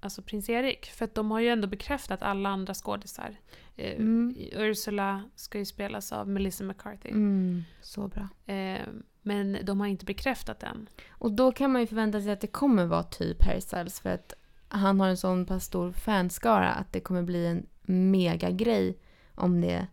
alltså 0.00 0.22
prins 0.22 0.48
Erik. 0.48 0.86
För 0.86 1.04
att 1.04 1.14
de 1.14 1.30
har 1.30 1.40
ju 1.40 1.48
ändå 1.48 1.68
bekräftat 1.68 2.22
alla 2.22 2.48
andra 2.48 2.74
skådisar. 2.74 3.36
Eh, 3.76 3.96
Mm. 3.96 4.34
Ursula 4.52 5.22
ska 5.36 5.58
ju 5.58 5.64
spelas 5.64 6.12
av 6.12 6.28
Melissa 6.28 6.64
McCarthy. 6.64 7.08
Mm, 7.10 7.62
så 7.80 8.08
bra. 8.08 8.28
Eh, 8.54 8.86
men 9.22 9.58
de 9.62 9.80
har 9.80 9.86
inte 9.86 10.04
bekräftat 10.04 10.60
den. 10.60 10.88
Och 11.10 11.32
då 11.32 11.52
kan 11.52 11.72
man 11.72 11.80
ju 11.80 11.86
förvänta 11.86 12.20
sig 12.20 12.32
att 12.32 12.40
det 12.40 12.46
kommer 12.46 12.86
vara 12.86 13.02
typ 13.02 13.44
Harry 13.44 13.60
Styles 13.60 14.00
för 14.00 14.10
att 14.10 14.34
han 14.68 15.00
har 15.00 15.08
en 15.08 15.16
sån 15.16 15.46
pass 15.46 15.64
stor 15.64 15.92
fanskara 15.92 16.72
att 16.72 16.92
det 16.92 17.00
kommer 17.00 17.22
bli 17.22 17.46
en 17.46 17.66
mega 17.82 18.50
grej 18.50 18.98
om 19.34 19.60
det 19.60 19.86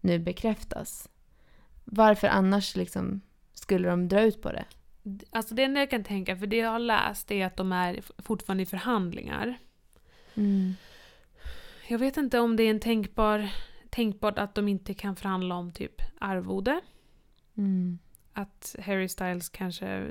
nu 0.00 0.18
bekräftas. 0.18 1.08
Varför 1.84 2.28
annars 2.28 2.76
liksom 2.76 3.20
skulle 3.52 3.88
de 3.88 4.08
dra 4.08 4.22
ut 4.22 4.42
på 4.42 4.52
det? 4.52 4.64
Alltså 5.30 5.54
det 5.54 5.62
enda 5.62 5.80
jag 5.80 5.90
kan 5.90 6.04
tänka, 6.04 6.36
för 6.36 6.46
det 6.46 6.56
jag 6.56 6.70
har 6.70 6.78
läst 6.78 7.30
är 7.30 7.46
att 7.46 7.56
de 7.56 7.72
är 7.72 8.00
fortfarande 8.18 8.62
i 8.62 8.66
förhandlingar. 8.66 9.58
Mm. 10.34 10.74
Jag 11.88 11.98
vet 11.98 12.16
inte 12.16 12.38
om 12.40 12.56
det 12.56 12.62
är 12.62 12.70
en 12.70 12.80
tänkbar, 12.80 13.48
tänkbart 13.90 14.38
att 14.38 14.54
de 14.54 14.68
inte 14.68 14.94
kan 14.94 15.16
förhandla 15.16 15.54
om 15.54 15.72
typ 15.72 16.02
arvode. 16.20 16.80
Mm. 17.56 17.98
Att 18.32 18.76
Harry 18.78 19.08
Styles 19.08 19.48
kanske... 19.48 20.10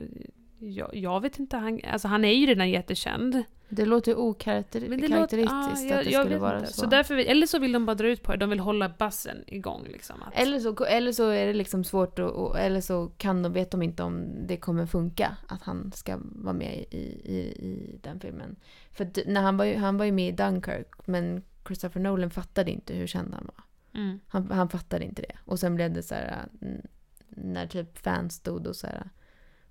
Jag, 0.62 0.96
jag 0.96 1.22
vet 1.22 1.40
inte, 1.40 1.58
han, 1.58 1.80
alltså 1.92 2.08
han 2.08 2.26
är 2.26 2.34
ju 2.34 2.46
redan 2.46 2.70
jättekänd. 2.70 3.44
Det 3.70 3.86
låter 3.86 4.18
okaraktäristiskt 4.20 5.10
låter, 5.12 5.38
ja, 5.38 5.70
att 5.72 5.90
jag, 5.90 6.06
det 6.06 6.12
skulle 6.12 6.38
vara 6.38 6.60
inte. 6.60 6.74
så. 6.74 6.82
så 6.82 6.86
därför, 6.88 7.18
eller 7.18 7.48
så 7.48 7.60
vill 7.60 7.72
de 7.72 7.86
bara 7.86 7.96
dra 7.96 8.08
ut 8.08 8.24
på 8.24 8.32
det, 8.32 8.38
de 8.38 8.50
vill 8.50 8.60
hålla 8.60 8.90
bassen 9.00 9.38
igång. 9.48 9.84
Liksom, 9.92 10.24
att, 10.24 10.34
eller, 10.40 10.60
så, 10.60 10.86
eller 10.86 11.12
så 11.12 11.30
är 11.30 11.48
det 11.48 11.54
liksom 11.54 11.84
svårt 11.84 12.20
att, 12.20 12.56
eller 12.56 12.82
så 12.82 13.08
kan 13.18 13.44
de, 13.44 13.54
vet 13.54 13.72
de 13.72 13.82
inte 13.82 14.04
om 14.04 14.26
det 14.48 14.58
kommer 14.58 14.86
funka 14.86 15.38
att 15.48 15.62
han 15.64 15.92
ska 15.92 16.18
vara 16.22 16.54
med 16.54 16.86
i, 16.92 16.98
i, 17.26 17.38
i 17.60 18.00
den 18.04 18.20
filmen. 18.20 18.56
För 18.92 19.08
när 19.26 19.42
han 19.42 19.58
var, 19.58 19.66
ju, 19.66 19.76
han 19.76 19.98
var 19.98 20.06
ju 20.06 20.12
med 20.12 20.28
i 20.30 20.32
Dunkirk 20.32 20.88
men 21.06 21.44
Christopher 21.68 22.00
Nolan 22.02 22.30
fattade 22.30 22.72
inte 22.72 22.94
hur 22.94 23.08
känd 23.08 23.34
han 23.34 23.50
var. 23.56 23.64
mm, 24.02 24.20
Han, 24.28 24.52
han 24.52 24.70
fattade 24.70 25.06
inte 25.06 25.22
det. 25.22 25.36
Och 25.46 25.60
sen 25.60 25.76
blev 25.76 25.94
det 25.94 26.04
så 26.04 26.16
här 26.16 26.46
n- 26.62 26.88
när 27.44 27.68
typ 27.68 27.98
fans 27.98 28.34
stod 28.34 28.68
och 28.68 28.76
så 28.76 28.88
här 28.88 29.10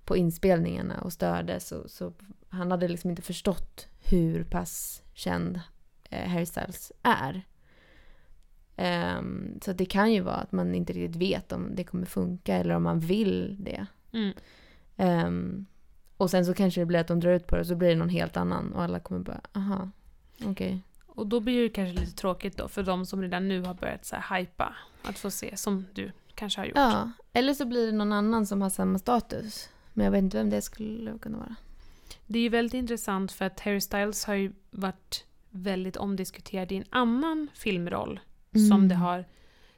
på 0.05 0.17
inspelningarna 0.17 1.01
och 1.01 1.13
störde 1.13 1.59
så, 1.59 1.89
så 1.89 2.13
han 2.49 2.71
hade 2.71 2.87
liksom 2.87 3.09
inte 3.09 3.21
förstått 3.21 3.87
hur 3.99 4.43
pass 4.43 5.01
känd 5.13 5.59
eh, 6.09 6.29
Harry 6.29 6.45
Styles 6.45 6.91
är. 7.01 7.41
Ehm, 8.75 9.59
så 9.61 9.73
det 9.73 9.85
kan 9.85 10.13
ju 10.13 10.21
vara 10.21 10.35
att 10.35 10.51
man 10.51 10.75
inte 10.75 10.93
riktigt 10.93 11.21
vet 11.21 11.51
om 11.51 11.75
det 11.75 11.83
kommer 11.83 12.05
funka 12.05 12.55
eller 12.55 12.75
om 12.75 12.83
man 12.83 12.99
vill 12.99 13.55
det. 13.59 13.85
mm. 14.11 14.33
Ehm, 14.97 15.65
och 16.17 16.29
sen 16.29 16.45
så 16.45 16.53
kanske 16.53 16.81
det 16.81 16.85
blir 16.85 16.99
att 16.99 17.07
de 17.07 17.19
drar 17.19 17.31
ut 17.31 17.47
på 17.47 17.55
det 17.55 17.61
och 17.61 17.67
så 17.67 17.75
blir 17.75 17.89
det 17.89 17.95
någon 17.95 18.09
helt 18.09 18.37
annan 18.37 18.73
och 18.73 18.83
alla 18.83 18.99
kommer 18.99 19.21
bara, 19.21 19.41
aha, 19.53 19.89
okej. 20.45 20.83
Och 21.07 21.27
då 21.27 21.39
blir 21.39 21.61
det 21.61 21.69
kanske 21.69 21.99
lite 21.99 22.15
tråkigt 22.15 22.57
då 22.57 22.67
för 22.67 22.83
de 22.83 23.05
som 23.05 23.21
redan 23.21 23.47
nu 23.47 23.61
har 23.61 23.73
börjat 23.73 24.05
så 24.05 24.15
här 24.15 24.37
hypa 24.39 24.75
att 25.03 25.19
få 25.19 25.31
se, 25.31 25.57
som 25.57 25.85
du 25.93 26.11
kanske 26.39 26.59
har 26.61 26.65
gjort. 26.65 26.75
Ja, 26.77 27.11
eller 27.33 27.53
så 27.53 27.65
blir 27.65 27.85
det 27.85 27.91
någon 27.91 28.13
annan 28.13 28.45
som 28.45 28.61
har 28.61 28.69
samma 28.69 28.99
status. 28.99 29.69
Men 29.93 30.03
jag 30.05 30.11
vet 30.11 30.23
inte 30.23 30.37
vem 30.37 30.49
det 30.49 30.61
skulle 30.61 31.17
kunna 31.17 31.37
vara. 31.37 31.55
Det 32.27 32.39
är 32.39 32.43
ju 32.43 32.49
väldigt 32.49 32.73
intressant 32.73 33.31
för 33.31 33.45
att 33.45 33.59
Harry 33.59 33.81
Styles 33.81 34.25
har 34.25 34.33
ju 34.35 34.53
varit 34.71 35.25
väldigt 35.49 35.97
omdiskuterad 35.97 36.71
i 36.71 36.75
en 36.75 36.83
annan 36.89 37.47
filmroll 37.53 38.19
som 38.51 38.71
Mm. 38.71 38.87
det 38.87 38.95
har 38.95 39.25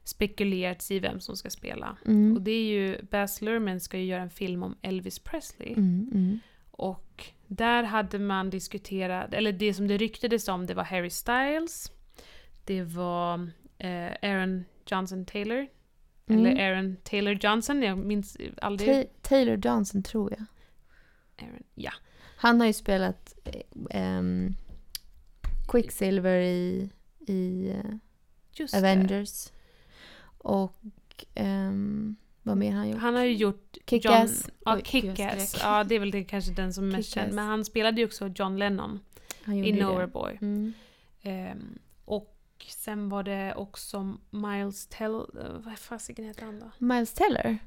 spekulerats 0.04 0.92
i 0.92 1.00
vem 1.00 1.20
som 1.20 1.36
ska 1.38 1.50
spela. 1.50 1.98
Mm. 2.06 2.36
Och 2.36 2.42
det 2.42 2.52
är 2.52 2.64
ju, 2.64 3.04
Baz 3.04 3.42
Luhrmann 3.42 3.80
ska 3.80 3.98
ju 3.98 4.06
göra 4.06 4.22
en 4.22 4.30
film 4.30 4.64
om 4.64 4.76
Elvis 4.82 5.20
Presley. 5.20 5.70
Mm, 5.74 6.10
mm. 6.14 6.40
Och 6.72 7.26
där 7.48 7.84
hade 7.84 8.20
man 8.20 8.50
diskuterat, 8.50 9.34
eller 9.34 9.52
det 9.52 9.74
som 9.74 9.88
det 9.88 9.98
ryktades 9.98 10.48
om, 10.48 10.66
det 10.66 10.74
var 10.74 10.84
Harry 10.84 11.10
Styles, 11.10 11.92
det 12.66 12.84
var 12.84 13.50
eh, 13.78 14.12
Aaron 14.22 14.64
Johnson 14.86 15.26
Taylor, 15.26 15.68
Mm. 16.34 16.46
eller 16.46 16.70
Aaron 16.72 16.98
Taylor 17.04 17.34
Johnson, 17.42 17.84
jag 17.84 17.98
minns 17.98 18.38
aldrig. 18.62 18.90
Ta- 18.90 19.30
Taylor 19.30 19.60
Johnson 19.66 20.04
tror 20.04 20.32
jag. 20.32 20.46
Aaron, 21.48 21.64
ja. 21.76 21.92
Han 22.38 22.60
har 22.60 22.68
ju 22.68 22.74
spelat 22.74 23.36
ehm, 23.90 24.56
Quicksilver 25.68 26.40
i, 26.42 26.90
i 27.28 27.70
eh, 27.70 27.96
Just 28.54 28.74
det. 28.74 28.80
Avengers. 28.80 29.52
Och 30.38 30.76
ehm, 31.36 32.16
vad 32.44 32.58
mer 32.58 32.72
har 32.72 32.78
han 32.78 32.90
gjort? 32.90 33.00
Han 33.02 33.16
har 33.16 33.24
ju 33.24 33.34
gjort 33.36 33.78
Kick-Ass. 33.86 34.50
Ja, 34.66 34.78
Kick-Ass. 34.84 35.50
skrek. 35.50 35.64
Ja, 35.64 35.84
det 35.84 35.96
är 35.96 36.00
väl 36.00 36.12
det, 36.12 36.24
kanske 36.24 36.52
den 36.52 36.74
som 36.74 36.88
är 36.88 36.98
mest 36.98 37.10
känd. 37.14 37.34
Men 37.34 37.46
han 37.48 37.66
spelade 37.66 38.02
ju 38.02 38.08
också 38.08 38.28
John 38.36 38.58
Lennon 38.58 39.00
i 39.48 39.52
ju 39.52 39.72
det. 39.72 39.84
Nowhereboy. 39.84 40.38
Mm. 40.42 40.74
Ehm, 41.22 41.80
och 42.06 42.38
sen 42.70 43.10
var 43.10 43.24
det 43.24 43.54
också 43.56 44.18
Miles 44.30 44.88
Tell... 44.88 45.16
eh, 45.16 45.52
Vad 45.66 45.78
fasiken 45.80 46.26
heter 46.26 46.46
han 46.46 46.60
då? 46.60 46.72
Miles 46.78 47.14
Teller. 47.14 47.58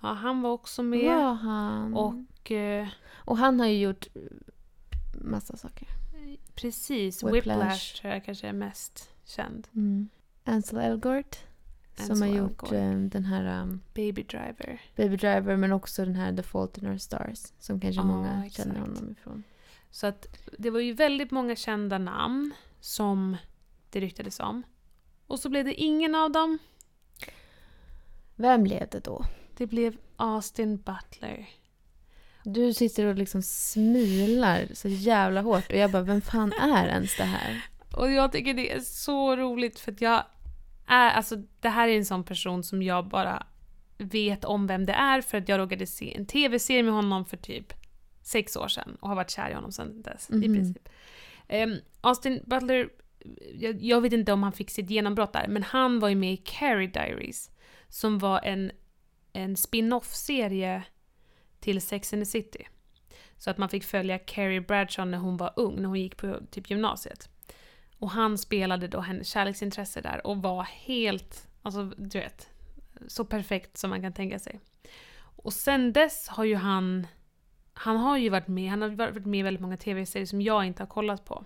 Ja, 0.00 0.12
han 0.12 0.42
var 0.42 0.50
också 0.50 0.82
med. 0.82 1.16
Var 1.16 1.34
han? 1.34 1.94
Och 1.94 2.50
eh, 2.52 2.88
och 3.14 3.38
han 3.38 3.60
har 3.60 3.66
ju 3.66 3.78
gjort 3.80 4.06
eh, 4.14 4.22
massa 5.14 5.56
saker. 5.56 5.88
precis, 6.54 7.22
Whiplash. 7.22 7.32
Whiplash. 7.58 8.00
tror 8.00 8.12
jag 8.12 8.24
kanske 8.24 8.48
är 8.48 8.52
mest 8.52 9.10
känd. 9.24 9.68
Mm. 9.74 10.08
Ansel 10.44 10.78
Elgort 10.78 11.36
Som 11.96 12.16
så 12.16 12.24
har 12.24 12.32
gjort 12.32 12.56
going. 12.56 12.82
eh, 13.04 13.10
den 13.10 13.24
här 13.24 13.62
um, 13.62 13.80
Baby 13.94 14.22
Driver. 14.22 14.80
Baby 14.96 15.16
Driver 15.16 15.56
men 15.56 15.72
också 15.72 16.04
den 16.04 16.14
här 16.14 16.36
The 16.36 16.42
Fault 16.42 16.78
in 16.78 16.86
Our 16.86 16.98
Stars. 16.98 17.52
Som 17.58 17.80
kanske 17.80 18.00
Ja, 18.00 18.04
många 18.06 18.44
exakt. 18.46 18.56
känner 18.68 18.80
honom 18.80 19.10
ifrån. 19.10 19.42
Så 19.90 20.06
att 20.06 20.26
det 20.58 20.70
var 20.70 20.80
ju 20.80 20.92
väldigt 20.92 21.30
många 21.30 21.56
kända 21.56 21.98
namn 21.98 22.54
som 22.80 23.36
det 23.90 24.00
ryktades 24.00 24.40
om. 24.40 24.62
Och 25.26 25.38
så 25.38 25.48
blev 25.48 25.64
det 25.64 25.74
ingen 25.74 26.14
av 26.14 26.30
dem. 26.32 26.58
Vem 28.36 28.62
blev 28.62 28.88
det 28.88 29.00
då? 29.04 29.24
Det 29.56 29.66
blev 29.66 29.96
Austin 30.16 30.76
Butler. 30.76 31.48
Du 32.44 32.74
sitter 32.74 33.04
och 33.06 33.14
liksom 33.14 33.42
smilar 33.42 34.68
så 34.74 34.88
jävla 34.88 35.40
hårt 35.42 35.68
och 35.70 35.76
jag 35.76 35.90
bara, 35.90 36.02
vem 36.02 36.20
fan 36.20 36.52
är 36.52 36.86
ens 36.88 37.16
det 37.16 37.24
här? 37.24 37.62
Och 37.96 38.10
jag 38.12 38.32
tycker 38.32 38.54
det 38.54 38.72
är 38.72 38.80
så 38.80 39.36
roligt 39.36 39.80
för 39.80 39.92
att 39.92 40.00
jag 40.00 40.24
är, 40.86 41.10
alltså 41.10 41.36
det 41.60 41.68
här 41.68 41.88
är 41.88 41.96
en 41.96 42.04
sån 42.04 42.24
person 42.24 42.62
som 42.64 42.82
jag 42.82 43.08
bara 43.08 43.46
vet 43.98 44.44
om 44.44 44.66
vem 44.66 44.86
det 44.86 44.92
är 44.92 45.20
för 45.20 45.38
att 45.38 45.48
jag 45.48 45.58
råkade 45.58 45.86
se 45.86 46.16
en 46.16 46.26
tv-serie 46.26 46.82
med 46.82 46.92
honom 46.92 47.24
för 47.24 47.36
typ 47.36 47.72
sex 48.22 48.56
år 48.56 48.68
sedan 48.68 48.96
och 49.00 49.08
har 49.08 49.16
varit 49.16 49.30
kär 49.30 49.50
i 49.50 49.54
honom 49.54 49.72
sedan 49.72 50.02
dess 50.02 50.30
i 50.30 50.34
Mhm. 50.34 50.42
princip. 50.54 50.88
Ehm, 51.48 51.74
Austin 52.00 52.42
Butler, 52.46 52.88
jag, 53.54 53.82
jag 53.82 54.00
vet 54.00 54.12
inte 54.12 54.32
om 54.32 54.42
han 54.42 54.52
fick 54.52 54.70
sitt 54.70 54.90
genombrott 54.90 55.32
där, 55.32 55.48
men 55.48 55.62
han 55.62 56.00
var 56.00 56.08
ju 56.08 56.14
med 56.14 56.32
i 56.32 56.36
Carrie 56.36 56.88
Diaries 56.88 57.50
som 57.88 58.18
var 58.18 58.40
en, 58.44 58.70
en 59.32 59.56
spin-off-serie 59.56 60.82
till 61.60 61.80
Sex 61.80 62.12
and 62.12 62.22
the 62.22 62.26
City. 62.26 62.66
Så 63.36 63.50
att 63.50 63.58
man 63.58 63.68
fick 63.68 63.84
följa 63.84 64.18
Carrie 64.18 64.60
Bradshaw 64.60 65.10
när 65.10 65.18
hon 65.18 65.36
var 65.36 65.52
ung, 65.56 65.76
när 65.76 65.88
hon 65.88 66.00
gick 66.00 66.16
på 66.16 66.40
typ 66.50 66.70
gymnasiet. 66.70 67.28
Och 67.98 68.10
han 68.10 68.38
spelade 68.38 68.88
då 68.88 69.00
hennes 69.00 69.28
kärleksintresse 69.28 70.00
där 70.00 70.26
och 70.26 70.42
var 70.42 70.62
helt, 70.62 71.48
alltså 71.62 71.84
du 71.84 72.18
vet, 72.18 72.48
så 73.06 73.24
perfekt 73.24 73.76
som 73.76 73.90
man 73.90 74.02
kan 74.02 74.12
tänka 74.12 74.38
sig. 74.38 74.60
Och 75.20 75.52
sen 75.52 75.92
dess 75.92 76.28
har 76.28 76.44
ju 76.44 76.54
han, 76.54 77.06
han 77.72 77.96
har 77.96 78.16
ju 78.16 78.28
varit 78.28 78.48
med, 78.48 78.70
han 78.70 78.82
har 78.82 78.88
varit 78.88 79.26
med 79.26 79.40
i 79.40 79.42
väldigt 79.42 79.60
många 79.60 79.76
tv-serier 79.76 80.26
som 80.26 80.42
jag 80.42 80.64
inte 80.64 80.82
har 80.82 80.88
kollat 80.88 81.24
på. 81.24 81.44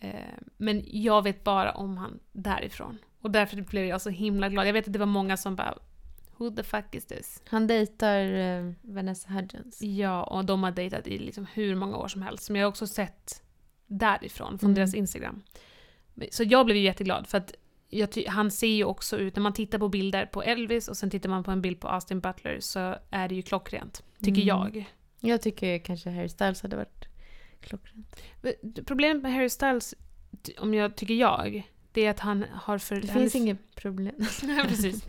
Eh, 0.00 0.10
men 0.56 0.82
jag 0.86 1.22
vet 1.22 1.44
bara 1.44 1.72
om 1.72 1.96
han 1.96 2.18
därifrån. 2.32 2.98
Och 3.20 3.30
därför 3.30 3.60
blev 3.62 3.84
jag 3.86 4.00
så 4.00 4.10
himla 4.10 4.48
glad. 4.48 4.66
Jag 4.66 4.72
vet 4.72 4.86
att 4.86 4.92
det 4.92 4.98
var 4.98 5.06
många 5.06 5.36
som 5.36 5.56
bara 5.56 5.78
Who 6.38 6.50
the 6.50 6.62
fuck 6.62 6.94
is 6.94 7.06
this? 7.06 7.42
Han 7.48 7.66
dejtar 7.66 8.20
eh, 8.34 8.72
Vanessa 8.82 9.28
Hudgens. 9.32 9.82
Ja, 9.82 10.22
och 10.24 10.44
de 10.44 10.62
har 10.62 10.70
dejtat 10.70 11.06
i 11.06 11.18
liksom 11.18 11.46
hur 11.54 11.74
många 11.74 11.96
år 11.96 12.08
som 12.08 12.22
helst. 12.22 12.50
Men 12.50 12.60
jag 12.60 12.66
har 12.66 12.70
också 12.70 12.86
sett 12.86 13.42
därifrån, 13.86 14.58
från 14.58 14.70
Mm. 14.70 14.74
deras 14.74 14.94
Instagram. 14.94 15.42
Så 16.30 16.42
jag 16.44 16.66
blev 16.66 16.76
ju 16.76 16.82
jätteglad 16.82 17.26
för 17.26 17.38
att 17.38 17.54
han 18.28 18.50
ser 18.50 18.66
ju 18.66 18.84
också 18.84 19.18
ut, 19.18 19.36
när 19.36 19.42
man 19.42 19.52
tittar 19.52 19.78
på 19.78 19.88
bilder 19.88 20.26
på 20.26 20.42
Elvis 20.42 20.88
och 20.88 20.96
sen 20.96 21.10
tittar 21.10 21.28
man 21.28 21.44
på 21.44 21.50
en 21.50 21.62
bild 21.62 21.80
på 21.80 21.88
Austin 21.88 22.20
Butler 22.20 22.60
så 22.60 22.94
är 23.10 23.28
det 23.28 23.34
ju 23.34 23.42
klockrent, 23.42 24.02
tycker 24.18 24.42
Mm. 24.42 24.46
jag. 24.46 24.92
Jag 25.20 25.42
tycker 25.42 25.78
kanske 25.78 26.10
Harry 26.10 26.28
Styles 26.28 26.62
hade 26.62 26.76
varit 26.76 27.05
klockrent. 27.60 28.16
Problemet 28.86 29.22
med 29.22 29.32
Harry 29.32 29.48
Styles, 29.48 29.94
om 30.58 30.74
jag 30.74 30.96
tycker 30.96 31.14
jag, 31.14 31.70
det 31.92 32.06
är 32.06 32.10
att 32.10 32.20
han 32.20 32.44
har 32.52 32.78
för... 32.78 32.96
Det 32.96 33.06
finns 33.08 33.34
inget 33.34 33.74
problem. 33.74 34.14
Nej, 34.42 34.64
precis. 34.64 35.04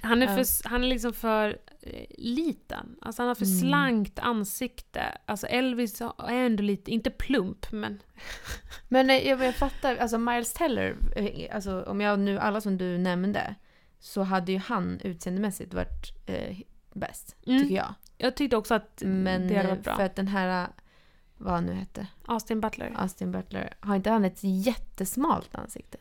Han 0.00 0.22
är, 0.22 0.26
för, 0.26 0.68
han 0.68 0.84
är 0.84 0.88
liksom 0.88 1.12
för 1.12 1.58
eh, 1.82 2.04
liten. 2.18 2.96
Alltså 3.02 3.22
han 3.22 3.28
har 3.28 3.34
för 3.34 3.44
Mm. 3.44 3.58
slankt 3.60 4.18
ansikte. 4.18 5.02
Alltså 5.26 5.46
Elvis 5.46 6.00
är 6.00 6.32
ändå 6.32 6.62
lite, 6.62 6.90
inte 6.90 7.10
plump, 7.10 7.72
men... 7.72 8.02
Men 8.88 9.10
eh, 9.10 9.28
jag, 9.28 9.44
jag 9.44 9.54
fattar, 9.54 9.96
alltså 9.96 10.18
Miles 10.18 10.52
Teller, 10.52 10.96
eh, 11.16 11.54
alltså 11.54 11.82
om 11.82 12.00
jag 12.00 12.18
nu, 12.18 12.38
alla 12.38 12.60
som 12.60 12.78
du 12.78 12.98
nämnde, 12.98 13.54
så 14.00 14.22
hade 14.22 14.52
ju 14.52 14.58
han 14.58 15.00
utseendemässigt 15.04 15.74
varit 15.74 16.12
eh, 16.26 16.56
bäst, 16.92 17.36
Mm. 17.46 17.62
tycker 17.62 17.76
jag. 17.76 17.94
Jag 18.18 18.36
tyckte 18.36 18.56
också 18.56 18.74
att 18.74 19.02
Men 19.06 19.48
det 19.48 19.56
hade 19.56 19.68
varit 19.68 19.82
bra. 19.84 19.96
för 19.96 20.02
att 20.04 20.16
den 20.16 20.28
här, 20.28 20.68
vad 21.36 21.54
han 21.54 21.66
nu 21.66 21.72
hette, 21.72 22.06
Austin 22.26 22.60
Butler. 22.60 22.92
Austin 22.96 23.32
Butler, 23.32 23.74
har 23.80 23.96
inte 23.96 24.10
han 24.10 24.24
ett 24.24 24.38
jättesmalt 24.42 25.54
ansikte? 25.54 25.98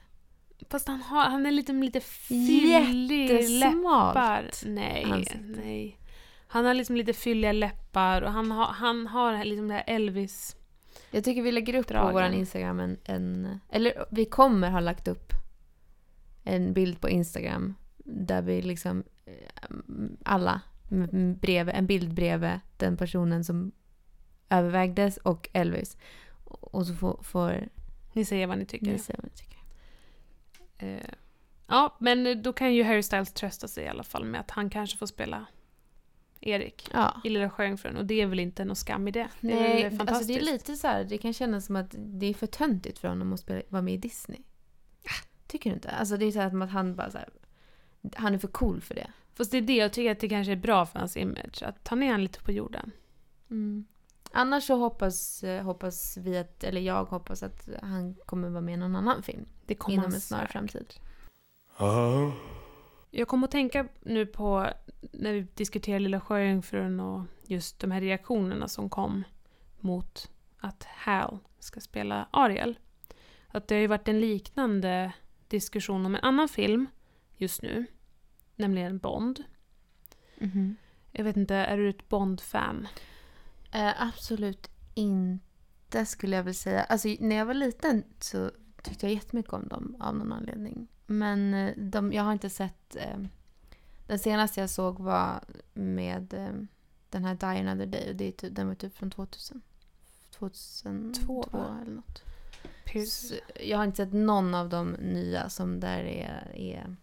Fast 0.69 0.87
han, 0.87 1.01
har, 1.01 1.23
han 1.23 1.45
är 1.45 1.51
lite, 1.51 1.73
lite 1.73 1.99
fyllig 1.99 3.49
läppar. 3.49 4.51
Nej, 4.65 5.03
ansikte. 5.03 5.61
nej. 5.63 5.99
Han 6.47 6.65
har 6.65 6.73
liksom 6.73 6.95
lite 6.95 7.13
fylliga 7.13 7.51
läppar 7.51 8.21
och 8.21 8.31
han 8.31 8.51
har, 8.51 8.65
han 8.65 9.07
har 9.07 9.43
liksom 9.43 9.67
det 9.67 9.73
här 9.73 9.83
Elvis... 9.87 10.55
Jag 11.11 11.23
tycker 11.23 11.41
vi 11.41 11.51
lägger 11.51 11.75
upp 11.75 11.87
Dragen. 11.87 12.07
på 12.07 12.13
vår 12.13 12.23
Instagram 12.23 12.79
en, 12.79 12.97
en... 13.03 13.59
Eller 13.69 14.05
vi 14.11 14.25
kommer 14.25 14.69
ha 14.71 14.79
lagt 14.79 15.07
upp 15.07 15.33
en 16.43 16.73
bild 16.73 17.01
på 17.01 17.09
Instagram 17.09 17.75
där 17.97 18.41
vi 18.41 18.61
liksom 18.61 19.03
eh, 19.25 19.67
alla 20.25 20.61
bredvid, 21.41 21.75
en 21.75 21.87
bild 21.87 22.13
bredvid 22.13 22.59
den 22.77 22.97
personen 22.97 23.43
som 23.43 23.71
övervägdes 24.49 25.17
och 25.17 25.49
Elvis. 25.53 25.97
Och 26.45 26.87
så 26.87 26.93
får, 26.95 27.19
får 27.23 27.69
Ni 28.13 28.25
säger 28.25 28.47
vad 28.47 28.57
ni 28.57 28.65
tycker. 28.65 28.85
ni 28.85 28.99
säga 28.99 29.19
vad 29.23 29.31
ni 29.31 29.37
tycker. 29.37 29.59
Eh, 30.77 31.09
ja, 31.67 31.95
men 31.99 32.41
då 32.43 32.53
kan 32.53 32.73
ju 32.73 32.83
Harry 32.83 33.03
Styles 33.03 33.33
trösta 33.33 33.67
sig 33.67 33.83
i 33.83 33.87
alla 33.87 34.03
fall 34.03 34.25
med 34.25 34.39
att 34.41 34.51
han 34.51 34.69
kanske 34.69 34.97
får 34.97 35.05
spela 35.05 35.45
Erik 36.41 36.89
Ja. 36.93 37.21
i 37.23 37.29
Lilla 37.29 37.49
Sjöjungfrun 37.49 37.97
och 37.97 38.05
det 38.05 38.21
är 38.21 38.25
väl 38.25 38.39
inte 38.39 38.65
någon 38.65 38.75
skam 38.75 39.07
i 39.07 39.11
det. 39.11 39.27
Det 39.41 39.51
är 39.51 39.59
Nej, 39.59 39.83
alltså 39.85 39.97
fantastiskt. 39.97 40.27
det 40.27 40.35
är 40.49 40.53
lite 40.53 40.75
så 40.75 40.87
här, 40.87 41.03
det 41.03 41.17
kan 41.17 41.33
kännas 41.33 41.65
som 41.65 41.75
att 41.75 41.95
det 41.97 42.25
är 42.25 42.33
för 42.33 42.47
töntigt 42.47 42.99
för 42.99 43.07
honom 43.07 43.33
att 43.33 43.39
spela, 43.39 43.61
vara 43.69 43.81
med 43.81 43.93
i 43.93 43.97
Disney. 43.97 44.39
Tycker 45.47 45.69
du 45.69 45.73
inte? 45.75 45.89
Alltså 45.89 46.17
det 46.17 46.25
är 46.25 46.31
så 46.31 46.39
här 46.39 46.61
att 46.63 46.69
han 46.71 46.95
bara 46.95 47.11
så 47.11 47.17
här, 47.17 47.29
han 48.15 48.33
är 48.33 48.37
för 48.37 48.47
cool 48.47 48.81
för 48.81 48.95
det. 48.95 49.07
Fast 49.33 49.51
det 49.51 49.57
är 49.57 49.61
det 49.61 49.75
jag 49.75 49.93
tycker 49.93 50.11
att 50.11 50.19
det 50.19 50.29
kanske 50.29 50.51
är 50.51 50.55
bra 50.55 50.85
för 50.85 50.99
hans 50.99 51.17
image, 51.17 51.63
att 51.63 51.83
ta 51.83 51.95
ner 51.95 52.11
han 52.11 52.23
lite 52.23 52.39
på 52.39 52.51
jorden. 52.51 52.91
Mm. 53.49 53.85
Annars 54.37 54.63
så 54.63 54.75
hoppas, 54.75 55.43
eh, 55.43 55.63
hoppas 55.63 56.17
vi 56.17 56.37
att, 56.37 56.63
eller 56.63 56.81
jag 56.81 57.05
hoppas 57.05 57.43
att 57.43 57.69
han 57.81 58.15
kommer 58.25 58.49
vara 58.49 58.61
med 58.61 58.73
i 58.73 58.77
någon 58.77 58.95
annan 58.95 59.23
film 59.23 59.45
Det 59.65 59.75
kommer 59.75 59.97
inom 59.97 60.13
en 60.13 60.21
snar 60.21 60.37
säkert. 60.39 60.51
framtid. 60.51 60.93
Jag 63.11 63.27
kom 63.27 63.43
att 63.43 63.51
tänka 63.51 63.87
nu 64.01 64.25
på 64.25 64.67
när 65.11 65.33
vi 65.33 65.47
diskuterade 65.53 65.99
Lilla 65.99 66.19
Sjöjungfrun 66.21 66.99
och 66.99 67.21
just 67.43 67.79
de 67.79 67.91
här 67.91 68.01
reaktionerna 68.01 68.67
som 68.67 68.89
kom 68.89 69.23
mot 69.79 70.31
att 70.57 70.83
Hal 70.83 71.39
ska 71.59 71.79
spela 71.79 72.27
Ariel. 72.31 72.79
Att 73.47 73.67
det 73.67 73.75
har 73.75 73.79
ju 73.79 73.87
varit 73.87 74.07
en 74.07 74.19
liknande 74.19 75.13
diskussion 75.47 76.05
om 76.05 76.15
en 76.15 76.21
annan 76.23 76.47
film 76.47 76.87
just 77.37 77.61
nu, 77.61 77.85
nämligen 78.55 78.97
Bond. 78.97 79.43
Jag 81.11 81.23
vet 81.23 81.37
inte, 81.37 81.55
är 81.55 81.77
du 81.77 81.89
ett 81.89 82.09
Bond-fan? 82.09 82.87
Eh, 83.75 84.01
absolut 84.01 84.69
inte 84.93 86.05
skulle 86.05 86.35
jag 86.35 86.43
väl 86.43 86.55
säga. 86.55 86.83
Alltså 86.83 87.07
när 87.19 87.35
jag 87.35 87.45
var 87.45 87.53
liten 87.53 88.03
så 88.19 88.51
tyckte 88.83 89.05
jag 89.05 89.13
jättemycket 89.13 89.53
om 89.53 89.67
dem 89.67 89.95
av 89.99 90.15
någon 90.15 90.33
anledning. 90.33 90.87
Men 91.05 91.53
eh, 91.53 91.73
de, 91.77 92.13
jag 92.13 92.23
har 92.23 92.33
inte 92.33 92.49
sett... 92.49 92.95
Eh, 92.95 93.17
den 94.07 94.19
senaste 94.19 94.59
jag 94.59 94.69
såg 94.69 94.99
var 94.99 95.43
med 95.73 96.33
eh, 96.33 96.53
den 97.09 97.25
här 97.25 97.35
Die 97.35 97.59
Another 97.59 97.85
Day 97.85 98.09
och 98.09 98.15
det 98.15 98.27
är 98.27 98.31
typ, 98.31 98.55
den 98.55 98.67
var 98.67 98.75
typ 98.75 98.95
från 98.97 99.11
2000. 99.11 99.61
2002 100.31 101.43
Två, 101.43 101.65
eller 101.81 101.91
något. 101.91 102.23
Så 103.07 103.35
jag 103.63 103.77
har 103.77 103.85
inte 103.85 103.97
sett 103.97 104.13
någon 104.13 104.55
av 104.55 104.69
de 104.69 104.91
nya 104.91 105.49
som 105.49 105.79
där 105.79 105.99
är, 105.99 106.51
är 106.55 106.95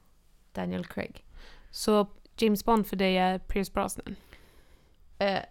Daniel 0.53 0.87
Craig. 0.87 1.25
Så 1.71 2.07
James 2.37 2.65
Bond 2.65 2.87
för 2.87 2.97
dig 2.97 3.17
är 3.17 3.39
Pierce 3.39 3.73
Brosnan? 3.73 4.17
Eh, 5.23 5.43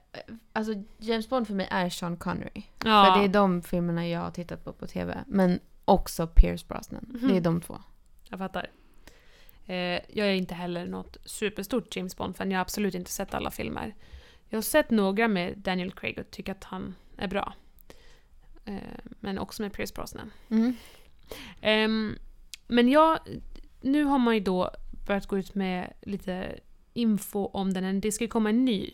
alltså 0.54 0.74
James 0.98 1.30
Bond 1.30 1.48
för 1.48 1.54
mig 1.54 1.68
är 1.72 1.90
Sean 1.90 2.18
Connery. 2.18 2.64
Ja, 2.86 3.06
För 3.06 3.20
det 3.20 3.26
är 3.26 3.30
de 3.30 3.62
filmerna 3.62 4.08
jag 4.08 4.20
har 4.20 4.32
tittat 4.32 4.64
på 4.64 4.74
på 4.74 4.88
tv. 4.88 5.24
Men 5.28 5.60
också 5.86 6.28
Pierce 6.28 6.68
Brosnan. 6.68 7.06
Mhm. 7.10 7.28
Det 7.28 7.38
är 7.38 7.42
de 7.42 7.62
två. 7.62 7.82
jag 8.30 8.40
fattar. 8.40 8.70
Eh, 9.66 9.76
jag 10.10 10.28
är 10.28 10.34
inte 10.34 10.54
heller 10.54 10.86
något 10.86 11.18
superstort 11.26 11.96
James 11.96 12.18
Bond-fan. 12.18 12.52
Jag 12.52 12.58
har 12.58 12.62
absolut 12.62 12.96
inte 12.96 13.12
sett 13.12 13.34
alla 13.34 13.52
filmer. 13.52 13.96
Jag 14.50 14.58
har 14.58 14.62
sett 14.62 14.90
några 14.90 15.28
med 15.28 15.58
Daniel 15.58 15.92
Craig 15.92 16.20
och 16.20 16.32
tycker 16.32 16.52
att 16.52 16.64
han 16.64 16.96
är 17.18 17.28
bra. 17.28 17.54
Eh, 18.66 18.76
men 19.20 19.40
också 19.40 19.62
med 19.62 19.74
Pierce 19.74 19.94
Brosnan. 19.94 20.32
Mm. 20.50 20.76
Ehm, 21.62 22.16
men 22.68 22.90
jag, 22.90 23.20
nu 23.82 24.04
har 24.04 24.20
man 24.20 24.34
ju 24.34 24.40
då 24.40 24.72
börjat 25.08 25.28
gå 25.28 25.38
ut 25.38 25.56
med 25.56 25.94
lite 26.02 26.60
info 26.94 27.46
om 27.46 27.74
den. 27.74 28.02
Det 28.02 28.12
ska 28.12 28.24
ju 28.24 28.28
komma 28.28 28.50
en 28.50 28.66
ny 28.66 28.94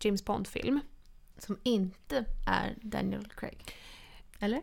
James 0.00 0.24
Bond-film. 0.24 0.80
Som 1.38 1.58
inte 1.62 2.24
är 2.46 2.76
Daniel 2.82 3.28
Craig. 3.28 3.74
Eller? 4.40 4.62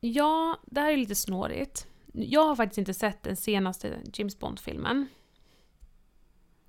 Ja, 0.00 0.58
det 0.66 0.80
här 0.80 0.92
är 0.92 0.96
lite 0.96 1.14
snårigt. 1.14 1.86
Jag 2.12 2.46
har 2.46 2.56
faktiskt 2.56 2.78
inte 2.78 2.94
sett 2.94 3.22
den 3.22 3.36
senaste 3.36 3.98
James 4.12 4.38
Bond-filmen. 4.38 5.06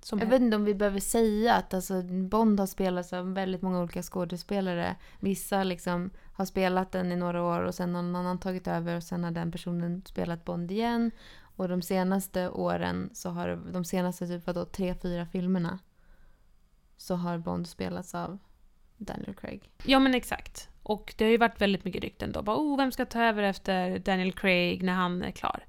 Som 0.00 0.18
Jag 0.18 0.26
vet 0.26 0.42
inte 0.42 0.56
om 0.56 0.64
vi 0.64 0.74
behöver 0.74 1.00
säga 1.00 1.54
att 1.54 1.74
alltså, 1.74 2.02
Bond 2.02 2.60
har 2.60 2.66
spelats 2.66 3.12
av 3.12 3.34
väldigt 3.34 3.62
många 3.62 3.80
olika 3.80 4.02
skådespelare. 4.02 4.96
Vissa 5.20 5.64
liksom 5.64 6.10
har 6.32 6.44
spelat 6.44 6.92
den 6.92 7.12
i 7.12 7.16
några 7.16 7.42
år 7.42 7.60
och 7.60 7.74
sen 7.74 7.94
har 7.94 8.02
någon 8.02 8.16
annan 8.16 8.40
tagit 8.40 8.68
över 8.68 8.96
och 8.96 9.02
sen 9.02 9.24
har 9.24 9.30
den 9.30 9.52
personen 9.52 10.02
spelat 10.06 10.44
Bond 10.44 10.70
igen. 10.70 11.10
Och 11.56 11.68
de 11.68 11.82
senaste 11.82 12.48
åren 12.48 13.10
så 13.12 13.30
har 13.30 13.72
de 13.72 13.84
senaste 13.84 14.26
typ 14.26 14.46
vadå, 14.46 14.64
tre, 14.64 14.94
fyra 14.94 15.26
filmerna 15.26 15.78
så 16.96 17.14
har 17.14 17.38
Bond 17.38 17.66
spelats 17.66 18.14
av 18.14 18.38
Daniel 18.96 19.34
Craig. 19.34 19.70
Ja 19.84 19.98
men 19.98 20.14
exakt. 20.14 20.68
Och 20.82 21.14
det 21.18 21.24
har 21.24 21.30
ju 21.30 21.38
varit 21.38 21.60
väldigt 21.60 21.84
mycket 21.84 22.02
rykten 22.02 22.32
då. 22.32 22.42
Bara, 22.42 22.56
oh, 22.56 22.76
vem 22.76 22.92
ska 22.92 23.04
ta 23.04 23.22
över 23.22 23.42
efter 23.42 23.98
Daniel 23.98 24.32
Craig 24.32 24.82
när 24.82 24.92
han 24.92 25.22
är 25.22 25.30
klar? 25.30 25.66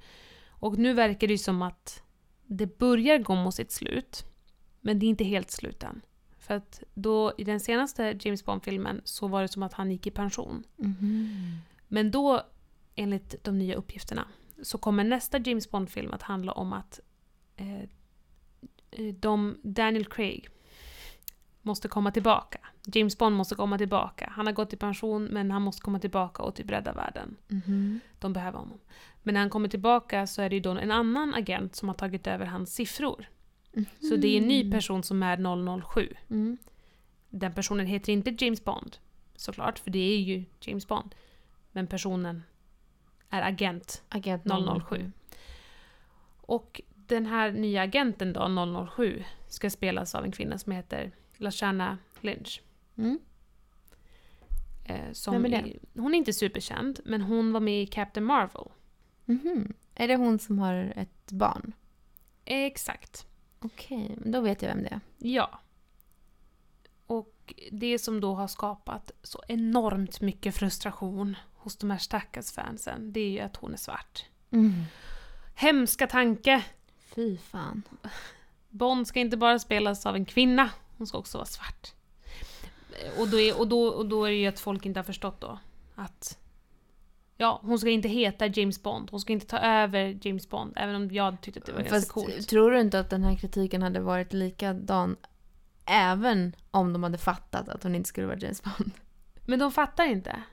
Och 0.49 0.77
nu 0.77 0.93
verkar 0.93 1.27
det 1.27 1.33
ju 1.33 1.37
som 1.37 1.61
att 1.61 2.03
det 2.45 2.77
börjar 2.77 3.17
gå 3.17 3.35
mot 3.35 3.55
sitt 3.55 3.71
slut. 3.71 4.25
Men 4.81 4.99
det 4.99 5.05
är 5.05 5.07
inte 5.07 5.23
helt 5.23 5.51
slut 5.51 5.83
än. 5.83 6.01
För 6.39 6.53
att 6.53 6.83
då 6.93 7.33
i 7.37 7.43
den 7.43 7.59
senaste 7.59 8.17
James 8.21 8.45
Bond-filmen 8.45 9.01
så 9.03 9.27
var 9.27 9.41
det 9.41 9.47
som 9.47 9.63
att 9.63 9.73
han 9.73 9.91
gick 9.91 10.07
i 10.07 10.11
pension. 10.11 10.63
Men 11.87 12.11
då, 12.11 12.41
enligt 12.95 13.43
de 13.43 13.59
nya 13.59 13.75
uppgifterna, 13.75 14.27
så 14.61 14.77
kommer 14.77 15.03
nästa 15.03 15.39
James 15.39 15.71
Bond-film 15.71 16.13
att 16.13 16.21
handla 16.21 16.51
om 16.51 16.73
att 16.73 16.99
eh, 17.55 17.81
eh, 18.91 19.13
de, 19.19 19.57
Daniel 19.63 20.05
Craig 20.05 20.49
måste 21.67 21.87
komma 21.87 22.11
tillbaka. 22.11 22.59
James 22.85 23.17
Bond 23.17 23.35
måste 23.35 23.55
komma 23.55 23.77
tillbaka. 23.77 24.31
Han 24.35 24.45
har 24.45 24.53
gått 24.53 24.73
i 24.73 24.77
pension 24.77 25.25
men 25.25 25.51
han 25.51 25.61
måste 25.61 25.81
komma 25.81 25.99
tillbaka 25.99 26.43
och 26.43 26.55
typ 26.55 26.71
rädda 26.71 26.93
världen. 26.93 27.35
Mhm. 27.47 27.99
De 28.19 28.33
behöver 28.33 28.59
honom. 28.59 28.79
Men 29.23 29.33
när 29.33 29.41
han 29.41 29.49
kommer 29.49 29.69
tillbaka 29.69 30.27
så 30.27 30.41
är 30.41 30.49
det 30.49 30.55
ju 30.55 30.61
då 30.61 30.71
en 30.71 30.91
annan 30.91 31.33
agent 31.33 31.75
som 31.75 31.87
har 31.87 31.95
tagit 31.95 32.27
över 32.27 32.45
hans 32.45 32.75
siffror. 32.75 33.25
Så 34.09 34.15
det 34.15 34.27
är 34.27 34.37
en 34.37 34.47
ny 34.47 34.71
person 34.71 35.03
som 35.03 35.23
är 35.23 35.81
007. 35.81 36.13
Mm. 36.29 36.57
Den 37.29 37.53
personen 37.53 37.87
heter 37.87 38.13
inte 38.13 38.35
James 38.39 38.63
Bond, 38.63 38.97
såklart, 39.35 39.79
för 39.79 39.91
det 39.91 39.99
är 39.99 40.19
ju 40.19 40.45
James 40.61 40.87
Bond. 40.87 41.15
Men 41.71 41.87
personen 41.87 42.43
är 43.29 43.41
agent 43.41 44.03
Agent 44.09 44.43
007. 44.89 45.11
Och 46.41 46.81
den 46.95 47.25
här 47.25 47.51
nya 47.51 47.81
agenten 47.81 48.33
då, 48.33 48.87
007, 48.95 49.23
ska 49.47 49.69
spelas 49.69 50.15
av 50.15 50.25
en 50.25 50.31
kvinna 50.31 50.57
som 50.57 50.71
heter 50.71 51.11
Lashana 51.37 51.97
Lynch. 52.21 52.61
Mm. 52.97 53.19
Eh, 54.85 55.11
som 55.11 55.33
Vem 55.33 55.45
är 55.45 55.49
det? 55.49 56.01
hon 56.01 56.13
är 56.13 56.17
inte 56.17 56.33
superkänd, 56.33 56.99
men 57.05 57.21
hon 57.21 57.53
var 57.53 57.59
med 57.59 57.83
i 57.83 57.87
Captain 57.87 58.25
Marvel. 58.25 58.67
Mhm. 59.25 59.73
Är 59.95 60.07
det 60.07 60.15
hon 60.15 60.39
som 60.39 60.59
har 60.59 60.93
ett 60.95 61.31
barn? 61.31 61.73
Exakt. 62.45 63.27
Okej, 63.59 64.15
men 64.17 64.31
då 64.31 64.41
vet 64.41 64.61
jag 64.61 64.69
vem 64.69 64.83
det 64.83 64.89
är. 64.89 64.99
Ja. 65.17 65.59
Och 67.07 67.53
det 67.71 67.99
som 67.99 68.21
då 68.21 68.33
har 68.35 68.47
skapat 68.47 69.11
så 69.23 69.43
enormt 69.47 70.21
mycket 70.21 70.55
frustration 70.55 71.35
hos 71.53 71.77
de 71.77 71.91
här 71.91 71.97
stackars 71.97 72.51
fansen, 72.51 73.13
det 73.13 73.19
är 73.19 73.29
ju 73.29 73.39
att 73.39 73.55
hon 73.55 73.73
är 73.73 73.77
svart. 73.77 74.25
Hemska 75.55 76.07
tanke! 76.07 76.63
Fy 76.99 77.37
fan. 77.37 77.83
Bond 78.69 79.07
ska 79.07 79.19
inte 79.19 79.37
bara 79.37 79.59
spelas 79.59 80.05
av 80.05 80.15
en 80.15 80.25
kvinna, 80.25 80.69
hon 80.97 81.07
ska 81.07 81.17
också 81.17 81.37
vara 81.37 81.45
svart. 81.45 81.93
Och 83.19 83.27
då 83.27 83.39
är, 83.39 83.59
och 83.59 83.67
då, 83.67 83.87
och 83.87 84.05
då 84.05 84.25
är 84.25 84.29
det 84.29 84.35
ju 84.37 84.47
att 84.47 84.59
folk 84.59 84.85
inte 84.85 84.99
har 84.99 85.03
förstått 85.03 85.41
då 85.41 85.59
att 85.95 86.37
Ja, 87.39 87.59
hon 87.63 87.79
ska 87.79 87.89
inte 87.89 88.07
heta 88.07 88.47
James 88.47 88.83
Bond, 88.83 89.07
hon 89.11 89.19
ska 89.21 89.33
inte 89.33 89.45
ta 89.45 89.57
över 89.59 90.19
James 90.21 90.49
Bond, 90.49 90.73
även 90.75 90.95
om 90.95 91.11
jag 91.11 91.41
tyckte 91.41 91.59
att 91.59 91.65
det 91.65 91.71
var 91.71 91.79
ganska 91.79 91.95
Fast 91.95 92.11
coolt. 92.11 92.47
tror 92.49 92.71
du 92.71 92.79
inte 92.81 92.99
att 92.99 93.09
den 93.09 93.23
här 93.23 93.35
kritiken 93.35 93.81
hade 93.81 93.99
varit 93.99 94.33
likadan 94.33 95.15
även 95.85 96.55
om 96.71 96.93
de 96.93 97.03
hade 97.03 97.17
fattat 97.17 97.69
att 97.69 97.83
hon 97.83 97.95
inte 97.95 98.09
skulle 98.09 98.27
vara 98.27 98.37
James 98.37 98.63
Bond? 98.63 98.91
Men 99.45 99.59
de 99.59 99.71
fattar 99.71 100.05
inte. 100.05 100.43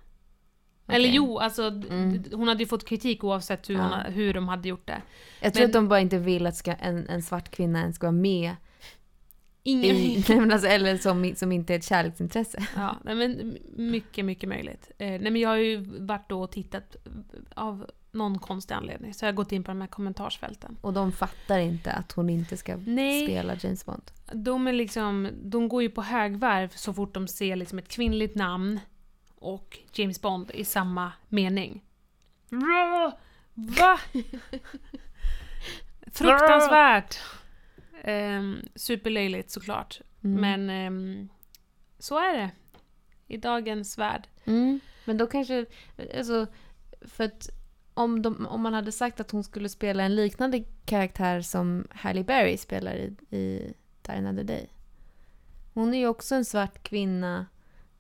Okej. 0.87 0.97
Eller 0.97 1.09
jo, 1.09 1.39
alltså 1.39 1.63
Mm. 1.69 2.25
hon 2.33 2.49
hade 2.49 2.61
ju 2.63 2.67
fått 2.69 2.85
kritik 2.89 3.25
oavsett 3.25 3.71
hur, 3.71 3.75
Ja. 3.75 3.83
hon, 4.05 4.13
hur 4.13 4.35
de 4.35 4.49
hade 4.49 4.69
gjort 4.69 4.87
det. 4.87 5.03
Jag 5.41 5.55
tror 5.55 5.63
Men- 5.63 5.71
att 5.71 5.73
de 5.75 5.89
bara 5.89 6.01
inte 6.01 6.19
vill 6.19 6.47
att 6.47 6.57
ska, 6.57 6.73
en, 6.73 7.09
en 7.09 7.23
svart 7.23 7.51
kvinna 7.51 7.81
ens 7.81 7.97
ska 7.97 8.07
vara 8.07 8.13
med 8.13 8.57
Ingen... 9.67 9.97
i, 9.97 10.25
nej, 10.29 10.41
men 10.41 10.53
alltså, 10.53 10.69
eller 10.69 10.97
som, 10.97 11.33
som 11.37 11.53
inte 11.53 11.75
är 11.75 11.79
ett 11.79 11.85
kärleksintresse. 11.85 12.67
Ja, 12.77 12.97
nej, 13.05 13.15
men 13.15 13.59
mycket, 13.77 14.25
mycket 14.25 14.49
möjligt. 14.49 14.91
Eh, 14.99 15.07
nej, 15.07 15.31
men 15.31 15.37
jag 15.37 15.49
har 15.49 15.57
ju 15.57 15.85
varit 15.99 16.29
då 16.29 16.43
och 16.43 16.53
tittat 16.53 16.97
av 17.55 17.91
någon 18.13 18.39
konstig 18.39 18.75
anledning, 18.75 19.15
så 19.15 19.25
jag 19.25 19.33
har 19.33 19.37
gått 19.37 19.53
in 19.53 19.65
på 19.65 19.71
de 19.71 19.81
här 19.81 19.89
kommentarsfälten. 19.89 20.77
Och 20.81 20.93
de 20.93 21.13
fattar 21.13 21.59
inte 21.59 21.93
att 21.93 22.13
hon 22.13 22.31
inte 22.31 22.57
ska 22.57 22.77
Nej. 22.77 23.25
spela 23.25 23.57
James 23.61 23.87
Bond. 23.87 24.03
De, 24.33 24.67
är 24.67 24.73
liksom, 24.73 25.29
de 25.43 25.69
går 25.69 25.83
ju 25.83 25.91
på 25.91 26.03
högvarv 26.03 26.69
så 26.69 26.95
fort 26.95 27.15
de 27.15 27.29
ser 27.29 27.57
liksom 27.57 27.79
ett 27.79 27.89
kvinnligt 27.89 28.35
namn 28.35 28.81
och 29.39 29.79
James 29.93 30.21
Bond 30.21 30.51
i 30.51 30.65
samma 30.65 31.13
mening. 31.29 31.83
Va? 32.49 33.13
Va? 33.55 33.99
Fruktansvärt! 36.13 37.21
Um, 38.07 38.63
superlöjligt 38.75 39.51
såklart. 39.51 40.01
Mm. 40.25 40.41
Men 40.41 40.71
ehm, 40.71 41.29
så 41.99 42.19
är 42.19 42.37
det. 42.37 42.51
I 43.27 43.37
dagens 43.37 43.99
värld. 43.99 44.29
Mm. 44.45 44.81
Men 45.05 45.19
då 45.19 45.27
kanske, 45.27 45.67
alltså, 46.17 46.47
för 47.01 47.25
att 47.25 47.51
om, 47.95 48.23
de, 48.23 48.47
om 48.47 48.63
man 48.63 48.75
hade 48.75 48.93
sagt 48.93 49.21
att 49.21 49.31
hon 49.31 49.45
skulle 49.45 49.69
spela 49.69 50.03
en 50.03 50.15
liknande 50.17 50.65
karaktär 50.85 51.41
som 51.41 51.87
Halle 51.91 52.25
Berry 52.25 52.57
spelar 52.57 52.95
i, 52.95 53.17
i 53.37 53.75
Die 54.03 54.13
Another 54.13 54.45
Day. 54.45 54.69
Hon 55.75 55.95
är 55.95 55.99
ju 55.99 56.07
också 56.07 56.35
en 56.35 56.45
svart 56.45 56.83
kvinna 56.83 57.47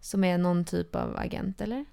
som 0.01 0.25
är 0.25 0.39
någon 0.39 0.65
typ 0.65 0.95
av 0.95 1.17
agent, 1.17 1.61
eller? 1.61 1.85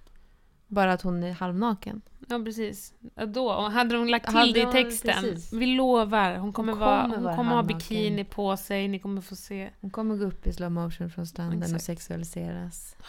Bara 0.71 0.93
att 0.93 1.01
hon 1.01 1.23
är 1.23 1.31
halvnaken. 1.31 2.01
Ja, 2.27 2.39
precis. 2.45 2.93
Då, 3.27 3.51
och 3.51 3.71
hade 3.71 3.95
de 3.95 4.07
lagt 4.07 4.25
till 4.25 4.37
Hade 4.37 4.53
det 4.53 4.61
i 4.61 4.65
texten. 4.65 5.23
precis. 5.23 5.53
Vi 5.53 5.65
lovar, 5.65 6.35
hon 6.35 6.53
kommer, 6.53 6.73
vara, 6.73 7.01
kommer 7.01 7.15
hon 7.15 7.23
vara 7.23 7.35
kommer 7.35 7.51
ha 7.51 7.63
bikini 7.63 8.23
på 8.23 8.57
sig, 8.57 8.87
ni 8.87 8.99
kommer 8.99 9.21
få 9.21 9.35
se. 9.35 9.69
Hon 9.81 9.89
kommer 9.89 10.15
gå 10.15 10.25
upp 10.25 10.47
i 10.47 10.53
slow 10.53 10.71
motion 10.71 11.09
från 11.09 11.27
stranden 11.27 11.59
och 11.59 11.65
Exakt. 11.65 11.83
sexualiseras. 11.83 12.95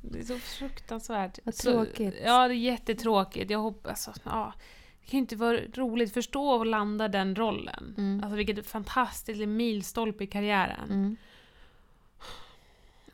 Det 0.00 0.18
är 0.18 0.24
så 0.24 0.38
fruktansvärt. 0.38 1.38
Vad 1.44 1.54
så, 1.54 1.72
tråkigt. 1.72 2.14
Ja, 2.24 2.48
det 2.48 2.54
är 2.54 2.58
jättetråkigt. 2.58 3.50
Jag 3.50 3.58
hoppas... 3.58 4.08
Alltså, 4.08 4.22
ja, 4.24 4.52
det 5.00 5.10
kan 5.10 5.18
ju 5.18 5.20
inte 5.20 5.36
vara 5.36 5.58
roligt. 5.74 6.14
Förstå 6.14 6.48
och 6.48 6.66
landa 6.66 7.08
den 7.08 7.36
rollen. 7.36 7.94
Mm. 7.98 8.20
Alltså 8.24 8.36
vilket 8.36 8.66
fantastiskt 8.66 9.48
milstolpe 9.48 10.24
i 10.24 10.26
karriären. 10.26 10.90
Mm. 10.90 11.16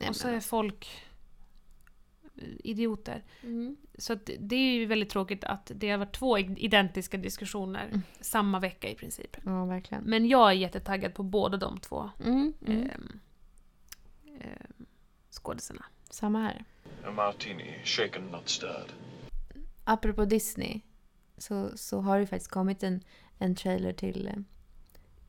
Och 0.08 0.16
så 0.16 0.28
är 0.28 0.40
folk 0.40 1.04
idioter. 2.64 3.24
Mm. 3.42 3.76
Så 3.98 4.12
att 4.12 4.30
det- 4.38 4.56
är 4.56 4.74
ju 4.74 4.86
väldigt 4.86 5.10
tråkigt 5.10 5.44
att 5.44 5.70
det 5.74 5.90
har 5.90 5.98
varit 5.98 6.14
två 6.14 6.38
identiska 6.38 7.16
diskussioner 7.16 7.86
Mm. 7.88 8.02
samma 8.20 8.60
vecka 8.60 8.90
i 8.90 8.94
princip. 8.94 9.36
Ja, 9.44 9.64
verkligen. 9.64 10.04
Men 10.04 10.28
jag 10.28 10.48
är 10.50 10.54
jättetaggad 10.54 11.14
på 11.14 11.22
båda 11.22 11.56
de 11.56 11.78
två 11.80 12.10
Mm. 12.24 12.52
Mm. 12.66 12.90
ehm, 12.90 13.20
ehm, 14.40 14.86
skådisarna. 15.30 15.84
Samma 16.10 16.40
här. 16.42 16.64
A 17.06 17.10
martini, 17.10 17.74
shaken 17.84 18.22
not 18.26 18.48
stirred. 18.48 18.92
Apropå 19.84 20.24
Disney 20.24 20.80
så, 21.38 21.70
så 21.78 22.00
har 22.00 22.18
det 22.20 22.26
faktiskt 22.26 22.50
kommit 22.50 22.82
en, 22.82 23.00
en 23.38 23.54
trailer 23.54 23.92
till, 23.92 24.28
eh, 24.28 24.36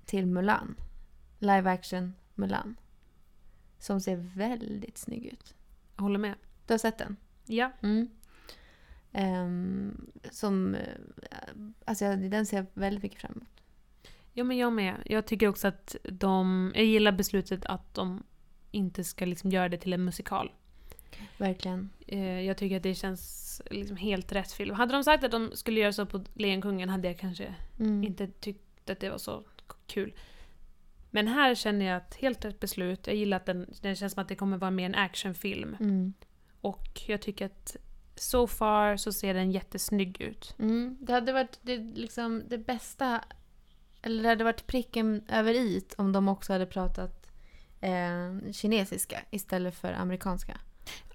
till 0.06 0.26
Mulan. 0.26 0.76
Live 1.40 1.72
action 1.72 2.14
Mulan. 2.36 2.76
Som 3.80 4.02
ser 4.02 4.16
väldigt 4.16 4.98
snygg 4.98 5.26
ut. 5.26 5.56
Jag 5.96 6.04
håller 6.04 6.20
med. 6.20 6.36
Du 6.68 6.74
har 6.74 6.78
sett 6.78 6.98
den? 6.98 7.18
Ja. 7.46 7.72
Mm. 7.84 8.10
Ehm, 9.12 10.12
som... 10.32 10.76
eh, 10.76 10.82
Alltså 11.86 12.16
den 12.16 12.46
ser 12.46 12.58
jag 12.58 12.66
väldigt 12.74 13.04
mycket 13.04 13.22
fram 13.22 13.32
emot. 13.36 13.48
ja, 14.34 14.44
men 14.44 14.58
jag 14.58 14.74
med. 14.74 14.96
Jag 15.06 15.26
tycker 15.28 15.48
också 15.48 15.68
att 15.68 15.96
de... 16.04 16.72
Jag 16.76 16.86
gillar 16.86 17.12
beslutet 17.12 17.66
att 17.66 17.94
de 17.94 18.24
inte 18.72 19.04
ska 19.04 19.26
liksom 19.26 19.50
göra 19.52 19.70
det 19.70 19.78
till 19.78 19.94
en 19.94 20.06
musikal. 20.06 20.52
Verkligen. 21.38 21.90
Eh, 22.08 22.42
jag 22.42 22.58
tycker 22.58 22.78
att 22.78 22.84
det 22.84 22.96
känns 22.96 23.62
liksom 23.72 23.98
helt 23.98 24.32
rätt 24.32 24.52
film. 24.52 24.76
Hade 24.76 24.94
de 24.94 25.04
sagt 25.04 25.24
att 25.24 25.32
de 25.32 25.52
skulle 25.54 25.80
göra 25.80 25.94
så 25.94 26.06
på 26.06 26.24
Lejonkungen 26.34 26.90
hade 26.90 27.08
jag 27.08 27.18
kanske 27.20 27.56
Mm. 27.80 28.04
inte 28.04 28.28
tyckt 28.28 28.90
att 28.90 29.00
det 29.00 29.10
var 29.10 29.18
så 29.18 29.44
kul. 29.88 30.14
Men 31.12 31.28
här 31.28 31.56
känner 31.56 31.86
jag 31.86 31.98
att 31.98 32.16
helt 32.16 32.46
rätt 32.46 32.60
beslut. 32.60 33.08
Jag 33.08 33.16
gillar 33.16 33.38
att 33.38 33.46
den, 33.46 33.66
den 33.82 33.96
känns 33.96 34.14
som 34.14 34.22
att 34.22 34.28
det 34.28 34.36
kommer 34.36 34.58
vara 34.58 34.72
mer 34.72 34.86
en 34.86 34.96
actionfilm. 34.96 35.76
Mm. 35.80 36.14
Och 36.66 37.02
jag 37.08 37.22
tycker 37.22 37.46
att 37.46 37.78
so 38.16 38.48
far 38.48 38.98
så 38.98 39.14
ser 39.14 39.34
den 39.34 39.52
jättesnygg 39.52 40.22
ut. 40.22 40.56
Mm. 40.60 40.98
Det 41.00 41.14
hade 41.14 41.34
varit 41.34 41.60
det, 41.62 41.78
liksom, 41.78 42.44
det 42.48 42.58
bästa, 42.58 43.24
eller 44.02 44.24
det 44.24 44.30
hade 44.30 44.44
varit 44.44 44.68
pricken 44.68 45.24
över 45.28 45.54
i 45.54 45.86
om 45.98 46.12
de 46.12 46.28
också 46.28 46.54
hade 46.54 46.66
pratat 46.66 47.32
eh, 47.82 48.52
kinesiska 48.52 49.22
istället 49.32 49.76
för 49.76 49.94
amerikanska. 49.94 50.58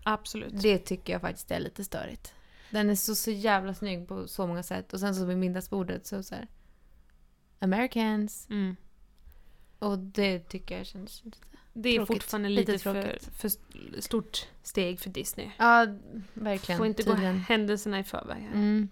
Absolut. 0.03 0.63
Det 0.63 0.79
tycker 0.79 1.13
jag 1.13 1.23
faktiskt 1.23 1.51
är 1.51 1.61
lite 1.61 1.85
störigt. 1.85 2.35
Den 2.71 2.91
är 2.91 2.95
så, 2.95 3.15
så 3.15 3.31
jävla 3.31 3.75
snygg 3.75 4.09
på 4.09 4.29
så 4.29 4.47
många 4.47 4.63
sätt. 4.63 4.93
Och 4.93 5.01
sen 5.01 5.15
så 5.15 5.25
vid 5.25 5.39
middagsbordet 5.39 6.07
så, 6.07 6.23
så 6.23 6.35
här, 6.35 6.49
Americans. 7.59 8.47
Mm. 8.51 8.77
Och 9.81 9.99
det 9.99 10.39
tycker 10.39 10.77
jag 10.79 10.87
känns 10.87 11.25
lite... 11.25 11.39
Det 11.73 11.89
är 11.89 11.95
Tråkigt. 11.97 12.07
fortfarande 12.23 12.49
Lite 12.49 12.73
lite, 12.73 12.85
för, 12.85 13.03
tråkigt. 13.03 13.25
för 13.37 13.51
stort 14.01 14.47
steg 14.63 15.01
för 15.01 15.11
Disney. 15.11 15.51
Ja, 15.59 15.87
verkligen. 16.35 16.79
Får 16.79 16.87
inte 16.87 17.03
tydligen. 17.03 17.35
gå 17.35 17.41
händelserna 17.41 17.99
i 18.01 18.05
förväg. 18.05 18.45
Mm. 18.45 18.89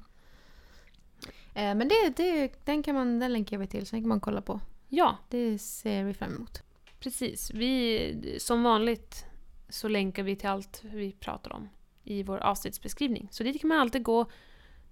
Eh, 1.54 1.74
men 1.74 1.88
det, 1.88 2.16
det, 2.16 2.52
den, 2.64 2.82
kan 2.82 2.94
man, 2.94 3.18
den 3.18 3.32
länkar 3.32 3.58
vi 3.58 3.66
till, 3.66 3.86
så 3.86 3.96
den 3.96 4.02
kan 4.02 4.08
man 4.08 4.20
kolla 4.20 4.40
på. 4.42 4.60
Ja, 4.88 5.16
Det 5.28 5.58
ser 5.58 6.04
vi 6.04 6.14
fram 6.14 6.34
emot. 6.34 6.62
precis. 7.00 7.50
Vi, 7.54 8.36
som 8.40 8.62
vanligt 8.62 9.24
så 9.68 9.88
länkar 9.88 10.22
vi 10.22 10.36
till 10.36 10.48
allt 10.48 10.80
vi 10.84 11.12
pratar 11.12 11.52
om 11.52 11.68
i 12.04 12.22
vår 12.22 12.38
avsnittsbeskrivning. 12.38 13.28
Så 13.30 13.42
dit 13.42 13.60
kan 13.60 13.68
man 13.68 13.78
alltid 13.78 14.02
gå 14.02 14.26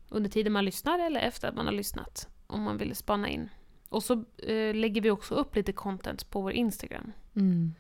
under 0.09 0.31
tiden 0.31 0.53
man 0.53 0.65
lyssnar 0.65 0.99
eller 0.99 1.21
efter 1.21 1.49
att 1.49 1.55
man 1.55 1.67
har 1.67 1.73
lyssnat 1.73 2.29
om 2.47 2.63
man 2.63 2.79
vill 2.79 2.97
spana 2.97 3.29
in. 3.29 3.49
Och 3.89 4.03
så 4.03 4.25
eh, 4.39 4.75
lägger 4.75 5.01
vi 5.01 5.11
också 5.11 5.35
upp 5.35 5.57
lite 5.57 5.73
content 5.73 6.31
på 6.31 6.41
vår 6.41 6.53
Instagram. 6.53 7.13
Mm. 7.35 7.75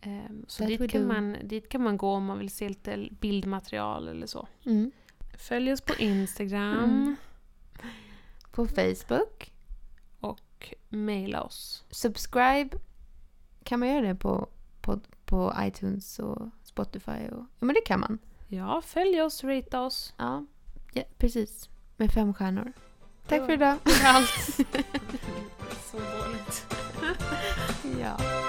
Ehm, 0.00 0.44
så 0.48 0.64
dit 0.64 0.90
kan, 0.90 1.02
do. 1.02 1.08
man, 1.08 1.36
dit 1.44 1.68
kan 1.68 1.82
man 1.82 1.96
gå 1.96 2.10
om 2.10 2.24
man 2.24 2.38
vill 2.38 2.50
se 2.50 2.68
lite 2.68 3.08
bildmaterial 3.20 4.08
eller 4.08 4.26
så. 4.26 4.48
Mm. 4.66 4.90
Följ 5.38 5.72
oss 5.72 5.80
på 5.80 5.94
Instagram 5.98 6.84
Mm. 6.84 7.16
På 8.52 8.66
Facebook. 8.66 9.52
och 10.20 10.74
mejla 10.88 11.42
oss. 11.42 11.84
Subscribe. 11.90 12.78
Kan 13.64 13.80
man 13.80 13.88
göra 13.88 14.06
det 14.06 14.14
på, 14.14 14.48
på, 14.80 15.00
på 15.24 15.54
iTunes 15.60 16.18
och 16.18 16.48
Spotify? 16.62 17.10
Och, 17.10 17.44
ja, 17.58 17.66
men 17.66 17.74
det 17.74 17.80
kan 17.86 18.00
man. 18.00 18.18
Ja, 18.48 18.82
följ 18.84 19.22
oss, 19.22 19.44
rate 19.44 19.78
oss. 19.78 20.14
Ja, 20.16 20.46
ja 20.92 21.02
precis. 21.18 21.68
Med 21.96 22.10
fem 22.10 22.34
stjärnor. 22.34 22.72
Tack 23.32 23.46
för 23.46 23.52
idag. 23.52 23.76
Allt. 24.04 24.28
Så 25.90 25.96
dåligt. 25.96 26.66
ja. 28.00 28.41